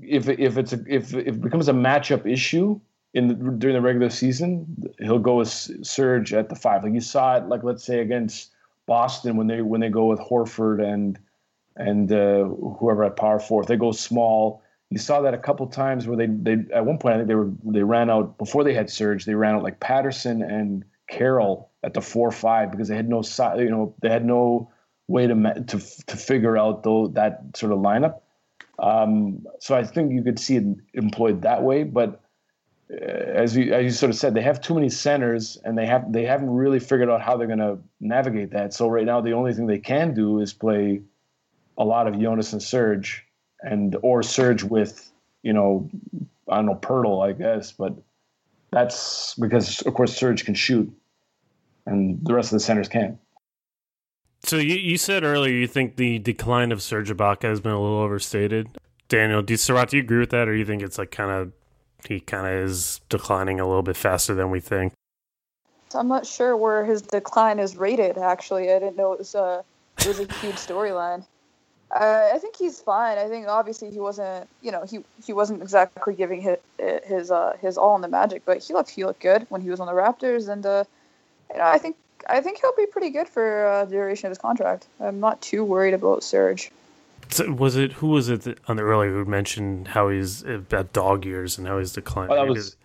If 0.00 0.28
if 0.28 0.56
it's 0.56 0.72
a, 0.72 0.80
if, 0.86 1.14
if 1.14 1.26
it 1.26 1.40
becomes 1.42 1.68
a 1.68 1.72
matchup 1.72 2.30
issue 2.30 2.80
in 3.12 3.28
the, 3.28 3.34
during 3.34 3.74
the 3.74 3.82
regular 3.82 4.10
season, 4.10 4.66
he'll 4.98 5.18
go 5.18 5.36
with 5.36 5.48
Serge 5.48 6.32
at 6.32 6.48
the 6.48 6.54
five. 6.54 6.84
Like 6.84 6.94
you 6.94 7.00
saw 7.00 7.36
it, 7.36 7.48
like 7.48 7.64
let's 7.64 7.84
say 7.84 8.00
against 8.00 8.52
Boston 8.86 9.36
when 9.36 9.46
they 9.46 9.60
when 9.60 9.80
they 9.80 9.90
go 9.90 10.06
with 10.06 10.20
Horford 10.20 10.82
and 10.82 11.18
and 11.78 12.12
uh, 12.12 12.44
whoever 12.44 13.04
at 13.04 13.16
power 13.16 13.38
four, 13.38 13.62
if 13.62 13.68
they 13.68 13.76
go 13.76 13.92
small. 13.92 14.62
You 14.90 14.98
saw 14.98 15.20
that 15.20 15.34
a 15.34 15.38
couple 15.38 15.66
times 15.66 16.06
where 16.06 16.16
they 16.16 16.26
they 16.26 16.64
at 16.74 16.84
one 16.84 16.98
point 16.98 17.14
I 17.14 17.18
think 17.18 17.28
they 17.28 17.34
were 17.34 17.50
they 17.64 17.82
ran 17.82 18.10
out 18.10 18.38
before 18.38 18.64
they 18.64 18.74
had 18.74 18.90
Serge. 18.90 19.24
They 19.24 19.34
ran 19.34 19.54
out 19.54 19.62
like 19.62 19.80
Patterson 19.80 20.42
and 20.42 20.84
Carroll 21.08 21.70
at 21.82 21.94
the 21.94 22.00
four 22.00 22.30
five 22.30 22.70
because 22.70 22.88
they 22.88 22.96
had 22.96 23.08
no 23.08 23.22
side. 23.22 23.60
You 23.60 23.70
know 23.70 23.94
they 24.00 24.08
had 24.08 24.24
no 24.24 24.70
way 25.06 25.26
to 25.26 25.34
to 25.34 26.04
to 26.06 26.16
figure 26.16 26.56
out 26.56 26.82
though 26.84 27.08
that 27.08 27.42
sort 27.54 27.72
of 27.72 27.78
lineup. 27.78 28.20
Um, 28.78 29.46
so 29.60 29.74
I 29.74 29.84
think 29.84 30.12
you 30.12 30.22
could 30.22 30.38
see 30.38 30.56
it 30.56 30.64
employed 30.94 31.42
that 31.42 31.62
way. 31.62 31.82
But 31.84 32.20
uh, 32.90 33.04
as 33.04 33.56
you 33.56 33.74
as 33.74 33.84
you 33.84 33.90
sort 33.90 34.10
of 34.10 34.16
said, 34.16 34.34
they 34.34 34.42
have 34.42 34.60
too 34.60 34.74
many 34.74 34.88
centers, 34.88 35.58
and 35.64 35.76
they 35.76 35.86
have 35.86 36.10
they 36.12 36.24
haven't 36.24 36.50
really 36.50 36.80
figured 36.80 37.10
out 37.10 37.20
how 37.20 37.36
they're 37.36 37.46
going 37.46 37.58
to 37.58 37.78
navigate 38.00 38.52
that. 38.52 38.72
So 38.72 38.88
right 38.88 39.04
now, 39.04 39.20
the 39.20 39.32
only 39.32 39.52
thing 39.52 39.66
they 39.66 39.78
can 39.78 40.14
do 40.14 40.40
is 40.40 40.54
play 40.54 41.02
a 41.78 41.84
lot 41.84 42.06
of 42.06 42.20
Jonas 42.20 42.52
and 42.52 42.62
Serge, 42.62 43.24
and 43.62 43.96
or 44.02 44.22
Serge 44.22 44.62
with 44.62 45.10
you 45.42 45.52
know 45.52 45.88
I 46.48 46.56
don't 46.56 46.66
know 46.66 46.74
Poeltl, 46.74 47.26
I 47.26 47.32
guess, 47.32 47.72
but 47.72 47.94
that's 48.70 49.34
because 49.34 49.80
of 49.82 49.94
course 49.94 50.14
Serge 50.14 50.44
can 50.44 50.54
shoot, 50.54 50.92
and 51.86 52.18
the 52.22 52.34
rest 52.34 52.52
of 52.52 52.56
the 52.56 52.60
centers 52.60 52.88
can't. 52.88 53.18
So 54.42 54.56
you 54.56 54.74
you 54.74 54.98
said 54.98 55.24
earlier 55.24 55.54
you 55.54 55.66
think 55.66 55.96
the 55.96 56.18
decline 56.18 56.72
of 56.72 56.82
Serge 56.82 57.10
Ibaka 57.10 57.44
has 57.44 57.60
been 57.60 57.72
a 57.72 57.80
little 57.80 57.98
overstated. 57.98 58.68
Daniel, 59.08 59.40
do 59.40 59.54
you, 59.54 59.58
Seerat, 59.58 59.88
do 59.88 59.96
you 59.96 60.02
agree 60.02 60.18
with 60.18 60.30
that, 60.30 60.48
or 60.48 60.52
do 60.52 60.58
you 60.58 60.66
think 60.66 60.82
it's 60.82 60.98
like 60.98 61.10
kind 61.10 61.30
of 61.30 61.52
he 62.06 62.20
kind 62.20 62.46
of 62.46 62.68
is 62.68 63.00
declining 63.08 63.58
a 63.58 63.66
little 63.66 63.82
bit 63.82 63.96
faster 63.96 64.34
than 64.34 64.50
we 64.50 64.60
think? 64.60 64.92
So 65.88 65.98
I'm 65.98 66.08
not 66.08 66.26
sure 66.26 66.56
where 66.56 66.84
his 66.84 67.00
decline 67.00 67.58
is 67.58 67.76
rated. 67.76 68.18
Actually, 68.18 68.70
I 68.70 68.78
didn't 68.78 68.96
know 68.96 69.12
it 69.14 69.20
was 69.20 69.34
a 69.34 69.64
it 69.98 70.06
was 70.06 70.20
a 70.20 70.32
huge 70.34 70.56
storyline. 70.56 71.24
Uh, 71.90 72.30
I 72.34 72.38
think 72.38 72.56
he's 72.56 72.80
fine. 72.80 73.16
I 73.16 73.28
think 73.28 73.46
obviously 73.48 73.90
he 73.90 73.98
wasn't, 73.98 74.48
you 74.60 74.70
know, 74.70 74.84
he 74.84 75.02
he 75.24 75.32
wasn't 75.32 75.62
exactly 75.62 76.14
giving 76.14 76.42
his 76.42 76.58
his 77.04 77.30
uh, 77.30 77.56
his 77.60 77.78
all 77.78 77.96
in 77.96 78.02
the 78.02 78.08
Magic, 78.08 78.42
but 78.44 78.62
he 78.62 78.74
looked 78.74 78.90
he 78.90 79.04
looked 79.04 79.20
good 79.22 79.46
when 79.48 79.62
he 79.62 79.70
was 79.70 79.80
on 79.80 79.86
the 79.86 79.92
Raptors, 79.94 80.48
and 80.48 80.66
uh, 80.66 80.84
you 81.50 81.56
know, 81.56 81.64
I 81.64 81.78
think 81.78 81.96
I 82.28 82.40
think 82.42 82.60
he'll 82.60 82.76
be 82.76 82.84
pretty 82.86 83.08
good 83.08 83.26
for 83.28 83.66
uh, 83.66 83.84
the 83.86 83.92
duration 83.92 84.26
of 84.26 84.32
his 84.32 84.38
contract. 84.38 84.86
I'm 85.00 85.18
not 85.18 85.40
too 85.40 85.64
worried 85.64 85.94
about 85.94 86.22
Serge. 86.22 86.70
So 87.30 87.50
was 87.52 87.76
it 87.76 87.92
who 87.92 88.08
was 88.08 88.28
it 88.28 88.42
that, 88.42 88.58
on 88.68 88.76
the 88.76 88.82
earlier 88.82 89.10
who 89.12 89.24
mentioned 89.24 89.88
how 89.88 90.10
he's 90.10 90.42
about 90.42 90.92
dog 90.92 91.24
years 91.24 91.56
and 91.56 91.66
how 91.66 91.78
he's 91.78 91.92
declining? 91.94 92.32
Oh, 92.32 92.36
that 92.36 92.48
was- 92.48 92.76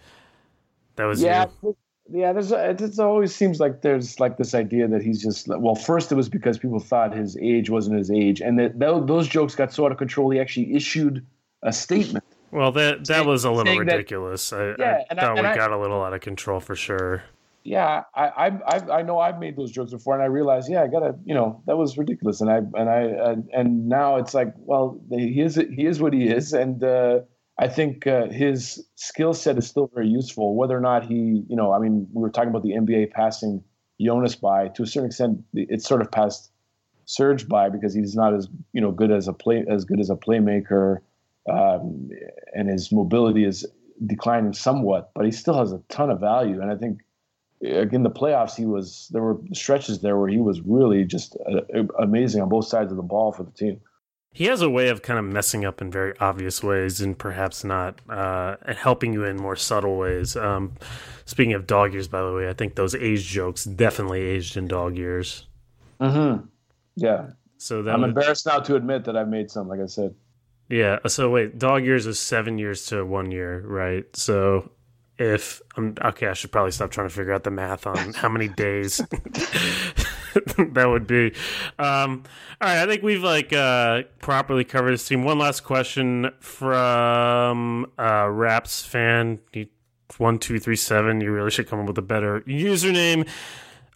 that 0.96 1.06
was 1.06 1.24
yeah, 1.24 1.48
you. 1.64 1.76
Yeah. 2.10 2.34
There's 2.34 2.52
it 2.52 2.78
just 2.78 3.00
always 3.00 3.34
seems 3.36 3.60
like 3.60 3.82
there's 3.82 4.20
like 4.20 4.38
this 4.38 4.54
idea 4.54 4.88
that 4.88 5.02
he's 5.02 5.22
just 5.22 5.48
well. 5.48 5.76
First, 5.76 6.12
it 6.12 6.16
was 6.16 6.30
because 6.30 6.58
people 6.58 6.80
thought 6.80 7.16
his 7.16 7.38
age 7.38 7.70
wasn't 7.70 7.98
his 7.98 8.12
age, 8.12 8.42
and 8.42 8.58
that 8.60 8.80
tho- 8.80 9.06
those 9.06 9.28
jokes 9.28 9.56
got 9.56 9.72
so 9.74 9.86
out 9.86 9.92
of 9.92 9.98
control. 9.98 10.30
He 10.30 10.40
actually 10.40 10.74
issued 10.76 11.26
a 11.62 11.72
statement. 11.74 12.24
Well, 12.52 12.72
that 12.74 13.06
that 13.08 13.26
was 13.26 13.46
a 13.46 13.50
little 13.52 13.66
saying 13.66 13.86
that- 13.86 13.96
ridiculous. 13.96 14.54
I, 14.54 14.76
Yeah, 14.78 14.84
I 15.02 15.06
and 15.10 15.20
I- 15.20 15.24
thought 15.24 15.38
and 15.38 15.48
we 15.48 15.52
I- 15.52 15.56
got 15.56 15.72
a 15.72 15.78
little 15.80 16.04
out 16.04 16.14
of 16.14 16.22
control 16.22 16.60
for 16.60 16.76
sure. 16.76 17.24
Yeah, 17.66 18.04
I, 18.14 18.28
I 18.28 18.48
I 18.68 18.98
I 19.00 19.02
know 19.04 19.20
I've 19.20 19.40
made 19.40 19.56
those 19.56 19.72
jokes 19.72 19.92
before, 19.92 20.14
and 20.16 20.22
I 20.22 20.26
realized, 20.26 20.70
yeah, 20.70 20.84
I 20.84 20.88
gotta, 20.88 21.16
you 21.24 21.34
know, 21.34 21.62
that 21.66 21.78
was 21.78 21.98
ridiculous, 21.98 22.42
and 22.42 22.50
I 22.52 22.58
and 22.58 22.90
I 22.90 23.00
and, 23.32 23.50
and 23.54 23.88
now 23.88 24.18
it's 24.18 24.34
like, 24.34 24.54
well, 24.58 25.00
he 25.10 25.40
is 25.40 25.56
he 25.56 25.86
is 25.86 26.02
what 26.02 26.12
he 26.12 26.28
is, 26.28 26.52
and 26.52 26.84
uh, 26.84 27.22
I 27.60 27.68
think 27.68 28.08
uh, 28.08 28.28
his 28.28 28.84
skill 28.96 29.34
set 29.34 29.58
is 29.58 29.68
still 29.68 29.90
very 29.94 30.08
useful. 30.08 30.56
Whether 30.56 30.76
or 30.76 30.82
not 30.82 31.06
he, 31.06 31.44
you 31.48 31.56
know, 31.56 31.72
I 31.72 31.80
mean, 31.80 32.08
we 32.12 32.22
were 32.22 32.30
talking 32.30 32.50
about 32.50 32.64
the 32.64 32.72
NBA 32.72 33.12
passing 33.12 33.64
Jonas 34.02 34.36
by 34.36 34.70
to 34.70 34.84
a 34.84 34.88
certain 34.88 35.08
extent, 35.08 35.44
it's 35.54 35.88
sort 35.88 36.02
of 36.02 36.12
passed 36.12 36.52
Serge 37.06 37.48
by 37.48 37.70
because 37.70 37.94
he's 37.94 38.16
not 38.16 38.34
as 38.34 38.48
you 38.72 38.82
know 38.82 38.92
good 38.92 39.12
as 39.12 39.28
a 39.28 39.34
play 39.34 39.66
as 39.70 39.86
good 39.86 40.00
as 40.00 40.10
a 40.10 40.16
playmaker, 40.16 41.00
um, 41.52 42.10
and 42.54 42.70
his 42.70 42.92
mobility 42.92 43.44
is 43.44 43.66
declining 44.06 44.54
somewhat, 44.54 45.12
but 45.14 45.26
he 45.26 45.32
still 45.32 45.58
has 45.58 45.72
a 45.72 45.82
ton 45.90 46.10
of 46.10 46.20
value, 46.20 46.62
and 46.62 46.72
I 46.72 46.76
think 46.76 47.02
again 47.62 48.04
the 48.04 48.10
playoffs, 48.10 48.56
he 48.56 48.66
was 48.66 49.10
there 49.12 49.22
were 49.22 49.38
stretches 49.54 50.00
there 50.02 50.18
where 50.18 50.30
he 50.30 50.40
was 50.40 50.62
really 50.62 51.04
just 51.04 51.36
uh, 51.46 51.84
amazing 52.00 52.42
on 52.42 52.50
both 52.50 52.68
sides 52.68 52.92
of 52.92 52.98
the 52.98 53.04
ball 53.04 53.32
for 53.32 53.44
the 53.44 53.52
team. 53.52 53.80
He 54.36 54.46
has 54.46 54.62
a 54.64 54.70
way 54.70 54.90
of 54.90 55.04
kind 55.04 55.20
of 55.20 55.26
messing 55.26 55.64
up 55.64 55.80
in 55.82 55.92
very 55.92 56.18
obvious 56.20 56.64
ways 56.64 57.02
and 57.02 57.18
perhaps 57.18 57.64
not 57.64 58.02
uh, 58.10 58.56
and 58.64 58.76
helping 58.76 59.14
you 59.14 59.24
in 59.26 59.38
more 59.38 59.56
subtle 59.56 59.96
ways. 59.98 60.36
Um, 60.36 60.74
speaking 61.26 61.54
of 61.54 61.68
dog 61.68 61.94
years, 61.94 62.08
by 62.08 62.24
the 62.24 62.34
way, 62.34 62.50
I 62.50 62.54
think 62.54 62.74
those 62.76 62.96
age 62.96 63.26
jokes 63.28 63.64
definitely 63.64 64.22
aged 64.22 64.58
in 64.58 64.68
dog 64.68 64.98
years. 64.98 65.46
Mm-hmm. 66.02 66.48
Yeah, 66.96 67.30
So 67.58 67.84
that 67.84 67.94
I'm 67.94 68.02
was- 68.02 68.10
embarrassed 68.10 68.46
now 68.48 68.60
to 68.60 68.76
admit 68.76 69.06
that 69.06 69.16
I've 69.16 69.28
made 69.30 69.52
some. 69.52 69.68
Like 69.68 69.80
I 69.80 69.86
said, 69.86 70.16
Yeah. 70.68 70.98
So 71.08 71.30
wait, 71.30 71.60
dog 71.60 71.86
years 71.86 72.08
is 72.08 72.20
seven 72.20 72.58
years 72.58 72.86
to 72.88 73.06
one 73.06 73.30
year, 73.30 73.62
right? 73.68 74.04
So 74.16 74.72
if 75.20 75.62
I'm 75.78 75.96
okay, 76.06 76.28
I 76.28 76.34
should 76.34 76.52
probably 76.52 76.72
stop 76.72 76.90
trying 76.90 77.08
to 77.08 77.14
figure 77.14 77.34
out 77.34 77.44
the 77.44 77.52
math 77.52 77.86
on 77.86 78.14
how 78.14 78.30
many 78.30 78.48
days 78.48 79.00
that 80.74 80.90
would 80.90 81.08
be. 81.08 81.34
Um, 81.80 82.24
all 82.62 82.68
right, 82.68 82.84
I 82.84 82.86
think 82.86 83.04
we've 83.04 83.24
like 83.24 83.54
uh, 83.54 84.04
properly 84.20 84.64
covered 84.64 84.92
this 84.92 85.08
team. 85.08 85.24
One 85.24 85.40
last 85.40 85.62
question 85.62 86.32
from 86.40 87.92
uh, 87.98 88.28
Raps 88.30 88.86
fan. 88.86 89.40
One 90.18 90.40
two 90.40 90.60
three 90.60 90.76
seven. 90.76 91.22
You 91.22 91.32
really 91.32 91.52
should 91.52 91.68
come 91.68 91.80
up 91.80 91.88
with 91.88 91.98
a 91.98 92.04
better 92.04 92.42
username. 92.42 93.28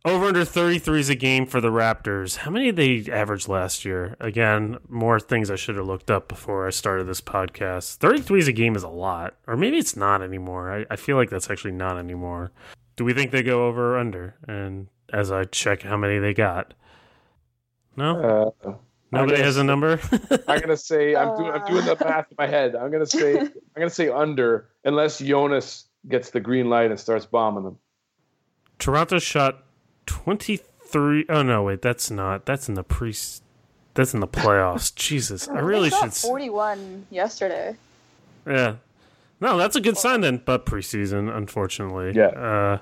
Over 0.06 0.28
under 0.28 0.46
33s 0.46 1.10
a 1.10 1.16
game 1.16 1.46
for 1.46 1.60
the 1.60 1.68
Raptors. 1.68 2.38
How 2.38 2.50
many 2.50 2.72
did 2.72 2.78
they 2.78 3.12
average 3.12 3.50
last 3.50 3.84
year? 3.84 4.16
Again, 4.22 4.78
more 4.88 5.20
things 5.20 5.52
I 5.52 5.58
should 5.58 5.76
have 5.76 5.86
looked 5.86 6.10
up 6.10 6.30
before 6.30 6.66
I 6.66 6.70
started 6.70 7.08
this 7.08 7.20
podcast. 7.20 7.98
33s 7.98 8.48
a 8.48 8.54
game 8.54 8.78
is 8.78 8.84
a 8.84 8.90
lot. 8.90 9.36
Or 9.48 9.58
maybe 9.58 9.78
it's 9.78 9.98
not 9.98 10.22
anymore. 10.22 10.72
I, 10.72 10.86
I 10.90 10.96
feel 10.96 11.18
like 11.18 11.30
that's 11.30 11.50
actually 11.50 11.74
not 11.74 11.98
anymore. 11.98 12.54
Do 12.96 13.04
we 13.04 13.14
think 13.14 13.32
they 13.32 13.44
go 13.44 13.68
over 13.68 13.96
or 13.96 13.98
under? 13.98 14.36
And 14.48 14.88
as 15.12 15.32
I 15.32 15.44
check 15.46 15.82
how 15.84 15.98
many 15.98 16.20
they 16.20 16.34
got. 16.34 16.74
No? 17.96 18.54
uh, 18.66 18.74
Nobody 19.12 19.34
gonna 19.34 19.44
has 19.44 19.58
a 19.58 19.64
number? 19.64 20.00
I'm 20.48 20.60
gonna 20.60 20.76
say 20.78 21.16
I'm 21.16 21.36
doing 21.38 21.52
I'm 21.52 21.66
doing 21.66 21.86
the 21.86 21.96
math 22.04 22.30
in 22.30 22.36
my 22.38 22.48
head. 22.48 22.76
I'm 22.76 22.92
gonna 22.92 23.06
say 23.06 23.38
I'm 23.40 23.52
gonna 23.76 23.90
say 23.90 24.10
under 24.10 24.70
unless 24.84 25.20
Jonas 25.20 25.86
gets 26.08 26.30
the 26.32 26.40
green 26.40 26.70
light 26.70 26.92
and 26.92 27.00
starts 27.00 27.26
bombing 27.26 27.64
them. 27.64 27.78
Toronto 28.80 29.18
shot 29.20 29.64
23. 30.06 31.26
Oh, 31.30 31.42
no, 31.42 31.64
wait. 31.64 31.82
That's 31.82 32.12
not. 32.12 32.46
That's 32.46 32.68
in 32.70 32.76
the 32.76 32.84
pre. 32.84 33.14
That's 33.94 34.14
in 34.14 34.20
the 34.20 34.28
playoffs. 34.28 34.94
Jesus. 34.96 35.48
I 35.48 35.60
really 35.60 35.90
They 35.90 35.96
shot 35.96 36.14
should. 36.14 36.28
41 36.28 37.08
yesterday. 37.10 37.76
Yeah. 38.46 38.76
No, 39.40 39.58
that's 39.58 39.76
a 39.76 39.82
good 39.82 39.98
sign 39.98 40.22
then, 40.22 40.42
but 40.46 40.66
preseason, 40.66 41.36
unfortunately. 41.36 42.14
Yeah. 42.16 42.28
Uh, 42.28 42.78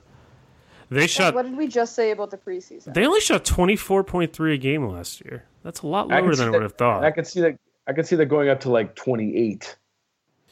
they 0.89 1.07
shot. 1.07 1.33
what 1.35 1.43
did 1.45 1.57
we 1.57 1.67
just 1.67 1.95
say 1.95 2.11
about 2.11 2.31
the 2.31 2.37
preseason? 2.37 2.93
They 2.93 3.05
only 3.05 3.19
shot 3.21 3.45
twenty 3.45 3.75
four 3.75 4.03
point 4.03 4.33
three 4.33 4.53
a 4.53 4.57
game 4.57 4.87
last 4.87 5.21
year. 5.25 5.45
That's 5.63 5.81
a 5.81 5.87
lot 5.87 6.11
I 6.11 6.19
lower 6.19 6.33
see 6.33 6.37
than 6.39 6.47
I 6.47 6.51
that- 6.51 6.57
would 6.57 6.63
have 6.63 6.73
thought. 6.73 7.03
I 7.03 7.11
could 7.11 7.27
see 7.27 7.41
that 7.41 7.57
I 7.87 7.93
could 7.93 8.07
see 8.07 8.15
that 8.15 8.25
going 8.27 8.49
up 8.49 8.59
to 8.61 8.71
like 8.71 8.95
28. 8.95 9.77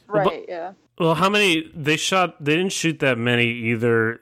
right, 0.07 0.45
yeah. 0.47 0.73
well, 0.99 1.15
how 1.15 1.29
many 1.29 1.69
they 1.75 1.97
shot? 1.97 2.43
They 2.43 2.55
didn't 2.55 2.71
shoot 2.71 2.99
that 2.99 3.17
many 3.17 3.45
either 3.47 4.19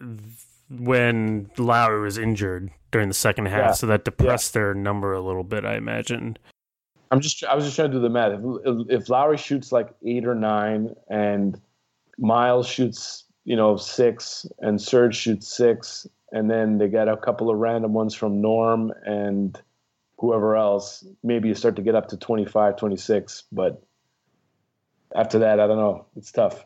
when 0.69 1.49
Lowry 1.57 2.01
was 2.01 2.17
injured 2.17 2.71
during 2.91 3.07
the 3.09 3.13
second 3.13 3.47
half, 3.47 3.59
Yeah. 3.59 3.71
so 3.73 3.87
that 3.87 4.05
depressed 4.05 4.53
their 4.53 4.73
number 4.73 5.13
a 5.13 5.19
little 5.21 5.43
bit. 5.43 5.65
I 5.65 5.75
imagine. 5.75 6.37
I'm 7.11 7.19
just 7.19 7.43
I 7.43 7.55
was 7.55 7.65
just 7.65 7.75
trying 7.75 7.89
to 7.91 7.97
do 7.97 8.01
the 8.01 8.09
math. 8.09 8.31
If, 8.33 8.41
if, 8.89 9.01
if 9.03 9.09
Lowry 9.09 9.37
shoots 9.37 9.71
like 9.73 9.89
eight 10.05 10.25
or 10.25 10.35
nine, 10.35 10.95
and 11.09 11.59
Miles 12.17 12.67
shoots 12.67 13.25
you 13.51 13.57
know 13.57 13.75
six, 13.75 14.45
and 14.59 14.81
Serge 14.81 15.13
shoots 15.13 15.53
six, 15.53 16.07
and 16.31 16.49
then 16.49 16.77
they 16.77 16.87
get 16.87 17.09
a 17.09 17.17
couple 17.17 17.49
of 17.49 17.57
random 17.57 17.91
ones 17.91 18.15
from 18.15 18.39
Norm 18.39 18.93
and 19.05 19.61
whoever 20.19 20.55
else, 20.55 21.05
maybe 21.21 21.49
you 21.49 21.53
start 21.53 21.75
to 21.75 21.81
get 21.81 21.93
up 21.93 22.07
to 22.07 22.15
25, 22.15 22.77
26. 22.77 23.43
But 23.51 23.83
after 25.13 25.39
that, 25.39 25.59
I 25.59 25.67
don't 25.67 25.75
know. 25.75 26.05
It's 26.15 26.31
tough. 26.31 26.63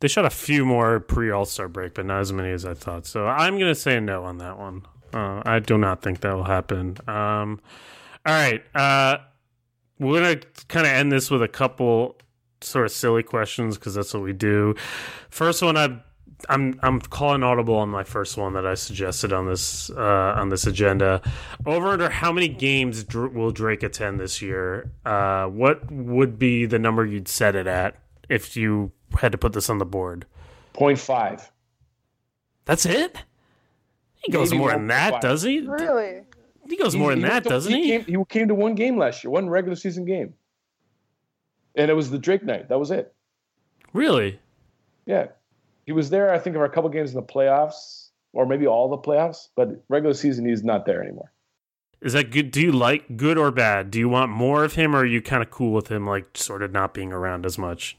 They 0.00 0.08
shot 0.08 0.26
a 0.26 0.30
few 0.30 0.66
more 0.66 1.00
pre 1.00 1.30
All 1.30 1.46
Star 1.46 1.66
break, 1.66 1.94
but 1.94 2.04
not 2.04 2.20
as 2.20 2.30
many 2.30 2.50
as 2.50 2.66
I 2.66 2.74
thought. 2.74 3.06
So 3.06 3.26
I'm 3.26 3.58
going 3.58 3.72
to 3.72 3.80
say 3.80 3.98
no 3.98 4.24
on 4.24 4.36
that 4.36 4.58
one. 4.58 4.82
Uh, 5.14 5.40
I 5.46 5.60
do 5.60 5.78
not 5.78 6.02
think 6.02 6.20
that 6.20 6.34
will 6.34 6.44
happen. 6.44 6.98
Um, 7.08 7.58
all 8.26 8.34
right. 8.34 8.62
Uh, 8.74 9.16
we're 9.98 10.20
going 10.20 10.40
to 10.40 10.66
kind 10.66 10.84
of 10.84 10.92
end 10.92 11.10
this 11.10 11.30
with 11.30 11.42
a 11.42 11.48
couple 11.48 12.18
sort 12.60 12.86
of 12.86 12.92
silly 12.92 13.22
questions 13.22 13.76
because 13.76 13.94
that's 13.94 14.12
what 14.14 14.22
we 14.22 14.32
do. 14.32 14.74
First 15.30 15.62
one, 15.62 15.76
I, 15.76 16.00
I'm 16.48 16.78
I'm 16.82 17.00
calling 17.00 17.42
audible 17.42 17.76
on 17.76 17.88
my 17.88 18.04
first 18.04 18.36
one 18.36 18.52
that 18.54 18.66
I 18.66 18.74
suggested 18.74 19.32
on 19.32 19.46
this 19.46 19.90
uh, 19.90 20.34
on 20.36 20.48
this 20.50 20.66
agenda. 20.66 21.22
Over 21.64 21.88
under 21.88 22.10
how 22.10 22.32
many 22.32 22.48
games 22.48 23.04
Dr- 23.04 23.32
will 23.32 23.50
Drake 23.52 23.82
attend 23.82 24.20
this 24.20 24.42
year? 24.42 24.90
Uh, 25.04 25.46
what 25.46 25.90
would 25.90 26.38
be 26.38 26.66
the 26.66 26.78
number 26.78 27.04
you'd 27.06 27.28
set 27.28 27.54
it 27.56 27.66
at 27.66 27.96
if 28.28 28.56
you 28.56 28.92
had 29.18 29.32
to 29.32 29.38
put 29.38 29.52
this 29.52 29.70
on 29.70 29.78
the 29.78 29.86
board? 29.86 30.26
0.5. 30.74 31.48
That's 32.66 32.84
it. 32.84 33.16
He 34.16 34.32
goes 34.32 34.50
Maybe 34.50 34.58
more 34.58 34.72
than 34.72 34.88
that, 34.88 35.14
1.5. 35.14 35.20
does 35.20 35.42
he? 35.42 35.60
Really? 35.60 36.22
He 36.68 36.76
goes 36.76 36.96
more 36.96 37.10
than 37.10 37.22
that, 37.22 37.44
to- 37.44 37.48
doesn't 37.48 37.72
he? 37.72 37.86
Came, 37.90 38.04
he 38.04 38.24
came 38.28 38.48
to 38.48 38.54
one 38.54 38.74
game 38.74 38.98
last 38.98 39.22
year, 39.24 39.30
one 39.30 39.48
regular 39.48 39.76
season 39.76 40.04
game. 40.04 40.34
And 41.76 41.90
it 41.90 41.94
was 41.94 42.10
the 42.10 42.18
Drake 42.18 42.42
night. 42.42 42.68
That 42.68 42.78
was 42.78 42.90
it. 42.90 43.14
Really? 43.92 44.40
Yeah. 45.04 45.28
He 45.84 45.92
was 45.92 46.10
there, 46.10 46.32
I 46.32 46.38
think, 46.38 46.56
for 46.56 46.64
a 46.64 46.70
couple 46.70 46.90
games 46.90 47.10
in 47.10 47.16
the 47.16 47.22
playoffs, 47.22 48.08
or 48.32 48.46
maybe 48.46 48.66
all 48.66 48.88
the 48.88 48.98
playoffs, 48.98 49.48
but 49.54 49.82
regular 49.88 50.14
season, 50.14 50.48
he's 50.48 50.64
not 50.64 50.84
there 50.84 51.02
anymore. 51.02 51.32
Is 52.00 52.12
that 52.12 52.30
good? 52.30 52.50
Do 52.50 52.60
you 52.60 52.72
like 52.72 53.16
good 53.16 53.38
or 53.38 53.50
bad? 53.50 53.90
Do 53.90 53.98
you 53.98 54.08
want 54.08 54.30
more 54.30 54.64
of 54.64 54.74
him, 54.74 54.94
or 54.94 55.00
are 55.00 55.06
you 55.06 55.22
kind 55.22 55.42
of 55.42 55.50
cool 55.50 55.72
with 55.72 55.88
him, 55.88 56.06
like 56.06 56.36
sort 56.36 56.62
of 56.62 56.72
not 56.72 56.92
being 56.92 57.12
around 57.12 57.46
as 57.46 57.56
much? 57.56 57.96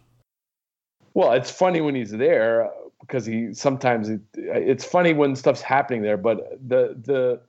Well, 1.13 1.33
it's 1.33 1.49
funny 1.49 1.81
when 1.81 1.95
he's 1.95 2.11
there 2.11 2.69
because 3.01 3.25
he 3.25 3.53
sometimes 3.53 4.09
it, 4.09 4.21
it's 4.35 4.85
funny 4.85 5.13
when 5.13 5.35
stuff's 5.35 5.61
happening 5.61 6.03
there. 6.03 6.17
But 6.17 6.59
the 6.67 6.95
the 7.03 7.41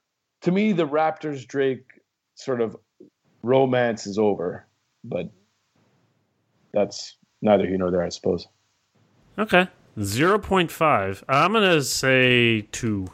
to 0.43 0.51
me 0.51 0.72
the 0.72 0.89
Raptors 0.89 1.47
Drake 1.47 1.85
sort 2.35 2.62
of 2.62 2.76
romance 3.43 4.07
is 4.07 4.18
over. 4.18 4.66
But 5.05 5.31
that's 6.79 7.16
neither 7.43 7.66
here 7.66 7.79
nor 7.79 7.91
there, 7.91 8.03
I 8.03 8.09
suppose. 8.09 8.47
Okay, 9.39 9.68
zero 10.01 10.39
point 10.39 10.70
five. 10.70 11.24
I'm 11.29 11.53
gonna 11.53 11.83
say 11.83 12.62
two, 12.72 13.09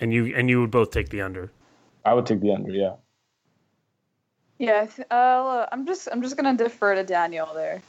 and 0.00 0.12
you 0.12 0.34
and 0.36 0.48
you 0.48 0.60
would 0.60 0.70
both 0.70 0.90
take 0.90 1.08
the 1.08 1.22
under. 1.22 1.50
I 2.04 2.14
would 2.14 2.26
take 2.26 2.40
the 2.40 2.52
under. 2.52 2.70
Yeah. 2.70 2.94
Yeah, 4.58 4.82
I 4.82 4.86
th- 4.86 5.08
uh, 5.10 5.66
I'm 5.70 5.86
just 5.86 6.08
I'm 6.10 6.22
just 6.22 6.36
gonna 6.36 6.56
defer 6.56 6.94
to 6.94 7.04
Daniel 7.04 7.48
there. 7.54 7.82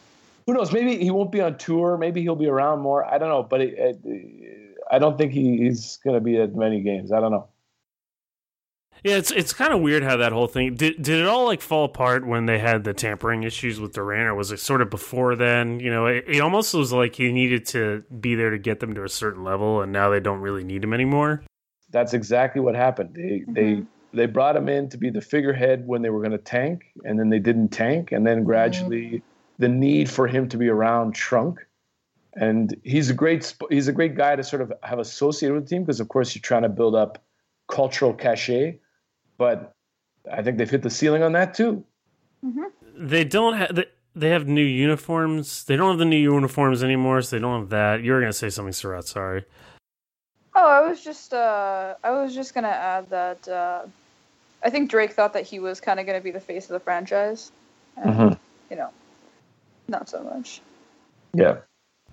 Who 0.46 0.56
knows? 0.56 0.72
Maybe 0.74 0.98
he 0.98 1.12
won't 1.12 1.32
be 1.32 1.42
on 1.42 1.60
tour. 1.60 1.96
Maybe 1.96 2.22
he'll 2.22 2.36
be 2.36 2.48
around 2.48 2.80
more. 2.80 3.06
I 3.06 3.20
don't 3.20 3.30
know. 3.30 3.44
But 3.44 3.62
it, 3.62 4.00
it, 4.04 4.76
I 4.90 4.98
don't 4.98 5.16
think 5.16 5.32
he, 5.32 5.58
he's 5.58 5.98
going 6.04 6.16
to 6.16 6.20
be 6.20 6.38
at 6.42 6.56
many 6.56 6.82
games. 6.82 7.12
I 7.12 7.20
don't 7.20 7.30
know. 7.32 7.48
Yeah, 9.04 9.16
it's 9.16 9.32
it's 9.32 9.54
kind 9.54 9.74
of 9.74 9.82
weird 9.82 10.04
how 10.04 10.18
that 10.18 10.32
whole 10.32 10.48
thing 10.48 10.76
did. 10.76 11.02
Did 11.02 11.20
it 11.22 11.28
all 11.28 11.46
like 11.46 11.62
fall 11.62 11.86
apart 11.86 12.26
when 12.26 12.46
they 12.46 12.60
had 12.60 12.84
the 12.84 12.94
tampering 12.94 13.44
issues 13.44 13.80
with 13.80 13.94
Durant, 13.94 14.28
or 14.28 14.36
was 14.36 14.52
it 14.52 14.60
sort 14.60 14.82
of 14.82 14.90
before 14.90 15.36
then? 15.36 15.80
You 15.80 15.90
know, 15.90 16.06
it, 16.08 16.26
it 16.28 16.40
almost 16.40 16.74
was 16.74 16.92
like 16.92 17.16
he 17.16 17.32
needed 17.32 17.66
to 17.68 18.04
be 18.20 18.36
there 18.36 18.50
to 18.50 18.58
get 18.58 18.80
them 18.80 18.94
to 18.96 19.04
a 19.04 19.10
certain 19.10 19.44
level, 19.44 19.82
and 19.82 19.92
now 19.92 20.10
they 20.10 20.20
don't 20.20 20.42
really 20.42 20.64
need 20.64 20.84
him 20.84 20.94
anymore. 20.94 21.44
That's 21.92 22.14
exactly 22.14 22.62
what 22.62 22.76
happened. 22.76 23.16
They 23.16 23.44
they 23.48 23.64
mm-hmm. 23.76 24.18
they 24.18 24.26
brought 24.26 24.56
him 24.56 24.68
in 24.68 24.90
to 24.90 24.98
be 24.98 25.10
the 25.10 25.22
figurehead 25.22 25.88
when 25.88 26.02
they 26.02 26.10
were 26.10 26.20
going 26.20 26.32
to 26.32 26.38
tank, 26.38 26.86
and 27.06 27.18
then 27.18 27.30
they 27.30 27.40
didn't 27.40 27.70
tank, 27.70 28.12
and 28.12 28.28
then 28.28 28.40
mm-hmm. 28.40 28.48
gradually 28.48 29.22
the 29.60 29.70
need 29.70 30.10
for 30.10 30.28
him 30.28 30.50
to 30.50 30.58
be 30.58 30.70
around 30.70 31.16
shrunk. 31.16 31.60
And 32.36 32.76
he's 32.84 33.10
a 33.10 33.14
great 33.14 33.56
he's 33.70 33.88
a 33.88 33.94
great 33.94 34.16
guy 34.16 34.36
to 34.36 34.44
sort 34.44 34.62
of 34.62 34.74
have 34.84 35.00
associated 35.00 35.56
with 35.56 35.66
the 35.66 35.70
team 35.70 35.84
because 35.84 36.00
of 36.00 36.10
course 36.10 36.36
you're 36.36 36.42
trying 36.42 36.64
to 36.64 36.70
build 36.70 36.96
up 36.96 37.24
cultural 37.70 38.14
cachet, 38.14 38.80
but 39.40 39.72
I 40.32 40.44
think 40.44 40.60
they've 40.60 40.70
hit 40.70 40.84
the 40.84 40.90
ceiling 40.92 41.24
on 41.24 41.32
that 41.32 41.56
too. 41.56 41.84
They 42.96 43.24
don't 43.24 43.56
have. 43.58 43.74
They, 43.76 43.86
they 44.16 44.30
have 44.30 44.46
new 44.48 44.64
uniforms. 44.64 45.64
They 45.64 45.76
don't 45.78 45.90
have 45.92 45.98
the 46.00 46.06
new 46.06 46.18
uniforms 46.18 46.84
anymore, 46.84 47.22
so 47.24 47.36
they 47.36 47.42
don't 47.42 47.62
have 47.62 47.70
that. 47.70 48.04
You 48.04 48.12
were 48.12 48.20
gonna 48.20 48.34
say 48.34 48.50
something, 48.50 48.74
Seerat. 48.74 49.06
Sorry. 49.06 49.46
Oh, 50.56 50.68
I 50.68 50.82
was 50.88 51.02
just 51.04 51.34
uh, 51.34 51.96
I 52.04 52.12
was 52.12 52.36
just 52.36 52.54
gonna 52.54 52.68
add 52.68 53.10
that 53.10 53.48
uh, 53.48 53.84
I 54.64 54.70
think 54.70 54.90
Drake 54.90 55.14
thought 55.14 55.34
that 55.34 55.46
he 55.46 55.60
was 55.60 55.80
kind 55.80 56.00
of 56.00 56.06
gonna 56.06 56.22
be 56.22 56.32
the 56.32 56.40
face 56.42 56.66
of 56.66 56.74
the 56.74 56.80
franchise. 56.82 57.52
And, 57.98 58.14
Mhm. 58.16 58.40
You 58.70 58.76
know, 58.76 58.90
not 59.88 60.10
so 60.10 60.22
much. 60.24 60.62
Yeah. 61.34 61.58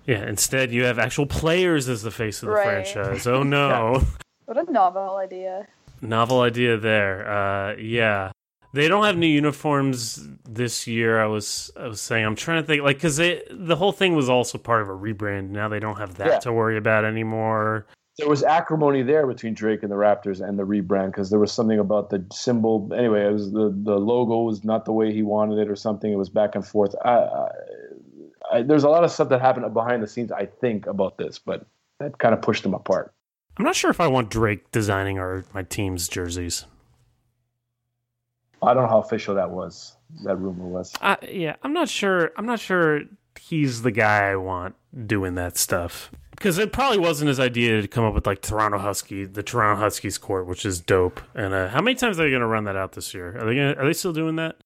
Yeah. 0.05 0.27
Instead, 0.27 0.71
you 0.71 0.85
have 0.85 0.97
actual 0.99 1.25
players 1.27 1.87
as 1.89 2.01
the 2.01 2.11
face 2.11 2.41
of 2.41 2.47
the 2.47 2.55
Right. 2.55 2.87
franchise. 2.87 3.27
Oh 3.27 3.43
no. 3.43 4.01
What 4.45 4.57
a 4.65 4.71
novel 4.71 5.17
idea. 5.17 5.67
Novel 6.01 6.41
idea 6.41 6.77
there. 6.77 7.29
Uh, 7.29 7.75
yeah, 7.77 8.31
they 8.73 8.87
don't 8.87 9.03
have 9.05 9.17
new 9.17 9.27
uniforms 9.27 10.27
this 10.47 10.85
year. 10.87 11.19
I 11.21 11.25
was 11.25 11.71
I 11.79 11.87
was 11.87 11.99
saying 12.01 12.25
I'm 12.25 12.35
trying 12.35 12.61
to 12.61 12.67
think 12.67 12.83
like 12.83 12.97
because 12.97 13.17
the 13.17 13.75
whole 13.77 13.91
thing 13.91 14.15
was 14.15 14.29
also 14.29 14.57
part 14.57 14.81
of 14.81 14.89
a 14.89 14.93
rebrand. 14.93 15.49
Now 15.49 15.67
they 15.69 15.79
don't 15.79 15.97
have 15.97 16.15
that 16.15 16.27
Yeah. 16.27 16.39
to 16.39 16.53
worry 16.53 16.77
about 16.77 17.05
anymore. 17.05 17.87
there 18.19 18.27
was 18.27 18.41
acrimony 18.43 19.03
there 19.03 19.27
between 19.27 19.53
Drake 19.53 19.83
and 19.83 19.91
the 19.91 19.95
Raptors 19.95 20.41
and 20.41 20.57
the 20.57 20.63
rebrand 20.63 21.07
because 21.07 21.29
there 21.29 21.37
was 21.39 21.51
something 21.51 21.77
about 21.79 22.09
the 22.09 22.25
symbol. 22.31 22.91
Anyway, 22.95 23.23
it 23.25 23.31
was 23.31 23.51
the 23.51 23.71
the 23.83 23.95
logo 23.97 24.41
was 24.41 24.63
not 24.63 24.85
the 24.85 24.91
way 24.93 25.13
he 25.13 25.21
wanted 25.23 25.59
it 25.59 25.69
or 25.69 25.75
something. 25.75 26.11
It 26.11 26.15
was 26.17 26.29
back 26.29 26.55
and 26.55 26.65
forth. 26.65 26.95
I, 27.05 27.09
I, 27.09 27.47
I, 28.53 28.61
there's 28.63 28.83
a 28.83 28.89
lot 28.89 29.03
of 29.03 29.11
stuff 29.11 29.29
that 29.29 29.41
happened 29.41 29.71
behind 29.73 30.01
the 30.01 30.07
scenes. 30.07 30.31
I 30.31 30.45
think 30.45 30.87
about 30.87 31.17
this, 31.17 31.37
but 31.37 31.65
that 31.99 32.17
kind 32.17 32.33
of 32.33 32.41
pushed 32.41 32.63
them 32.63 32.73
apart. 32.73 33.13
I'm 33.57 33.65
not 33.65 33.75
sure 33.75 33.89
if 33.89 33.99
I 33.99 34.07
want 34.07 34.29
Drake 34.29 34.71
designing 34.71 35.17
our 35.19 35.43
my 35.53 35.63
team's 35.63 36.07
jerseys. 36.07 36.65
I 38.61 38.73
don't 38.73 38.83
know 38.83 38.89
how 38.89 38.99
official 38.99 39.35
that 39.35 39.51
was. 39.51 39.95
That 40.23 40.35
rumor 40.37 40.65
was. 40.65 40.93
Uh, 41.01 41.15
yeah, 41.29 41.55
I'm 41.63 41.73
not 41.73 41.89
sure. 41.89 42.31
I'm 42.37 42.45
not 42.45 42.59
sure 42.59 43.01
he's 43.39 43.81
the 43.81 43.91
guy 43.91 44.29
I 44.29 44.35
want 44.35 44.75
doing 45.05 45.35
that 45.35 45.57
stuff 45.57 46.11
because 46.31 46.57
it 46.57 46.71
probably 46.71 46.99
wasn't 46.99 47.27
his 47.27 47.39
idea 47.39 47.81
to 47.81 47.87
come 47.87 48.03
up 48.03 48.13
with 48.13 48.25
like 48.25 48.41
Toronto 48.41 48.77
Husky, 48.77 49.25
the 49.25 49.43
Toronto 49.43 49.79
Huskies 49.79 50.17
court, 50.17 50.47
which 50.47 50.65
is 50.65 50.79
dope. 50.79 51.19
And 51.35 51.53
uh, 51.53 51.69
how 51.69 51.81
many 51.81 51.95
times 51.95 52.19
are 52.19 52.23
they 52.23 52.29
going 52.29 52.41
to 52.41 52.47
run 52.47 52.65
that 52.65 52.75
out 52.75 52.93
this 52.93 53.13
year? 53.13 53.37
Are 53.37 53.45
they 53.45 53.55
gonna, 53.55 53.73
are 53.73 53.85
they 53.85 53.93
still 53.93 54.13
doing 54.13 54.35
that? 54.37 54.57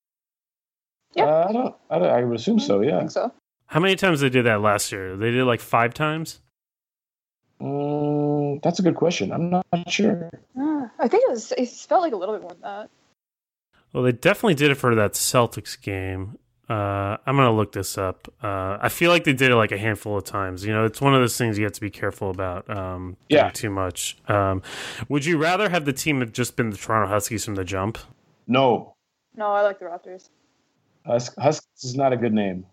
Yeah. 1.15 1.25
Uh, 1.25 1.45
I 1.49 1.53
don't. 1.53 1.75
I, 1.89 1.99
don't, 1.99 2.09
I 2.09 2.23
would 2.23 2.39
assume 2.39 2.59
so. 2.59 2.81
Yeah, 2.81 2.97
I 2.97 2.99
think 2.99 3.11
so. 3.11 3.33
How 3.67 3.79
many 3.79 3.95
times 3.95 4.19
did 4.19 4.31
they 4.31 4.39
did 4.39 4.45
that 4.45 4.61
last 4.61 4.91
year? 4.91 5.15
They 5.15 5.31
did 5.31 5.45
like 5.45 5.61
five 5.61 5.93
times. 5.93 6.41
Mm, 7.61 8.30
that's 8.63 8.79
a 8.79 8.81
good 8.81 8.95
question. 8.95 9.31
I'm 9.31 9.49
not 9.49 9.65
sure. 9.87 10.29
Uh, 10.59 10.87
I 10.99 11.07
think 11.07 11.23
it 11.27 11.31
was. 11.31 11.51
It 11.57 11.69
felt 11.69 12.01
like 12.01 12.13
a 12.13 12.17
little 12.17 12.35
bit 12.35 12.41
more 12.41 12.51
than 12.51 12.61
that. 12.61 12.89
Well, 13.93 14.03
they 14.03 14.11
definitely 14.11 14.55
did 14.55 14.71
it 14.71 14.75
for 14.75 14.95
that 14.95 15.13
Celtics 15.13 15.79
game. 15.81 16.37
Uh, 16.69 17.17
I'm 17.25 17.35
gonna 17.35 17.51
look 17.51 17.73
this 17.73 17.97
up. 17.97 18.27
Uh, 18.41 18.77
I 18.79 18.87
feel 18.87 19.11
like 19.11 19.25
they 19.25 19.33
did 19.33 19.51
it 19.51 19.55
like 19.55 19.73
a 19.73 19.77
handful 19.77 20.17
of 20.17 20.23
times. 20.23 20.65
You 20.65 20.71
know, 20.73 20.85
it's 20.85 21.01
one 21.01 21.13
of 21.13 21.19
those 21.19 21.37
things 21.37 21.57
you 21.57 21.65
have 21.65 21.73
to 21.73 21.81
be 21.81 21.89
careful 21.89 22.29
about. 22.29 22.69
Um, 22.69 23.17
Yeah. 23.27 23.49
too 23.49 23.69
much. 23.69 24.17
Um, 24.29 24.61
would 25.09 25.25
you 25.25 25.37
rather 25.37 25.67
have 25.69 25.83
the 25.83 25.91
team 25.93 26.21
have 26.21 26.31
just 26.31 26.55
been 26.55 26.69
the 26.69 26.77
Toronto 26.77 27.09
Huskies 27.09 27.43
from 27.43 27.55
the 27.55 27.65
jump? 27.65 27.97
No. 28.47 28.93
No, 29.35 29.47
I 29.47 29.61
like 29.63 29.79
the 29.79 29.85
Raptors. 29.85 30.29
Hus- 31.05 31.35
Huskies 31.37 31.83
is 31.83 31.95
not 31.95 32.13
a 32.13 32.17
good 32.17 32.33
name. 32.33 32.65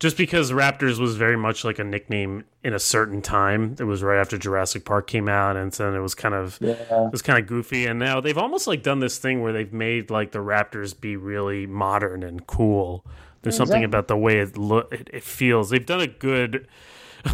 Just 0.00 0.16
because 0.16 0.52
Raptors 0.52 1.00
was 1.00 1.16
very 1.16 1.36
much 1.36 1.64
like 1.64 1.80
a 1.80 1.84
nickname 1.84 2.44
in 2.62 2.72
a 2.72 2.78
certain 2.78 3.20
time. 3.20 3.74
It 3.80 3.84
was 3.84 4.00
right 4.02 4.20
after 4.20 4.38
Jurassic 4.38 4.84
Park 4.84 5.08
came 5.08 5.28
out, 5.28 5.56
and 5.56 5.72
then 5.72 5.94
it 5.94 5.98
was 6.00 6.14
kind 6.14 6.34
of 6.36 6.56
Yeah. 6.60 6.74
it 7.06 7.10
was 7.12 7.20
kind 7.22 7.38
of 7.38 7.46
goofy. 7.48 7.86
And 7.86 7.98
now 7.98 8.20
they've 8.20 8.38
almost 8.38 8.68
like 8.68 8.84
done 8.84 9.00
this 9.00 9.18
thing 9.18 9.42
where 9.42 9.52
they've 9.52 9.72
made 9.72 10.08
like 10.10 10.30
the 10.30 10.38
Raptors 10.38 10.98
be 10.98 11.16
really 11.16 11.66
modern 11.66 12.22
and 12.22 12.46
cool. 12.46 13.04
There's 13.42 13.56
something 13.56 13.78
Exactly. 13.82 13.84
about 13.86 14.08
the 14.08 14.16
way 14.16 14.38
it 14.38 14.56
look 14.56 14.92
it, 14.92 15.10
it 15.12 15.24
feels. 15.24 15.70
They've 15.70 15.84
done 15.84 16.00
a 16.00 16.06
good. 16.06 16.66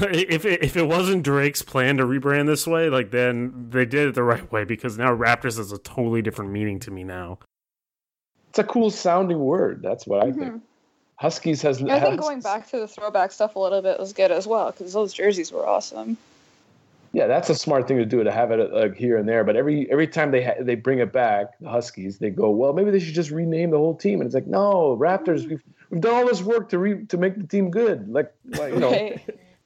If 0.00 0.46
it, 0.46 0.64
if 0.64 0.78
it 0.78 0.88
wasn't 0.88 1.22
Drake's 1.24 1.60
plan 1.60 1.98
to 1.98 2.04
rebrand 2.04 2.46
this 2.46 2.66
way, 2.66 2.88
like 2.88 3.10
then 3.10 3.66
they 3.68 3.84
did 3.84 4.08
it 4.08 4.14
the 4.14 4.22
right 4.22 4.50
way 4.50 4.64
because 4.64 4.96
now 4.96 5.14
Raptors 5.14 5.58
has 5.58 5.70
a 5.72 5.78
totally 5.78 6.22
different 6.22 6.50
meaning 6.50 6.80
to 6.80 6.90
me 6.90 7.04
now. 7.04 7.38
It's 8.48 8.58
a 8.58 8.64
cool 8.64 8.90
sounding 8.90 9.38
word. 9.38 9.82
That's 9.82 10.06
what 10.06 10.22
I 10.24 10.30
Mhm. 10.30 10.38
think. 10.38 10.62
Huskies 11.16 11.62
has. 11.62 11.80
I 11.82 12.00
think 12.00 12.10
has- 12.12 12.20
going 12.20 12.40
back 12.40 12.68
to 12.70 12.78
the 12.78 12.88
throwback 12.88 13.32
stuff 13.32 13.56
a 13.56 13.58
little 13.58 13.82
bit 13.82 13.98
was 13.98 14.12
good 14.12 14.32
as 14.32 14.46
well 14.46 14.72
because 14.72 14.92
those 14.92 15.12
jerseys 15.12 15.52
were 15.52 15.66
awesome. 15.66 16.16
Yeah, 17.12 17.28
that's 17.28 17.48
a 17.48 17.54
smart 17.54 17.86
thing 17.86 17.98
to 17.98 18.04
do 18.04 18.24
to 18.24 18.32
have 18.32 18.50
it 18.50 18.72
like 18.72 18.96
here 18.96 19.16
and 19.16 19.28
there. 19.28 19.44
But 19.44 19.54
every 19.54 19.88
every 19.90 20.08
time 20.08 20.32
they 20.32 20.42
ha- 20.42 20.60
they 20.60 20.74
bring 20.74 20.98
it 20.98 21.12
back, 21.12 21.56
the 21.60 21.68
Huskies, 21.68 22.18
they 22.18 22.30
go, 22.30 22.50
well, 22.50 22.72
maybe 22.72 22.90
they 22.90 22.98
should 22.98 23.14
just 23.14 23.30
rename 23.30 23.70
the 23.70 23.78
whole 23.78 23.94
team. 23.94 24.20
And 24.20 24.26
it's 24.26 24.34
like, 24.34 24.48
no, 24.48 24.96
Raptors, 25.00 25.44
mm. 25.44 25.50
we've 25.50 25.62
we've 25.90 26.00
done 26.00 26.14
all 26.14 26.26
this 26.26 26.42
work 26.42 26.68
to 26.70 26.78
re- 26.78 27.04
to 27.06 27.16
make 27.16 27.36
the 27.36 27.46
team 27.46 27.70
good. 27.70 28.08
Like, 28.08 28.34
like 28.46 28.74
you 28.74 28.80
know, 28.80 28.90
Right. 28.90 29.20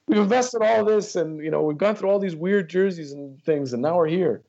we've 0.07 0.19
invested 0.19 0.61
all 0.63 0.85
this, 0.85 1.17
and 1.17 1.43
you 1.43 1.51
know, 1.51 1.63
we've 1.63 1.79
gone 1.79 1.97
through 1.97 2.11
all 2.11 2.19
these 2.19 2.37
weird 2.37 2.69
jerseys 2.69 3.13
and 3.13 3.43
things, 3.45 3.73
and 3.73 3.81
now 3.81 3.97
we're 3.97 4.09
here. 4.09 4.43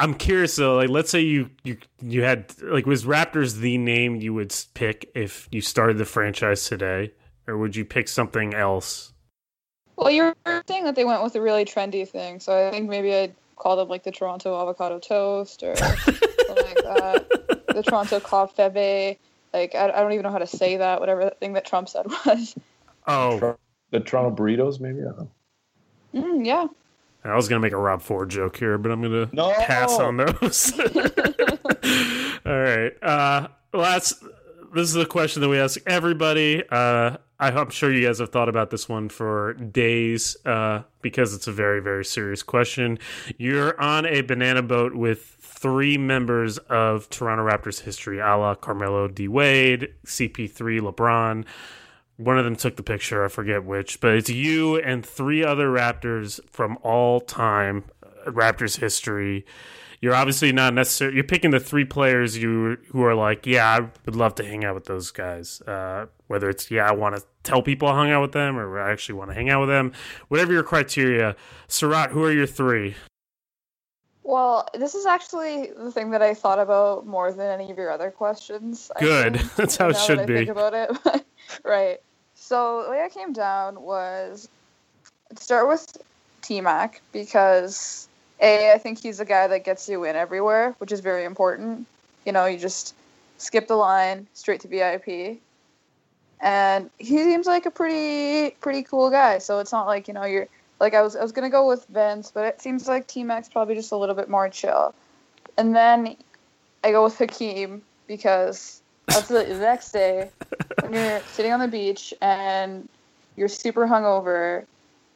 I'm 0.00 0.14
curious 0.14 0.56
though. 0.56 0.76
Like, 0.76 0.88
let's 0.88 1.10
say 1.10 1.20
you 1.20 1.50
you 1.62 1.76
you 2.00 2.22
had 2.22 2.54
like 2.62 2.86
was 2.86 3.04
Raptors 3.04 3.56
the 3.56 3.76
name 3.76 4.16
you 4.16 4.32
would 4.32 4.54
pick 4.72 5.10
if 5.14 5.46
you 5.52 5.60
started 5.60 5.98
the 5.98 6.06
franchise 6.06 6.64
today, 6.64 7.12
or 7.46 7.58
would 7.58 7.76
you 7.76 7.84
pick 7.84 8.08
something 8.08 8.54
else? 8.54 9.12
Well, 9.96 10.10
you 10.10 10.34
were 10.46 10.62
saying 10.66 10.84
that 10.84 10.94
they 10.94 11.04
went 11.04 11.22
with 11.22 11.34
a 11.34 11.40
really 11.42 11.66
trendy 11.66 12.08
thing, 12.08 12.40
so 12.40 12.66
I 12.66 12.70
think 12.70 12.88
maybe 12.88 13.14
I'd 13.14 13.34
call 13.56 13.76
them 13.76 13.88
like 13.88 14.02
the 14.02 14.10
Toronto 14.10 14.58
avocado 14.58 14.98
toast 14.98 15.62
or 15.62 15.76
something 15.76 16.16
like 16.48 16.82
that. 16.82 17.26
The 17.70 17.84
Toronto 17.84 18.18
Covfefe. 18.18 19.16
Like 19.52 19.74
I, 19.76 19.90
I 19.90 20.00
don't 20.00 20.12
even 20.12 20.24
know 20.24 20.32
how 20.32 20.38
to 20.38 20.46
say 20.46 20.78
that. 20.78 20.98
Whatever 20.98 21.26
the 21.26 21.30
thing 21.30 21.52
that 21.52 21.66
Trump 21.66 21.88
said 21.88 22.06
was. 22.26 22.56
Oh, 23.06 23.56
The 23.90 24.00
Toronto 24.00 24.34
burritos, 24.34 24.80
maybe. 24.80 25.00
I 25.02 25.12
don't 25.12 25.18
know. 25.18 25.30
Mm, 26.14 26.46
yeah. 26.46 26.66
I 27.24 27.34
was 27.36 27.48
gonna 27.48 27.60
make 27.60 27.72
a 27.72 27.76
Rob 27.78 28.02
Ford 28.02 28.28
joke 28.30 28.56
here, 28.56 28.78
but 28.78 28.90
I'm 28.90 29.02
gonna 29.02 29.28
No. 29.32 29.52
pass 29.52 29.98
on 29.98 30.16
those. 30.16 30.72
All 32.46 32.58
right. 32.60 32.92
Uh, 33.02 33.48
last. 33.72 34.22
This 34.72 34.88
is 34.88 34.94
a 34.96 35.04
question 35.04 35.42
that 35.42 35.48
we 35.48 35.58
ask 35.58 35.80
everybody. 35.84 36.62
Uh, 36.70 37.16
I, 37.40 37.48
I'm 37.50 37.70
sure 37.70 37.92
you 37.92 38.06
guys 38.06 38.20
have 38.20 38.30
thought 38.30 38.48
about 38.48 38.70
this 38.70 38.88
one 38.88 39.08
for 39.08 39.54
days 39.54 40.36
uh, 40.46 40.82
because 41.02 41.34
it's 41.34 41.48
a 41.48 41.52
very, 41.52 41.80
very 41.80 42.04
serious 42.04 42.44
question. 42.44 42.98
You're 43.36 43.78
on 43.80 44.06
a 44.06 44.20
banana 44.20 44.62
boat 44.62 44.94
with 44.94 45.22
three 45.40 45.98
members 45.98 46.58
of 46.58 47.10
Toronto 47.10 47.44
Raptors 47.44 47.80
history, 47.80 48.20
a 48.20 48.36
la 48.36 48.54
Carmelo 48.54 49.08
D. 49.08 49.26
Wade, 49.26 49.88
CP3, 50.06 50.80
LeBron. 50.80 51.44
One 52.20 52.38
of 52.38 52.44
them 52.44 52.54
took 52.56 52.76
the 52.76 52.82
picture. 52.82 53.24
I 53.24 53.28
forget 53.28 53.64
which, 53.64 54.00
but 54.00 54.14
it's 54.14 54.28
you 54.28 54.76
and 54.76 55.04
three 55.04 55.42
other 55.42 55.68
Raptors 55.68 56.38
from 56.50 56.78
all 56.82 57.20
time 57.20 57.84
uh, 58.02 58.30
Raptors 58.30 58.78
history. 58.78 59.46
You're 60.02 60.14
obviously 60.14 60.52
not 60.52 60.74
necessarily. 60.74 61.16
You're 61.16 61.24
picking 61.24 61.50
the 61.50 61.60
three 61.60 61.84
players 61.84 62.36
you 62.36 62.76
who 62.90 63.02
are 63.04 63.14
like, 63.14 63.46
yeah, 63.46 63.66
I 63.66 63.88
would 64.04 64.16
love 64.16 64.34
to 64.36 64.44
hang 64.44 64.64
out 64.64 64.74
with 64.74 64.84
those 64.84 65.10
guys. 65.10 65.62
Uh, 65.62 66.06
whether 66.26 66.50
it's 66.50 66.70
yeah, 66.70 66.86
I 66.86 66.92
want 66.92 67.16
to 67.16 67.22
tell 67.42 67.62
people 67.62 67.88
I 67.88 67.94
hung 67.94 68.10
out 68.10 68.20
with 68.20 68.32
them, 68.32 68.58
or 68.58 68.78
I 68.78 68.92
actually 68.92 69.14
want 69.14 69.30
to 69.30 69.34
hang 69.34 69.48
out 69.48 69.60
with 69.60 69.70
them. 69.70 69.92
Whatever 70.28 70.52
your 70.52 70.62
criteria, 70.62 71.36
Seerat, 71.68 72.10
who 72.10 72.22
are 72.24 72.32
your 72.32 72.46
three? 72.46 72.96
Well, 74.22 74.68
this 74.74 74.94
is 74.94 75.06
actually 75.06 75.70
the 75.76 75.90
thing 75.90 76.10
that 76.10 76.22
I 76.22 76.34
thought 76.34 76.58
about 76.58 77.06
more 77.06 77.32
than 77.32 77.48
any 77.48 77.70
of 77.70 77.78
your 77.78 77.90
other 77.90 78.10
questions. 78.10 78.90
Good. 79.00 79.38
think, 79.38 79.54
That's 79.56 79.76
how 79.76 79.88
it 79.88 79.96
should 79.96 80.26
be. 80.26 80.34
Think 80.34 80.50
about 80.50 80.74
it, 80.74 81.24
right? 81.64 81.98
So 82.50 82.82
the 82.82 82.90
way 82.90 83.00
I 83.04 83.08
came 83.08 83.32
down 83.32 83.80
was 83.80 84.48
to 85.32 85.40
start 85.40 85.68
with 85.68 85.96
T 86.42 86.60
Mac 86.60 87.00
because 87.12 88.08
a 88.40 88.72
I 88.72 88.78
think 88.78 89.00
he's 89.00 89.20
a 89.20 89.24
guy 89.24 89.46
that 89.46 89.62
gets 89.64 89.88
you 89.88 90.02
in 90.02 90.16
everywhere, 90.16 90.74
which 90.78 90.90
is 90.90 90.98
very 90.98 91.22
important. 91.22 91.86
You 92.26 92.32
know, 92.32 92.46
you 92.46 92.58
just 92.58 92.96
skip 93.38 93.68
the 93.68 93.76
line 93.76 94.26
straight 94.34 94.62
to 94.62 94.66
VIP, 94.66 95.38
and 96.40 96.90
he 96.98 97.18
seems 97.18 97.46
like 97.46 97.66
a 97.66 97.70
pretty 97.70 98.56
pretty 98.56 98.82
cool 98.82 99.10
guy. 99.10 99.38
So 99.38 99.60
it's 99.60 99.70
not 99.70 99.86
like 99.86 100.08
you 100.08 100.14
know 100.14 100.24
you're 100.24 100.48
like 100.80 100.92
I 100.92 101.02
was 101.02 101.14
I 101.14 101.22
was 101.22 101.30
gonna 101.30 101.50
go 101.50 101.68
with 101.68 101.86
Vince, 101.86 102.32
but 102.34 102.46
it 102.46 102.60
seems 102.60 102.88
like 102.88 103.06
T 103.06 103.22
Mac's 103.22 103.48
probably 103.48 103.76
just 103.76 103.92
a 103.92 103.96
little 103.96 104.16
bit 104.16 104.28
more 104.28 104.48
chill. 104.48 104.92
And 105.56 105.76
then 105.76 106.16
I 106.82 106.90
go 106.90 107.04
with 107.04 107.16
Hakeem 107.16 107.82
because 108.08 108.79
that's 109.10 109.28
the 109.28 109.44
next 109.58 109.92
day 109.92 110.30
when 110.80 110.92
you're 110.92 111.20
sitting 111.32 111.52
on 111.52 111.60
the 111.60 111.68
beach 111.68 112.14
and 112.20 112.88
you're 113.36 113.48
super 113.48 113.86
hungover. 113.86 114.64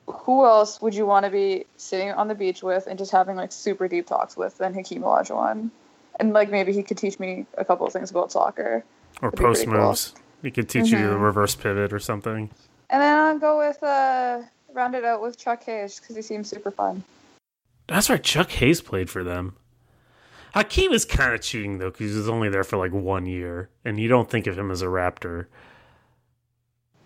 Who 0.06 0.44
else 0.44 0.82
would 0.82 0.94
you 0.94 1.06
want 1.06 1.24
to 1.24 1.30
be 1.30 1.64
sitting 1.76 2.10
on 2.10 2.28
the 2.28 2.34
beach 2.34 2.62
with 2.62 2.86
and 2.86 2.98
just 2.98 3.10
having 3.10 3.36
like 3.36 3.52
super 3.52 3.88
deep 3.88 4.06
talks 4.06 4.36
with 4.36 4.58
than 4.58 4.74
Hakeem 4.74 5.02
Olajuwon? 5.02 5.70
And 6.20 6.32
like 6.32 6.50
maybe 6.50 6.72
he 6.72 6.82
could 6.82 6.98
teach 6.98 7.18
me 7.18 7.46
a 7.56 7.64
couple 7.64 7.86
of 7.86 7.92
things 7.92 8.10
about 8.10 8.30
soccer. 8.30 8.84
Or 9.22 9.30
That'd 9.30 9.44
post 9.44 9.64
pretty 9.64 9.78
cool. 9.78 9.88
moves. 9.88 10.14
He 10.42 10.50
could 10.50 10.68
teach 10.68 10.90
you 10.90 10.98
the 11.08 11.16
reverse 11.16 11.54
pivot 11.54 11.92
or 11.92 11.98
something. 11.98 12.50
And 12.90 13.02
then 13.02 13.18
I'll 13.18 13.38
go 13.38 13.58
with 13.58 13.82
uh 13.82 14.42
round 14.74 14.94
it 14.94 15.04
out 15.04 15.22
with 15.22 15.38
Chuck 15.38 15.62
Hayes 15.64 16.00
because 16.00 16.16
he 16.16 16.22
seems 16.22 16.50
super 16.50 16.70
fun. 16.70 17.02
That's 17.86 18.10
right. 18.10 18.22
Chuck 18.22 18.50
Hayes 18.50 18.80
played 18.80 19.08
for 19.08 19.24
them. 19.24 19.56
Hakeem 20.54 20.92
is 20.92 21.04
kind 21.04 21.34
of 21.34 21.40
cheating 21.40 21.78
though 21.78 21.90
because 21.90 22.12
he 22.12 22.16
was 22.16 22.28
only 22.28 22.48
there 22.48 22.62
for 22.62 22.76
like 22.76 22.92
one 22.92 23.26
year, 23.26 23.70
and 23.84 23.98
you 23.98 24.06
don't 24.08 24.30
think 24.30 24.46
of 24.46 24.56
him 24.56 24.70
as 24.70 24.82
a 24.82 24.86
Raptor. 24.86 25.46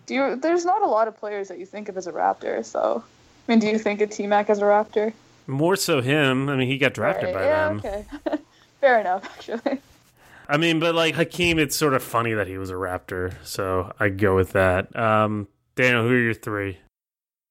Do 0.05 0.13
you? 0.13 0.35
There's 0.35 0.65
not 0.65 0.83
a 0.83 0.87
lot 0.87 1.07
of 1.07 1.17
players 1.17 1.47
that 1.47 1.57
you 1.57 1.65
think 1.65 1.89
of 1.89 1.97
as 1.97 2.05
a 2.05 2.11
Raptor. 2.11 2.63
So, 2.63 3.03
I 3.47 3.51
mean, 3.51 3.57
do 3.59 3.67
you 3.67 3.79
think 3.79 4.01
of 4.01 4.11
T 4.11 4.27
Mac 4.27 4.51
as 4.51 4.59
a 4.59 4.63
Raptor? 4.65 5.13
More 5.47 5.75
so 5.75 5.99
him. 5.99 6.47
I 6.47 6.55
mean, 6.55 6.67
he 6.67 6.77
got 6.77 6.93
drafted 6.93 7.25
Right, 7.25 7.33
by 7.33 7.43
yeah, 7.43 7.67
them. 7.69 7.77
okay. 7.79 8.05
Fair 8.81 8.99
enough, 8.99 9.25
actually. 9.25 9.79
I 10.47 10.57
mean, 10.57 10.79
but 10.79 10.93
like 10.93 11.15
Hakeem, 11.15 11.57
it's 11.57 11.75
sort 11.75 11.95
of 11.95 12.03
funny 12.03 12.33
that 12.33 12.45
he 12.47 12.59
was 12.59 12.69
a 12.69 12.75
Raptor, 12.75 13.33
so 13.43 13.91
I 13.99 14.09
go 14.09 14.35
with 14.35 14.51
that. 14.51 14.95
Um, 14.95 15.47
Daniel, 15.75 16.03
who 16.03 16.13
are 16.13 16.17
your 16.19 16.33
three? 16.35 16.77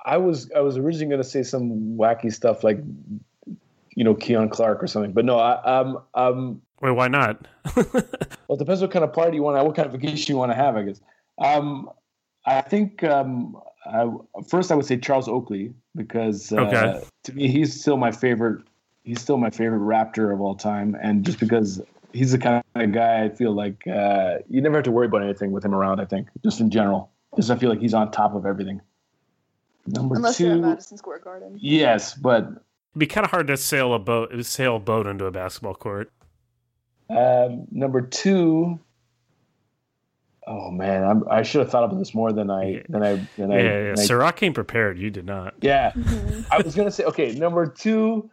I 0.04 0.16
was 0.16 0.48
I 0.54 0.60
was 0.60 0.76
originally 0.76 1.10
going 1.10 1.22
to 1.22 1.28
say 1.28 1.42
some 1.42 1.96
wacky 1.98 2.32
stuff 2.32 2.62
like, 2.62 2.78
you 3.98 4.04
know, 4.04 4.14
Keon 4.14 4.48
Clark 4.48 4.80
or 4.80 4.86
something, 4.86 5.10
but 5.12 5.24
no, 5.24 5.40
I, 5.40 5.60
um, 5.80 5.98
um, 6.14 6.62
Wait, 6.80 6.92
why 6.92 7.08
not? 7.08 7.48
well, 7.76 7.84
it 8.50 8.58
depends 8.60 8.80
what 8.80 8.92
kind 8.92 9.04
of 9.04 9.12
party 9.12 9.38
you 9.38 9.42
want, 9.42 9.58
to 9.58 9.64
what 9.64 9.74
kind 9.74 9.86
of 9.86 9.92
vacation 10.00 10.32
you 10.32 10.38
want 10.38 10.52
to 10.52 10.54
have, 10.56 10.76
I 10.76 10.82
guess. 10.84 11.00
Um, 11.38 11.90
I 12.46 12.60
think 12.60 13.02
um, 13.02 13.60
I, 13.84 14.08
first 14.48 14.70
I 14.70 14.76
would 14.76 14.86
say 14.86 14.98
Charles 14.98 15.26
Oakley 15.26 15.74
because 15.96 16.52
uh, 16.52 16.60
Okay. 16.60 17.02
to 17.24 17.32
me 17.32 17.48
he's 17.48 17.80
still 17.80 17.96
my 17.96 18.12
favorite. 18.12 18.62
He's 19.02 19.20
still 19.20 19.36
my 19.36 19.50
favorite 19.50 19.80
Raptor 19.80 20.32
of 20.32 20.40
all 20.40 20.54
time, 20.54 20.96
and 21.02 21.24
just 21.24 21.40
because 21.40 21.82
he's 22.12 22.30
the 22.30 22.38
kind 22.38 22.62
of 22.76 22.92
guy 22.92 23.24
I 23.24 23.30
feel 23.30 23.52
like 23.52 23.84
uh, 23.88 24.36
you 24.48 24.60
never 24.60 24.76
have 24.76 24.84
to 24.84 24.92
worry 24.92 25.06
about 25.06 25.24
anything 25.24 25.50
with 25.50 25.64
him 25.64 25.74
around. 25.74 25.98
I 26.00 26.04
think 26.04 26.28
just 26.44 26.60
in 26.60 26.70
general, 26.70 27.10
just 27.34 27.50
I 27.50 27.56
feel 27.56 27.68
like 27.70 27.80
he's 27.80 27.94
on 27.94 28.12
top 28.12 28.36
of 28.36 28.46
everything. 28.46 28.80
Number 29.88 30.14
Unless 30.14 30.36
two, 30.36 30.44
you're 30.44 30.54
at 30.54 30.60
Madison 30.60 30.98
Square 30.98 31.20
Garden. 31.20 31.56
yes, 31.60 32.14
but 32.14 32.62
It'd 32.98 33.08
be 33.08 33.14
kind 33.14 33.24
of 33.24 33.30
hard 33.30 33.46
to 33.46 33.56
sail 33.56 33.94
a 33.94 34.00
boat, 34.00 34.44
sail 34.44 34.74
a 34.74 34.80
boat 34.80 35.06
into 35.06 35.24
a 35.26 35.30
basketball 35.30 35.74
court. 35.76 36.10
Um, 37.08 37.68
number 37.70 38.00
two, 38.00 38.80
oh 40.48 40.70
man, 40.72 41.04
I'm, 41.04 41.22
I 41.30 41.44
should 41.44 41.60
have 41.60 41.70
thought 41.70 41.84
about 41.84 42.00
this 42.00 42.12
more 42.12 42.32
than 42.32 42.50
I 42.50 42.82
than 42.88 43.04
I 43.04 43.24
than 43.36 43.52
Yeah, 43.52 43.56
I. 43.56 43.60
yeah, 43.60 43.82
yeah. 43.84 43.92
Seerat 43.92 44.34
came 44.34 44.52
prepared. 44.52 44.98
You 44.98 45.10
did 45.10 45.26
not. 45.26 45.54
yeah. 45.60 45.92
Mhm. 45.92 46.44
I 46.50 46.60
was 46.60 46.74
gonna 46.74 46.90
say 46.90 47.04
okay. 47.04 47.30
Number 47.30 47.66
two 47.66 48.28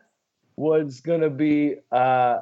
was 0.56 1.00
gonna 1.00 1.30
be 1.30 1.76
uh, 1.92 2.40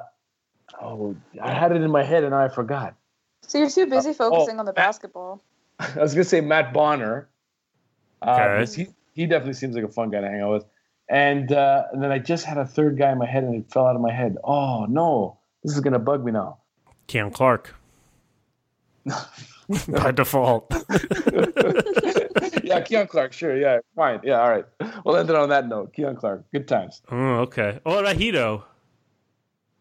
oh, 0.80 1.14
I 1.42 1.52
had 1.52 1.72
it 1.72 1.82
in 1.82 1.90
my 1.90 2.04
head 2.04 2.24
and 2.24 2.34
I 2.34 2.48
forgot. 2.48 2.94
So 3.42 3.58
you're 3.58 3.68
too 3.68 3.84
busy 3.86 4.14
focusing 4.14 4.58
on 4.58 4.64
the 4.64 4.72
basketball. 4.72 5.42
I 5.78 5.98
was 5.98 6.14
gonna 6.14 6.24
say 6.24 6.40
Matt 6.40 6.72
Bonner. 6.72 7.28
Uh, 8.22 8.30
Okay. 8.62 8.72
He 8.74 8.88
he 9.12 9.26
definitely 9.26 9.52
seems 9.54 9.74
like 9.74 9.84
a 9.84 9.88
fun 9.88 10.08
guy 10.10 10.22
to 10.22 10.26
hang 10.26 10.40
out 10.40 10.52
with. 10.52 10.64
And 11.08 11.52
uh, 11.52 11.84
and 11.92 12.02
then 12.02 12.10
I 12.10 12.18
just 12.18 12.44
had 12.46 12.56
a 12.56 12.64
third 12.64 12.96
guy 12.96 13.12
in 13.12 13.18
my 13.18 13.26
head 13.26 13.44
and 13.44 13.54
it 13.54 13.70
fell 13.70 13.86
out 13.86 13.94
of 13.94 14.00
my 14.00 14.12
head. 14.12 14.38
Oh 14.42 14.86
no, 14.86 15.38
this 15.62 15.74
is 15.74 15.80
gonna 15.80 15.98
bug 15.98 16.24
me 16.24 16.32
now. 16.32 16.58
Keon 17.06 17.30
Clark. 17.30 17.74
By 19.88 20.12
default. 20.12 20.72
yeah, 22.64 22.80
Keon 22.80 23.06
Clark, 23.06 23.32
sure, 23.32 23.56
yeah, 23.56 23.78
fine, 23.96 24.20
yeah, 24.22 24.40
all 24.40 24.50
right. 24.50 24.64
We'll 25.04 25.16
end 25.16 25.30
it 25.30 25.36
on 25.36 25.48
that 25.50 25.68
note. 25.68 25.92
Keon 25.92 26.16
Clark, 26.16 26.44
good 26.52 26.68
times. 26.68 27.02
Oh, 27.10 27.36
okay. 27.40 27.80
Oh, 27.86 28.02
what? 28.02 28.16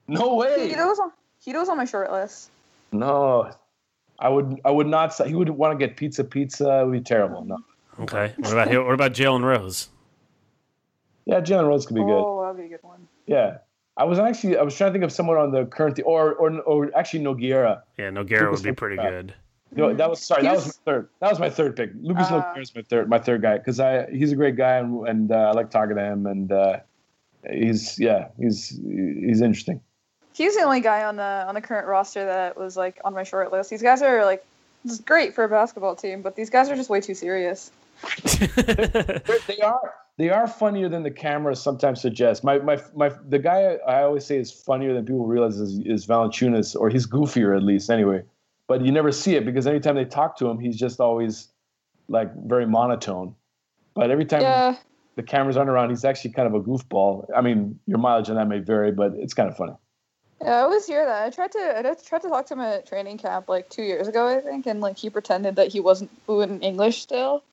No 0.07 0.35
way. 0.35 0.69
Hedo's 0.69 0.99
on, 0.99 1.11
Hedo's 1.39 1.69
on 1.69 1.77
my 1.77 1.85
short 1.85 2.11
list. 2.11 2.49
No, 2.91 3.51
I 4.19 4.29
would, 4.29 4.59
I 4.63 4.71
would 4.71 4.87
not. 4.87 5.13
say 5.13 5.27
He 5.27 5.35
would 5.35 5.49
want 5.49 5.77
to 5.77 5.87
get 5.87 5.97
pizza. 5.97 6.23
Pizza 6.23 6.81
it 6.81 6.85
would 6.85 6.91
be 6.91 7.01
terrible. 7.01 7.43
No. 7.45 7.59
Okay. 7.99 8.33
What 8.37 8.53
about 8.53 8.85
what 8.85 8.93
about 8.93 9.13
Jalen 9.13 9.43
Rose? 9.43 9.89
Yeah, 11.25 11.39
Jalen 11.39 11.67
Rose 11.67 11.85
could 11.85 11.95
be 11.95 12.01
good. 12.01 12.11
Oh, 12.11 12.41
that'd 12.41 12.57
be 12.57 12.65
a 12.73 12.77
good 12.77 12.83
one. 12.83 13.07
Yeah, 13.27 13.57
I 13.95 14.03
was 14.03 14.19
actually, 14.19 14.57
I 14.57 14.63
was 14.63 14.75
trying 14.75 14.89
to 14.89 14.93
think 14.93 15.03
of 15.03 15.11
someone 15.11 15.37
on 15.37 15.51
the 15.51 15.65
current, 15.65 15.99
or 16.05 16.33
or 16.33 16.59
or 16.61 16.91
actually 16.95 17.23
Nogueira. 17.23 17.81
Yeah, 17.97 18.09
Nogueira 18.09 18.51
would 18.51 18.63
be 18.63 18.73
pretty 18.73 18.97
good. 18.97 19.33
No, 19.75 19.93
that 19.93 20.09
was 20.09 20.21
sorry. 20.21 20.43
That 20.43 20.55
was 20.55 20.65
my 20.67 20.73
third. 20.85 21.09
That 21.19 21.29
was 21.29 21.39
my 21.39 21.49
third 21.49 21.75
pick. 21.75 21.91
Lucas 22.01 22.27
Ah. 22.29 22.53
Nogueira 22.53 22.61
is 22.61 22.75
my 22.75 22.81
third. 22.83 23.09
My 23.09 23.19
third 23.19 23.41
guy 23.41 23.57
because 23.57 23.79
I 23.79 24.09
he's 24.11 24.31
a 24.31 24.35
great 24.35 24.55
guy 24.55 24.77
and 24.77 25.07
and 25.07 25.31
uh, 25.31 25.35
I 25.35 25.51
like 25.51 25.71
talking 25.71 25.95
to 25.95 26.03
him 26.03 26.25
and 26.27 26.51
uh, 26.51 26.79
he's 27.49 27.97
yeah 27.99 28.27
he's 28.39 28.69
he's 28.69 29.41
interesting. 29.41 29.81
He's 30.33 30.55
the 30.55 30.63
only 30.63 30.81
guy 30.81 31.03
on 31.03 31.15
the 31.15 31.23
on 31.47 31.55
the 31.55 31.61
current 31.61 31.87
roster 31.87 32.25
that 32.25 32.57
was 32.57 32.75
like 32.75 32.99
on 33.05 33.13
my 33.13 33.23
short 33.23 33.51
list. 33.51 33.69
These 33.69 33.81
guys 33.83 34.01
are 34.01 34.25
like, 34.25 34.43
this 34.83 34.93
is 34.93 34.99
great 34.99 35.33
for 35.33 35.43
a 35.43 35.49
basketball 35.49 35.95
team, 35.95 36.21
but 36.21 36.35
these 36.35 36.49
guys 36.49 36.69
are 36.69 36.75
just 36.75 36.89
way 36.89 37.01
too 37.01 37.13
serious. 37.15 37.71
They 39.47 39.59
are 39.63 39.93
they 40.17 40.29
are 40.29 40.47
funnier 40.47 40.89
than 40.89 41.03
the 41.03 41.11
cameras 41.11 41.61
sometimes 41.61 42.01
suggest. 42.01 42.43
My 42.43 42.59
my 42.59 42.79
my 42.95 43.11
the 43.27 43.39
guy 43.39 43.77
I 43.87 44.03
always 44.03 44.25
say 44.25 44.37
is 44.37 44.51
funnier 44.51 44.93
than 44.93 45.05
people 45.05 45.25
realize 45.25 45.57
is, 45.57 45.79
is 45.85 46.05
Valanciunas, 46.05 46.79
or 46.79 46.89
he's 46.89 47.07
goofier 47.07 47.55
at 47.55 47.63
least 47.63 47.89
anyway. 47.89 48.23
But 48.67 48.85
you 48.85 48.91
never 48.91 49.11
see 49.11 49.35
it 49.35 49.45
because 49.45 49.67
anytime 49.67 49.95
they 49.95 50.05
talk 50.05 50.37
to 50.37 50.47
him, 50.47 50.59
he's 50.59 50.77
just 50.77 50.99
always 50.99 51.49
like 52.07 52.33
very 52.45 52.65
monotone. 52.65 53.35
But 53.95 54.11
every 54.11 54.25
time 54.25 54.41
Yeah, 54.41 54.75
the 55.15 55.23
cameras 55.23 55.57
aren't 55.57 55.69
around, 55.69 55.89
he's 55.89 56.05
actually 56.05 56.31
kind 56.31 56.47
of 56.47 56.53
a 56.53 56.61
goofball. 56.61 57.25
I 57.35 57.41
mean, 57.41 57.79
your 57.85 57.97
mileage 57.97 58.29
on 58.29 58.35
that 58.35 58.47
may 58.47 58.59
vary, 58.59 58.91
but 58.91 59.13
it's 59.15 59.33
kind 59.33 59.49
of 59.49 59.57
funny. 59.57 59.73
Yeah, 60.41 60.57
I 60.57 60.61
always 60.61 60.85
hear 60.85 61.05
that. 61.05 61.23
I 61.23 61.29
tried 61.29 61.51
to 61.53 61.77
I 61.77 61.81
tried 61.81 62.21
to 62.21 62.29
talk 62.29 62.45
to 62.47 62.53
him 62.53 62.59
at 62.59 62.87
training 62.87 63.17
camp 63.17 63.49
like 63.49 63.69
two 63.69 63.83
years 63.83 64.07
ago, 64.07 64.27
I 64.27 64.41
think, 64.41 64.65
and 64.67 64.79
like 64.81 64.97
he 64.97 65.09
pretended 65.09 65.55
that 65.55 65.69
he 65.69 65.79
wasn't 65.79 66.11
fluent 66.25 66.51
in 66.51 66.61
English 66.61 67.01
still. 67.01 67.43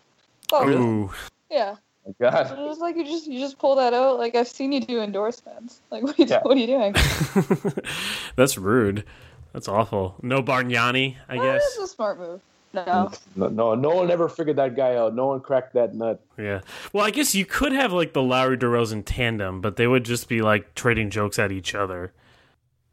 Oh, 0.53 0.69
Ooh. 0.69 1.11
yeah. 1.51 1.77
Oh, 2.07 2.15
God. 2.21 2.51
It 2.59 2.63
was 2.63 2.79
like 2.79 2.97
you 2.97 3.05
just 3.05 3.27
you 3.27 3.39
just 3.39 3.59
pull 3.59 3.77
that 3.77 3.93
out. 3.95 4.19
Like 4.19 4.35
I've 4.35 4.49
seen 4.49 4.73
you 4.73 4.81
do 4.81 5.01
endorsements. 5.01 5.81
Like 5.91 6.03
what 6.03 6.19
are 6.19 6.23
you, 6.23 6.29
Yeah. 6.29 6.41
what 6.43 6.57
are 6.57 6.61
you 6.61 6.67
doing? 6.67 6.95
That's 8.37 8.57
rude. 8.59 9.05
That's 9.53 9.69
awful. 9.69 10.17
No 10.23 10.43
Bargnani, 10.43 11.17
I 11.29 11.37
Oh, 11.39 11.43
guess. 11.43 11.63
That's 11.77 11.91
a 11.91 11.95
smart 11.95 12.19
move. 12.19 12.41
No. 12.73 13.11
No, 13.35 13.49
no, 13.49 13.75
no 13.75 13.89
one 13.91 14.11
ever 14.13 14.29
figured 14.29 14.57
that 14.57 14.77
guy 14.77 14.95
out. 14.95 15.15
No 15.15 15.27
one 15.27 15.41
cracked 15.41 15.75
that 15.75 15.93
nut. 15.95 16.21
Yeah. 16.39 16.61
Well, 16.93 17.05
I 17.05 17.11
guess 17.11 17.35
you 17.35 17.45
could 17.45 17.73
have 17.73 17.93
like 17.93 18.13
the 18.13 18.23
Lowry 18.23 18.57
DeRozan 18.57 19.03
tandem, 19.05 19.61
but 19.61 19.75
they 19.77 19.89
would 19.89 20.05
just 20.05 20.29
be 20.29 20.41
like 20.41 20.75
trading 20.77 21.11
jokes 21.11 21.39
at 21.41 21.51
each 21.51 21.75
other. 21.75 22.13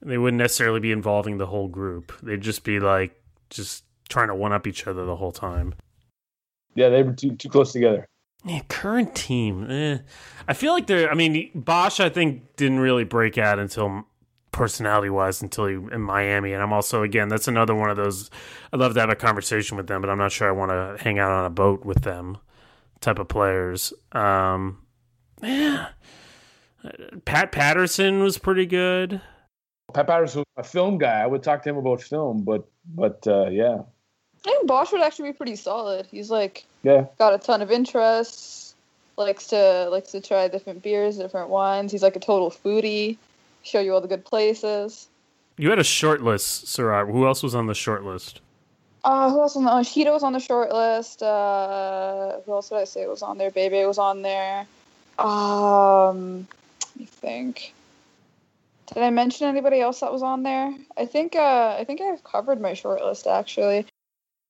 They 0.01 0.18
wouldn't 0.18 0.39
necessarily 0.39 0.80
be 0.80 0.91
involving 0.91 1.38
the 1.38 1.45
whole 1.45 1.68
group. 1.68 2.12
They'd 2.24 2.41
just 2.41 2.64
be 2.64 2.80
like 2.80 3.22
just 3.51 3.84
trying 4.10 4.30
to 4.30 4.36
one 4.36 4.51
up 4.51 4.66
each 4.66 4.88
other 4.88 5.05
the 5.05 5.16
whole 5.16 5.32
time. 5.32 5.76
Yeah, 6.74 6.89
they 6.89 7.03
were 7.03 7.14
too 7.14 7.36
too 7.36 7.49
close 7.49 7.72
together. 7.72 8.08
Yeah, 8.48 8.62
current 8.70 9.14
team. 9.14 9.70
Eh. 9.70 9.98
I 10.48 10.54
feel 10.54 10.74
like 10.74 10.88
they're. 10.88 11.12
I 11.12 11.16
mean, 11.16 11.52
Bosh. 11.54 12.00
I 12.00 12.10
think 12.10 12.56
didn't 12.56 12.80
really 12.80 13.04
break 13.04 13.38
out 13.38 13.60
until 13.60 14.06
personality 14.58 15.10
wise 15.10 15.41
until 15.41 15.68
he 15.68 15.76
in 15.76 16.02
Miami. 16.02 16.54
And 16.54 16.64
I'm 16.64 16.74
also 16.74 17.04
again 17.04 17.30
that's 17.30 17.48
another 17.48 17.76
one 17.76 17.89
of 17.89 17.98
those. 17.98 18.30
I'd 18.74 18.80
love 18.80 18.93
to 18.95 19.00
have 19.00 19.10
a 19.10 19.16
conversation 19.16 19.78
with 19.78 19.88
them, 19.88 20.02
but 20.02 20.10
I'm 20.10 20.18
not 20.18 20.32
sure 20.32 20.48
I 20.48 20.52
want 20.52 20.72
to 20.72 21.04
hang 21.04 21.20
out 21.20 21.32
on 21.32 21.45
a 21.45 21.50
boat 21.50 21.86
with 21.86 22.04
them. 22.04 22.38
Type 23.00 23.20
of 23.20 23.28
players. 23.28 23.93
Um, 24.14 24.80
yeah. 25.43 25.89
Pat 27.26 27.52
Patterson 27.52 28.24
was 28.24 28.38
pretty 28.38 28.66
good. 28.66 29.22
Pat 29.93 30.08
Patterson 30.08 30.43
was 30.56 30.66
a 30.66 30.70
film 30.70 30.98
guy. 30.98 31.22
I 31.22 31.28
would 31.28 31.43
talk 31.43 31.62
to 31.64 31.70
him 31.70 31.78
about 31.78 32.02
film, 32.02 32.43
but 32.43 32.68
but 32.86 33.28
uh, 33.28 33.50
yeah, 33.50 33.80
I 34.48 34.52
think 34.52 34.68
Bosh 34.68 34.93
would 34.93 35.02
actually 35.02 35.32
be 35.32 35.38
pretty 35.38 35.58
solid. 35.58 36.06
He's 36.10 36.32
like 36.32 36.66
yeah. 36.82 37.06
got 37.20 37.34
a 37.34 37.38
ton 37.38 37.62
of 37.62 37.70
interests. 37.70 38.76
Likes 39.18 39.48
to 39.48 39.89
likes 39.89 40.12
to 40.12 40.22
try 40.22 40.48
different 40.48 40.84
beers, 40.84 41.18
different 41.18 41.50
wines. 41.50 41.91
He's 41.91 42.04
like 42.04 42.16
a 42.16 42.20
total 42.20 42.50
foodie. 42.50 43.18
Show 43.64 43.82
you 43.82 43.93
all 43.93 44.00
the 44.00 44.08
good 44.08 44.24
places. 44.24 45.10
You 45.58 45.70
had 45.70 45.80
a 45.80 45.84
short 45.84 46.22
list, 46.22 46.68
Sir. 46.68 47.06
Who 47.06 47.26
else 47.26 47.43
was 47.43 47.56
on 47.56 47.68
the 47.68 47.74
short 47.74 48.06
list? 48.06 48.39
Uh, 49.04 49.30
who 49.32 49.41
else 49.41 49.56
on 49.58 49.66
the 49.66 49.72
oh, 49.72 49.80
Hedo 49.80 50.14
was 50.14 50.24
on 50.24 50.34
the 50.34 50.39
short 50.39 50.72
list. 50.72 51.22
Uh, 51.22 52.39
who 52.45 52.54
else 52.54 52.70
did 52.70 52.78
I 52.78 52.84
say 52.86 53.06
was 53.08 53.22
on 53.22 53.38
there? 53.38 53.52
Bebe 53.52 53.86
was 53.86 53.98
on 53.98 54.22
there. 54.22 54.66
Um, 55.20 56.48
let 56.82 57.00
me 57.00 57.06
think. 57.06 57.74
Did 58.93 59.04
I 59.04 59.10
mention 59.10 59.48
anybody 59.48 59.82
else 59.82 60.00
that 60.00 60.14
was 60.14 60.24
on 60.24 60.43
there? 60.43 60.74
I 60.95 61.06
think 61.06 61.36
uh, 61.36 61.76
I 61.78 61.84
think 61.84 62.00
I've 62.00 62.24
covered 62.24 62.62
my 62.62 62.76
short 62.76 63.04
list 63.04 63.28
actually. 63.28 63.86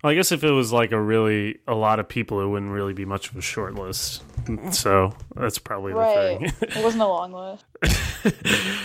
Well, 0.08 0.14
I 0.14 0.16
guess 0.16 0.32
if 0.32 0.46
it 0.46 0.52
was 0.52 0.72
like 0.72 0.94
a 0.94 1.02
really 1.02 1.60
a 1.68 1.76
lot 1.76 2.00
of 2.00 2.08
people, 2.08 2.40
it 2.40 2.48
wouldn't 2.48 2.72
really 2.72 2.94
be 2.94 3.04
much 3.04 3.30
of 3.30 3.36
a 3.36 3.42
short 3.42 3.76
list. 3.76 4.24
So 4.72 5.14
that's 5.36 5.60
probably 5.60 5.92
the 5.92 6.06
thing. 6.40 6.54
It 6.78 6.82
wasn't 6.82 7.04
a 7.04 7.08
long 7.08 7.34
list. 7.34 7.66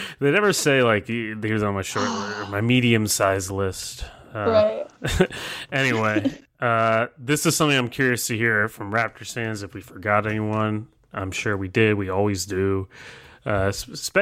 they 0.19 0.33
never 0.33 0.53
say 0.53 0.83
like 0.83 1.07
he- 1.07 1.33
here's 1.41 1.63
on 1.63 1.75
my 1.75 1.83
short 1.83 2.09
my 2.51 2.61
medium 2.61 3.07
sized 3.07 3.53
list. 3.53 4.05
Uh, 4.35 4.85
right. 4.91 5.31
anyway, 5.73 6.29
uh, 6.59 7.07
this 7.19 7.47
is 7.47 7.55
something 7.55 7.79
I'm 7.79 7.89
curious 7.89 8.27
to 8.27 8.37
hear 8.37 8.69
from 8.69 8.93
Raptor 8.93 9.33
fans. 9.33 9.63
If 9.63 9.75
we 9.75 9.81
forgot 9.81 10.27
anyone, 10.27 10.89
I'm 11.13 11.31
sure 11.31 11.57
we 11.57 11.69
did. 11.69 11.95
We 11.95 12.09
always 12.09 12.47
do. 12.47 12.89
Uh, 13.45 13.73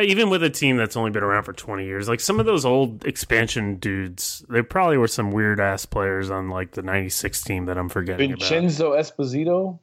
even 0.01 0.31
with 0.31 0.43
a 0.43 0.49
team 0.49 0.77
that's 0.77 0.97
only 0.97 1.11
been 1.11 1.23
around 1.23 1.43
for 1.43 1.53
20 1.53 1.85
years, 1.85 2.09
like 2.09 2.21
some 2.21 2.41
of 2.41 2.47
those 2.47 2.65
old 2.65 3.05
expansion 3.05 3.77
dudes, 3.77 4.45
they 4.49 4.63
probably 4.63 4.97
were 4.97 5.09
some 5.09 5.31
weird 5.31 5.61
ass 5.61 5.85
players 5.85 6.31
on 6.31 6.49
like 6.49 6.73
the 6.73 6.83
96 6.83 7.43
team 7.43 7.67
that 7.67 7.77
I'm 7.77 7.91
forgetting 7.91 8.33
about. 8.33 8.49
Vincenzo 8.49 8.93
Esposito 8.93 9.79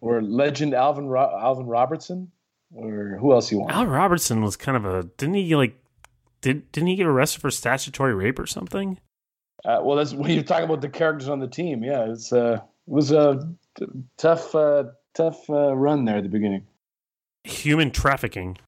or 0.00 0.22
legend 0.22 0.72
Alvin 0.72 1.08
Ro- 1.08 1.36
Alvin 1.36 1.66
Robertson 1.66 2.30
or 2.74 3.16
who 3.20 3.32
else 3.32 3.50
you 3.50 3.58
want? 3.58 3.72
Al 3.72 3.86
Robertson 3.86 4.42
was 4.42 4.56
kind 4.56 4.76
of 4.76 4.84
a 4.84 5.04
didn't 5.16 5.34
he 5.34 5.56
like 5.56 5.76
did 6.40 6.70
didn't 6.72 6.88
he 6.88 6.96
get 6.96 7.06
arrested 7.06 7.40
for 7.40 7.50
statutory 7.50 8.14
rape 8.14 8.38
or 8.38 8.46
something? 8.46 8.98
Uh, 9.64 9.80
well, 9.82 9.96
that's 9.96 10.12
when 10.14 10.30
you're 10.30 10.42
talking 10.42 10.64
about 10.64 10.80
the 10.80 10.88
characters 10.88 11.28
on 11.28 11.40
the 11.40 11.48
team. 11.48 11.82
Yeah, 11.82 12.10
it's 12.10 12.32
uh, 12.32 12.60
it 12.86 12.92
was 12.92 13.10
a 13.10 13.48
t- 13.76 13.86
tough 14.16 14.54
uh, 14.54 14.84
tough 15.14 15.48
uh, 15.50 15.74
run 15.74 16.04
there 16.04 16.18
at 16.18 16.22
the 16.22 16.28
beginning. 16.28 16.66
Human 17.44 17.90
trafficking. 17.90 18.58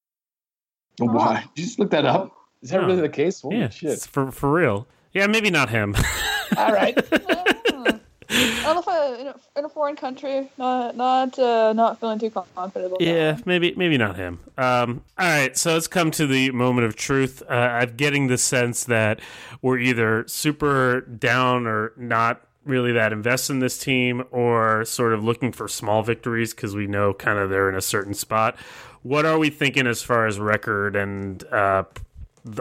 Oh, 1.01 1.07
why? 1.07 1.45
Did 1.55 1.61
you 1.63 1.65
just 1.65 1.79
look 1.79 1.91
that 1.91 2.05
up? 2.05 2.33
Is 2.63 2.71
that 2.71 2.81
No. 2.81 2.87
really 2.89 3.01
the 3.03 3.09
case? 3.09 3.41
Holy 3.41 3.59
yeah, 3.59 3.69
shit! 3.69 3.91
it's 3.91 4.07
for 4.07 4.33
for 4.33 4.53
real. 4.53 4.87
Yeah, 5.13 5.27
maybe 5.27 5.51
not 5.51 5.71
him. 5.71 5.95
All 6.57 6.73
right. 6.73 6.97
I 8.31 8.63
don't 8.63 8.75
know 8.75 8.81
if 8.81 8.89
I, 8.89 9.31
in, 9.57 9.65
a, 9.65 9.69
foreign 9.71 9.97
country, 9.97 10.51
not 10.59 10.97
not 10.97 11.39
uh, 11.39 11.73
not 11.73 11.99
feeling 11.99 12.19
too 12.19 12.29
confident 12.31 12.87
about 12.87 13.01
Yeah, 13.01 13.33
that. 13.33 13.47
maybe 13.47 13.73
maybe 13.77 13.97
not 13.97 14.17
him. 14.17 14.41
Um, 14.59 15.03
all 15.17 15.27
right, 15.27 15.57
so 15.57 15.73
let's 15.73 15.87
come 15.87 16.11
to 16.13 16.27
the 16.27 16.51
moment 16.51 16.87
of 16.87 16.95
truth. 16.95 17.43
Uh, 17.49 17.55
I'm 17.55 17.97
getting 17.97 18.27
the 18.27 18.37
sense 18.37 18.85
that 18.85 19.21
we're 19.63 19.79
either 19.79 20.25
super 20.29 21.01
down 21.01 21.67
or 21.67 21.93
not 21.97 22.43
really 22.67 22.93
that 22.93 23.15
invested 23.15 23.55
in 23.55 23.59
this 23.61 23.79
team, 23.79 24.25
or 24.31 24.85
sort 24.85 25.15
of 25.15 25.25
looking 25.25 25.51
for 25.51 25.67
small 25.67 26.03
victories 26.03 26.53
because 26.53 26.77
we 26.77 26.87
know 26.87 27.15
kind 27.15 27.39
of 27.39 27.49
they're 27.49 27.71
in 27.71 27.77
a 27.77 27.81
certain 27.81 28.13
spot. 28.13 28.57
What 29.03 29.25
are 29.25 29.39
we 29.39 29.51
thinking 29.51 29.87
as 29.87 30.03
far 30.03 30.27
as 30.27 30.39
record 30.39 30.97
and 30.97 31.43
uh, 31.45 31.85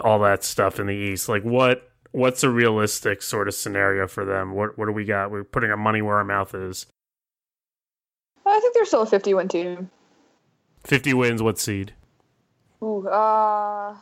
all 0.04 0.20
that 0.20 0.44
stuff 0.44 0.80
in 0.80 0.88
the 0.88 0.94
East? 0.94 1.30
Like 1.30 1.44
what? 1.44 1.90
What's 2.12 2.44
a 2.44 2.50
realistic 2.50 3.22
sort 3.22 3.48
of 3.48 3.54
scenario 3.54 4.08
for 4.08 4.26
them? 4.26 4.54
What 4.54 4.78
what 4.78 4.86
do 4.86 4.92
we 4.92 5.06
got? 5.06 5.30
We're 5.30 5.44
putting 5.44 5.70
our 5.70 5.78
money 5.78 6.02
where 6.02 6.18
our 6.18 6.24
mouth 6.24 6.56
is. 6.56 6.86
I 8.46 8.60
think 8.60 8.74
they're 8.74 8.86
still 8.86 9.02
a 9.02 9.06
50 9.06 9.34
win 9.34 9.48
team. 9.50 9.90
Fifty 10.84 11.14
wins. 11.14 11.44
What 11.44 11.60
seed? 11.60 11.94
Ooh, 12.82 13.08
uh, 13.08 13.96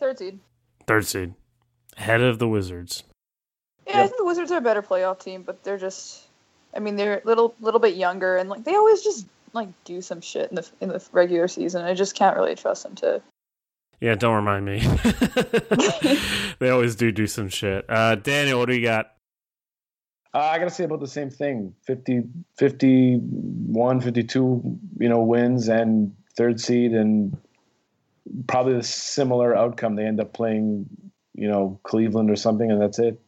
third 0.00 0.18
seed. 0.18 0.40
Third 0.86 1.06
seed. 1.06 1.34
Ahead 1.96 2.20
of 2.20 2.38
the 2.38 2.48
Wizards. 2.48 3.04
Yeah, 3.86 4.00
I 4.00 4.06
think 4.06 4.18
the 4.18 4.24
Wizards 4.24 4.50
are 4.50 4.58
a 4.58 4.62
better 4.62 4.82
playoff 4.82 5.20
team, 5.20 5.42
but 5.42 5.62
they're 5.62 5.78
just, 5.78 6.24
I 6.74 6.80
mean, 6.80 6.96
they're 6.96 7.18
a 7.18 7.26
little 7.26 7.54
little 7.60 7.78
bit 7.78 7.94
younger 7.94 8.36
and 8.36 8.50
like 8.50 8.64
they 8.64 8.74
always 8.74 9.02
just 9.02 9.26
like 9.52 9.68
do 9.84 10.00
some 10.00 10.20
shit 10.20 10.50
in 10.50 10.56
the 10.56 10.68
in 10.80 10.88
the 10.88 11.04
regular 11.12 11.48
season. 11.48 11.84
I 11.84 11.94
just 11.94 12.14
can't 12.14 12.36
really 12.36 12.54
trust 12.54 12.82
them 12.82 12.94
to. 12.96 13.22
Yeah, 14.00 14.14
don't 14.14 14.34
remind 14.34 14.64
me. 14.66 14.80
they 16.58 16.68
always 16.68 16.96
do 16.96 17.10
do 17.12 17.26
some 17.26 17.48
shit. 17.48 17.86
Uh, 17.88 18.16
Daniel, 18.16 18.58
what 18.58 18.68
do 18.68 18.74
you 18.74 18.82
got? 18.82 19.12
Uh, 20.34 20.40
I 20.40 20.58
got 20.58 20.64
to 20.64 20.70
say 20.70 20.84
about 20.84 21.00
the 21.00 21.08
same 21.08 21.30
thing 21.30 21.74
50, 21.86 22.24
51, 22.58 24.00
52, 24.02 24.78
you 24.98 25.08
know, 25.08 25.20
wins 25.20 25.68
and 25.68 26.14
third 26.36 26.60
seed, 26.60 26.92
and 26.92 27.38
probably 28.46 28.74
a 28.74 28.82
similar 28.82 29.56
outcome. 29.56 29.96
They 29.96 30.04
end 30.04 30.20
up 30.20 30.34
playing, 30.34 30.90
you 31.32 31.48
know, 31.48 31.80
Cleveland 31.84 32.30
or 32.30 32.36
something, 32.36 32.70
and 32.70 32.80
that's 32.80 32.98
it. 32.98 33.18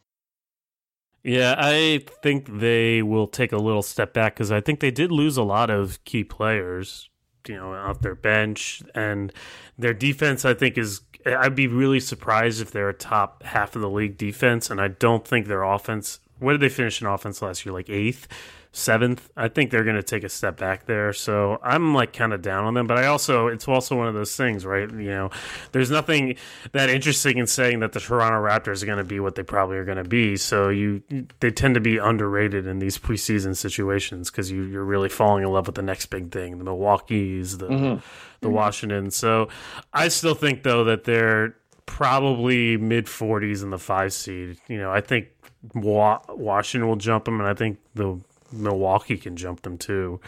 Yeah, 1.25 1.57
I 1.59 2.05
think 2.23 2.59
they 2.61 3.03
will 3.03 3.27
take 3.27 3.53
a 3.53 3.59
little 3.59 3.83
step 3.83 4.13
back 4.15 4.35
because 4.35 4.53
I 4.53 4.61
think 4.61 4.81
they 4.81 4.91
did 4.91 5.11
lose 5.11 5.37
a 5.37 5.43
lot 5.43 5.69
of 5.69 6.03
key 6.05 6.25
players, 6.25 7.11
you 7.47 7.57
know, 7.57 7.75
off 7.75 8.01
their 8.01 8.15
bench, 8.15 8.83
and 8.95 9.33
their 9.77 9.95
defense. 9.95 10.45
I 10.45 10.55
think 10.55 10.79
is. 10.79 11.03
I'd 11.27 11.57
be 11.57 11.67
really 11.67 12.01
surprised 12.01 12.63
if 12.63 12.71
they're 12.71 12.89
a 12.89 12.95
top 12.95 13.43
half 13.43 13.75
of 13.75 13.83
the 13.83 13.91
league 13.91 14.17
defense, 14.17 14.71
and 14.71 14.81
I 14.81 14.89
don't 14.89 15.27
think 15.27 15.47
their 15.47 15.65
offense. 15.65 16.21
Where 16.39 16.55
did 16.55 16.61
they 16.61 16.69
finish 16.69 17.01
in 17.01 17.07
offense 17.09 17.43
last 17.43 17.67
year? 17.67 17.73
Like 17.73 17.91
eighth, 17.91 18.29
seventh. 18.73 19.29
I 19.37 19.49
think 19.49 19.71
they're 19.71 19.85
going 19.85 19.97
to 19.97 20.03
take 20.03 20.25
a 20.25 20.29
step 20.29 20.57
back 20.57 20.87
there. 20.87 21.13
So 21.13 21.59
I'm 21.63 21.95
like 21.95 22.13
kind 22.13 22.33
of 22.33 22.43
down 22.43 22.65
on 22.65 22.75
them, 22.75 22.87
but 22.87 22.99
I 22.99 23.07
also 23.07 23.49
it's 23.49 23.67
also 23.67 23.97
one 23.97 24.09
of 24.09 24.15
those 24.15 24.37
things, 24.37 24.65
right? 24.65 24.91
You 24.91 25.11
know, 25.11 25.31
there's 25.73 25.91
nothing 25.91 26.37
that 26.73 26.89
interesting 26.91 27.39
in 27.39 27.47
saying 27.47 27.81
that 27.81 27.93
the 27.93 28.01
Toronto 28.01 28.39
Raptors 28.39 28.83
are 28.83 28.87
going 28.87 28.99
to 28.99 29.05
be 29.05 29.21
what 29.21 29.35
they 29.35 29.43
probably 29.43 29.77
are 29.77 29.85
going 29.85 29.99
to 29.99 30.05
be. 30.05 30.37
So 30.37 30.69
you 30.69 31.03
they 31.41 31.51
tend 31.51 31.75
to 31.75 31.81
be 31.81 31.99
underrated 31.99 32.67
in 32.67 32.79
these 32.79 32.99
preseason 32.99 33.57
situations 33.57 34.31
because 34.31 34.51
you 34.51 34.63
you're 34.63 34.85
really 34.85 35.09
falling 35.09 35.45
in 35.45 35.51
love 35.51 35.67
with 35.67 35.77
the 35.77 35.83
next 35.83 36.07
big 36.07 36.31
thing, 36.31 36.59
the 36.59 36.65
Milwaukee's, 36.65 37.59
the 37.59 37.69
mm-hmm. 37.69 38.01
the 38.41 38.51
Washington. 38.51 39.11
So 39.11 39.49
I 39.93 40.09
still 40.09 40.35
think 40.35 40.63
though 40.63 40.85
that 40.85 41.05
they're 41.05 41.57
probably 41.89 42.77
mid 42.77 43.07
40s 43.07 43.63
in 43.63 43.71
the 43.71 43.79
five 43.79 44.13
seed. 44.13 44.59
You 44.69 44.79
know, 44.79 44.93
I 44.93 45.01
think 45.01 45.29
Washington 45.75 46.89
will 46.89 46.97
jump 46.97 47.25
them, 47.25 47.41
and 47.41 47.49
I 47.49 47.55
think 47.55 47.79
the 47.95 48.21
Milwaukee 48.53 49.17
can 49.17 49.37
jump 49.37 49.63
them 49.63 49.79
too. 49.79 50.21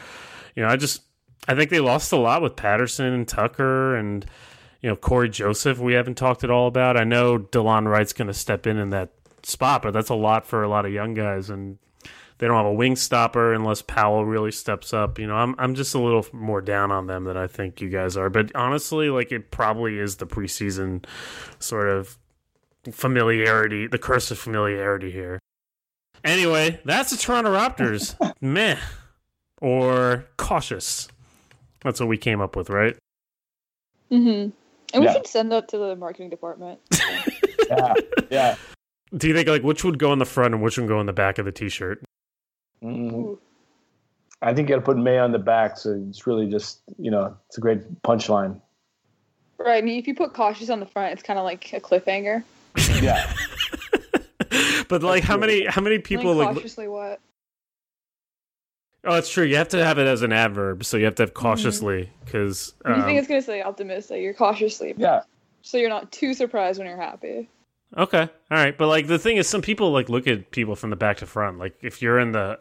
You 0.55 0.63
know, 0.63 0.69
I 0.69 0.77
just 0.77 1.03
I 1.49 1.55
think 1.55 1.71
they 1.71 1.81
lost 1.81 2.13
a 2.13 2.17
lot 2.17 2.43
with 2.43 2.57
Patterson 2.57 3.07
and 3.07 3.27
Tucker 3.27 3.97
and 3.97 4.27
you 4.83 4.89
know 4.89 4.97
Cory 4.97 5.29
Joseph. 5.29 5.79
We 5.79 5.95
haven't 5.95 6.17
talked 6.17 6.45
at 6.45 6.51
all 6.51 6.67
about. 6.67 6.97
I 6.97 7.05
know 7.05 7.39
Delon 7.39 7.89
Wright's 7.89 8.13
going 8.13 8.29
to 8.29 8.35
step 8.35 8.67
in 8.67 8.77
in 8.77 8.91
that 8.91 9.11
spot, 9.43 9.83
but 9.83 9.93
that's 9.93 10.11
a 10.11 10.15
lot 10.15 10.47
for 10.47 10.63
a 10.63 10.69
lot 10.69 10.87
of 10.87 10.93
young 10.93 11.15
guys 11.15 11.51
and. 11.51 11.79
They 12.39 12.47
don't 12.47 12.57
have 12.57 12.65
a 12.65 12.73
wing 12.73 12.97
stopper 12.97 13.53
unless 13.53 13.83
Powell 13.83 14.25
really 14.25 14.51
steps 14.51 14.95
up. 14.95 15.19
You 15.19 15.27
know, 15.27 15.35
I'm 15.35 15.55
I'm 15.59 15.75
just 15.75 15.95
a 15.95 15.99
little 15.99 16.25
more 16.33 16.63
down 16.63 16.91
on 16.91 17.07
them 17.07 17.25
than 17.25 17.37
I 17.37 17.47
think 17.47 17.83
you 17.83 17.91
guys 17.91 18.17
are. 18.17 18.31
But 18.31 18.51
honestly, 18.57 19.11
like 19.11 19.31
it 19.31 19.51
probably 19.51 19.99
is 19.99 20.17
the 20.17 20.27
preseason 20.27 21.05
sort 21.59 21.91
of 21.91 22.17
familiarity, 22.91 23.87
the 23.87 23.99
curse 23.99 24.31
of 24.31 24.39
familiarity 24.39 25.11
here. 25.11 25.39
Anyway, 26.25 26.81
that's 26.85 27.11
the 27.11 27.17
Toronto 27.17 27.51
Raptors. 27.53 28.15
Meh. 28.41 28.77
Or 29.61 30.27
cautious. 30.37 31.09
That's 31.83 32.01
what 32.01 32.09
we 32.09 32.17
came 32.19 32.41
up 32.41 32.57
with, 32.57 32.71
right? 32.71 32.97
Mm-hmm. 34.11 34.51
And 34.93 35.01
we 35.01 35.05
Yeah. 35.05 35.13
should 35.15 35.27
send 35.27 35.53
that 35.53 35.69
to 35.69 35.79
the 35.79 35.97
marketing 35.97 36.31
department. 36.31 36.81
Yeah, 37.71 37.95
yeah. 38.33 38.57
Do 39.17 39.29
you 39.29 39.35
think 39.35 39.49
like 39.49 39.63
which 39.63 39.85
would 39.85 39.97
go 39.97 40.11
on 40.11 40.19
the 40.19 40.25
front 40.25 40.55
and 40.55 40.63
which 40.63 40.77
would 40.77 40.89
go 40.89 40.99
on 40.99 41.07
the 41.07 41.13
back 41.13 41.39
of 41.39 41.45
the 41.45 41.53
t-shirt? 41.53 42.03
Mhm. 42.83 43.39
I 44.43 44.53
think 44.53 44.69
you 44.69 44.75
got 44.75 44.81
to 44.81 44.85
put 44.85 44.97
May 44.97 45.19
on 45.19 45.31
the 45.31 45.39
back, 45.39 45.79
so 45.79 46.03
it's 46.09 46.27
really 46.27 46.51
just 46.51 46.81
you 46.99 47.13
know 47.13 47.37
it's 47.47 47.59
a 47.59 47.61
great 47.61 48.03
punchline. 48.03 48.61
Right. 49.59 49.77
I 49.79 49.83
mean, 49.83 50.01
if 50.01 50.09
you 50.09 50.17
put 50.17 50.33
cautious 50.35 50.69
on 50.69 50.81
the 50.81 50.87
front, 50.87 51.13
it's 51.13 51.23
kind 51.23 51.39
of 51.39 51.45
like 51.45 51.73
a 51.73 51.79
cliffhanger. 51.81 52.43
Yeah, 53.01 53.33
but 54.91 55.03
like 55.03 55.23
how 55.25 55.39
many 55.39 55.65
how 55.65 55.81
many 55.81 55.99
people 55.99 56.35
like 56.35 56.49
like 56.49 56.57
cautiously 56.57 56.89
what? 56.89 57.21
Oh, 59.03 59.15
it's 59.17 59.31
true. 59.31 59.45
You 59.45 59.57
have 59.57 59.69
to 59.69 59.83
have 59.83 59.99
it 59.99 60.07
as 60.07 60.21
an 60.21 60.33
adverb, 60.33 60.85
so 60.85 60.99
you 60.99 61.07
have 61.07 61.15
to 61.15 61.23
have 61.23 61.33
cautiously 61.33 62.11
because 62.25 62.75
you 62.87 63.03
think 63.05 63.19
it's 63.19 63.29
gonna 63.29 63.41
say 63.41 63.63
optimistic? 63.63 64.21
You're 64.21 64.35
cautiously, 64.35 64.95
yeah. 64.99 65.23
so 65.63 65.79
you're 65.79 65.89
not 65.89 66.13
too 66.13 66.35
surprised 66.35 66.79
when 66.79 66.87
you're 66.87 67.01
happy. 67.01 67.49
Okay, 67.97 68.21
all 68.21 68.29
right, 68.51 68.77
but 68.77 68.89
like 68.89 69.07
the 69.07 69.19
thing 69.19 69.39
is, 69.39 69.49
some 69.49 69.63
people 69.63 69.91
like 69.91 70.11
look 70.11 70.27
at 70.27 70.51
people 70.51 70.77
from 70.77 70.91
the 70.91 70.97
back 70.97 71.17
to 71.19 71.27
front. 71.27 71.59
Like 71.59 71.77
if 71.83 72.03
you're 72.03 72.19
in 72.19 72.33
the, 72.33 72.59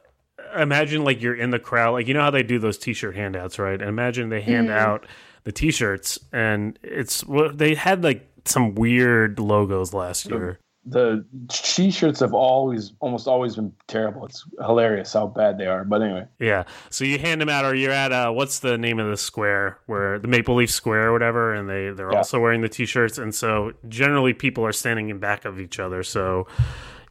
imagine 0.56 1.04
like 1.04 1.22
you're 1.22 1.36
in 1.36 1.50
the 1.50 1.60
crowd. 1.60 1.92
Like 1.92 2.08
you 2.08 2.14
know 2.14 2.22
how 2.22 2.32
they 2.32 2.44
do 2.44 2.58
those 2.58 2.78
T-shirt 2.78 3.16
handouts, 3.16 3.60
right? 3.60 3.80
And 3.80 3.90
imagine 3.90 4.30
they 4.30 4.42
hand 4.42 4.70
Mhm. 4.70 4.78
out 4.78 5.06
the 5.44 5.52
T-shirts, 5.52 6.20
and 6.32 6.80
it's 6.84 7.26
what 7.26 7.58
they 7.58 7.76
had 7.76 8.02
like 8.04 8.26
some 8.46 8.76
weird 8.76 9.40
logos 9.40 9.94
last 9.94 10.30
year. 10.30 10.58
The 10.90 11.24
t-shirts 11.50 12.20
have 12.22 12.34
always, 12.34 12.94
almost 13.00 13.28
always 13.28 13.56
been 13.56 13.72
terrible. 13.88 14.26
It's 14.26 14.44
hilarious 14.60 15.14
how 15.14 15.28
bad 15.28 15.58
they 15.60 15.68
are. 15.68 15.84
But 15.84 16.02
anyway, 16.02 16.26
Yeah, 16.40 16.64
so 16.90 17.06
you 17.06 17.20
hand 17.20 17.40
them 17.42 17.50
out, 17.50 17.64
or 17.64 17.76
you're 17.76 17.92
at 17.92 18.12
uh, 18.12 18.32
what's 18.32 18.60
the 18.60 18.78
name 18.78 18.98
of 19.00 19.08
the 19.10 19.18
square 19.18 19.78
where 19.86 20.18
the 20.18 20.28
Maple 20.28 20.56
Leaf 20.56 20.72
Square 20.72 21.10
or 21.10 21.14
whatever, 21.14 21.54
and 21.54 21.70
they 21.70 21.92
they're 21.92 22.12
Yeah. 22.12 22.18
also 22.18 22.40
wearing 22.40 22.62
the 22.62 22.70
T-shirts, 22.70 23.18
and 23.18 23.34
so 23.36 23.74
generally 23.88 24.34
people 24.34 24.66
are 24.66 24.72
standing 24.72 25.10
in 25.10 25.20
back 25.20 25.46
of 25.46 25.60
each 25.60 25.80
other, 25.80 26.02
so 26.02 26.48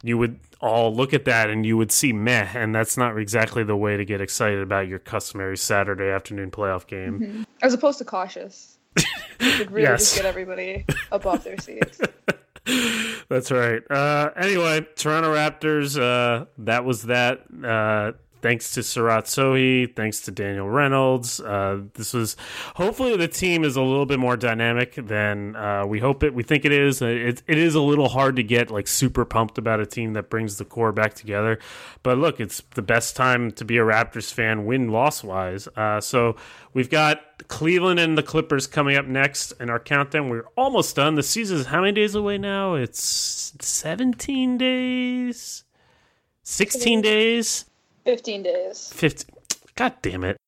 you 0.02 0.18
would 0.18 0.40
all 0.60 0.92
look 0.92 1.14
at 1.14 1.24
that 1.24 1.50
and 1.50 1.64
you 1.64 1.76
would 1.76 1.92
see 1.92 2.12
meh, 2.12 2.48
and 2.54 2.74
that's 2.74 2.96
not 2.96 3.16
exactly 3.16 3.62
the 3.62 3.76
way 3.76 3.96
to 3.96 4.04
get 4.04 4.20
excited 4.20 4.60
about 4.60 4.88
your 4.88 4.98
customary 4.98 5.56
Saturday 5.56 6.08
afternoon 6.10 6.50
playoff 6.50 6.86
game. 6.86 7.20
Mhm. 7.20 7.46
As 7.62 7.74
opposed 7.74 7.98
to 7.98 8.04
cautious, 8.04 8.78
you 8.96 9.04
could 9.52 9.70
really 9.70 9.82
Yes. 9.88 10.00
just 10.00 10.16
get 10.16 10.24
everybody 10.24 10.84
above 11.12 11.44
their 11.44 11.58
seats. 11.58 12.00
That's 13.28 13.50
right. 13.50 13.82
Uh, 13.90 14.30
anyway, 14.36 14.86
Toronto 14.96 15.34
Raptors. 15.34 16.00
Uh, 16.00 16.46
that 16.58 16.84
was 16.84 17.04
that. 17.04 17.40
Uh, 17.64 18.12
thanks 18.40 18.72
to 18.74 18.80
Seerat 18.80 19.24
Sohi. 19.24 19.94
Thanks 19.94 20.20
to 20.22 20.30
Daniel 20.30 20.68
Reynolds. 20.68 21.40
Uh, 21.40 21.82
this 21.94 22.12
was 22.12 22.36
hopefully 22.76 23.16
the 23.16 23.28
team 23.28 23.64
is 23.64 23.76
a 23.76 23.82
little 23.82 24.06
bit 24.06 24.18
more 24.18 24.36
dynamic 24.36 24.94
than 24.94 25.56
uh, 25.56 25.84
we 25.86 26.00
hope 26.00 26.22
it. 26.22 26.34
We 26.34 26.42
think 26.42 26.64
it 26.64 26.72
is. 26.72 27.02
Uh, 27.02 27.06
It, 27.06 27.42
it 27.46 27.58
is 27.58 27.74
a 27.74 27.80
little 27.80 28.08
hard 28.08 28.36
to 28.36 28.42
get 28.42 28.70
like 28.70 28.86
super 28.86 29.24
pumped 29.24 29.58
about 29.58 29.80
a 29.80 29.86
team 29.86 30.12
that 30.14 30.30
brings 30.30 30.58
the 30.58 30.64
core 30.64 30.92
back 30.92 31.14
together. 31.14 31.58
But 32.02 32.18
look, 32.18 32.40
it's 32.40 32.62
the 32.74 32.82
best 32.82 33.16
time 33.16 33.50
to 33.52 33.64
be 33.64 33.78
a 33.78 33.82
Raptors 33.82 34.32
fan, 34.32 34.66
win 34.66 34.90
loss 34.90 35.22
wise. 35.24 35.68
Uh, 35.76 36.00
so 36.00 36.36
we've 36.74 36.90
got 36.90 37.20
Cleveland 37.48 38.00
and 38.00 38.18
the 38.18 38.22
Clippers 38.22 38.66
coming 38.66 38.96
up 38.96 39.06
next 39.06 39.52
in 39.60 39.70
our 39.70 39.78
countdown. 39.78 40.28
We're 40.28 40.46
almost 40.56 40.96
done. 40.96 41.14
The 41.14 41.22
season 41.22 41.58
is 41.58 41.66
how 41.66 41.80
many 41.80 41.92
days 41.92 42.14
away 42.14 42.38
now? 42.38 42.74
It's 42.74 43.54
17 43.60 44.58
days, 44.58 45.64
16 46.42 47.00
days, 47.02 47.64
Fifteen 48.08 48.42
days. 48.42 48.90
15. 48.94 49.36
God 49.76 49.92
damn 50.00 50.24
it. 50.24 50.38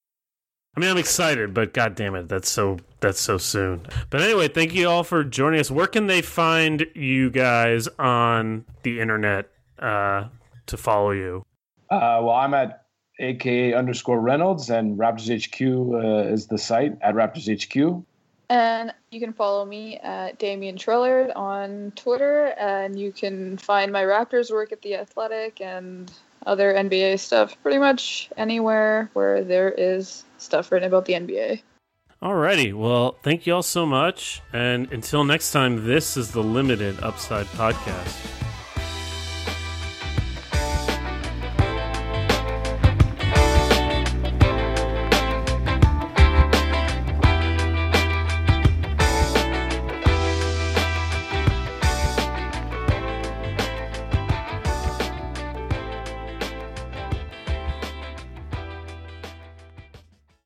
I 0.75 0.81
mean, 0.81 0.89
I'm 0.89 0.97
excited, 0.97 1.53
but 1.53 1.75
god 1.75 1.95
damn 1.95 2.15
it, 2.15 2.27
that's 2.27 2.49
so 2.49 2.79
that's 3.01 3.21
so 3.21 3.37
soon. 3.37 3.87
But 4.09 4.23
anyway, 4.23 4.49
thank 4.49 4.73
you 4.73 4.89
all 4.89 5.05
for 5.05 5.25
joining 5.25 5.61
us. 5.61 5.71
Where 5.71 5.87
can 5.87 6.07
they 6.07 6.23
find 6.23 6.87
you 6.95 7.29
guys 7.29 7.87
on 7.99 8.65
the 8.83 8.99
internet 8.99 9.51
uh, 9.79 10.29
to 10.69 10.77
follow 10.79 11.11
you? 11.11 11.45
uh, 11.91 12.21
well, 12.23 12.31
I'm 12.31 12.55
at 12.55 12.87
aka 13.19 13.75
underscore 13.75 14.21
Reynolds, 14.21 14.71
and 14.71 14.99
Raptors 14.99 15.29
HQ 15.29 15.61
uh, 15.93 16.33
is 16.33 16.47
the 16.47 16.57
site 16.57 16.97
at 17.03 17.15
Raptors 17.15 17.47
HQ. 17.47 18.03
And 18.49 18.95
you 19.11 19.21
can 19.21 19.35
follow 19.35 19.67
me 19.67 19.99
at 19.99 20.39
Damian 20.39 20.77
Trillard 20.77 21.37
on 21.37 21.93
Twitter, 21.95 22.55
and 22.59 22.99
you 22.99 23.13
can 23.13 23.59
find 23.59 23.93
my 23.93 24.03
Raptors 24.03 24.51
work 24.51 24.73
at 24.73 24.81
The 24.81 24.95
Athletic 24.95 25.61
and 25.61 26.11
other 26.47 26.73
NBA 26.75 27.19
stuff 27.19 27.57
pretty 27.63 27.79
much 27.79 28.31
anywhere 28.37 29.11
where 29.13 29.45
there 29.45 29.71
is 29.71 30.25
stuff 30.39 30.73
written 30.73 30.89
about 30.89 31.05
the 31.05 31.15
NBA. 31.15 31.63
Alrighty, 32.23 32.75
well, 32.75 33.17
thank 33.23 33.47
you 33.47 33.55
all 33.55 33.63
so 33.63 33.87
much. 33.87 34.43
And 34.53 34.93
until 34.93 35.25
next 35.25 35.53
time, 35.53 35.87
this 35.87 36.17
is 36.17 36.33
the 36.33 36.43
Limited 36.43 37.03
Upside 37.03 37.47
Podcast. 37.47 38.50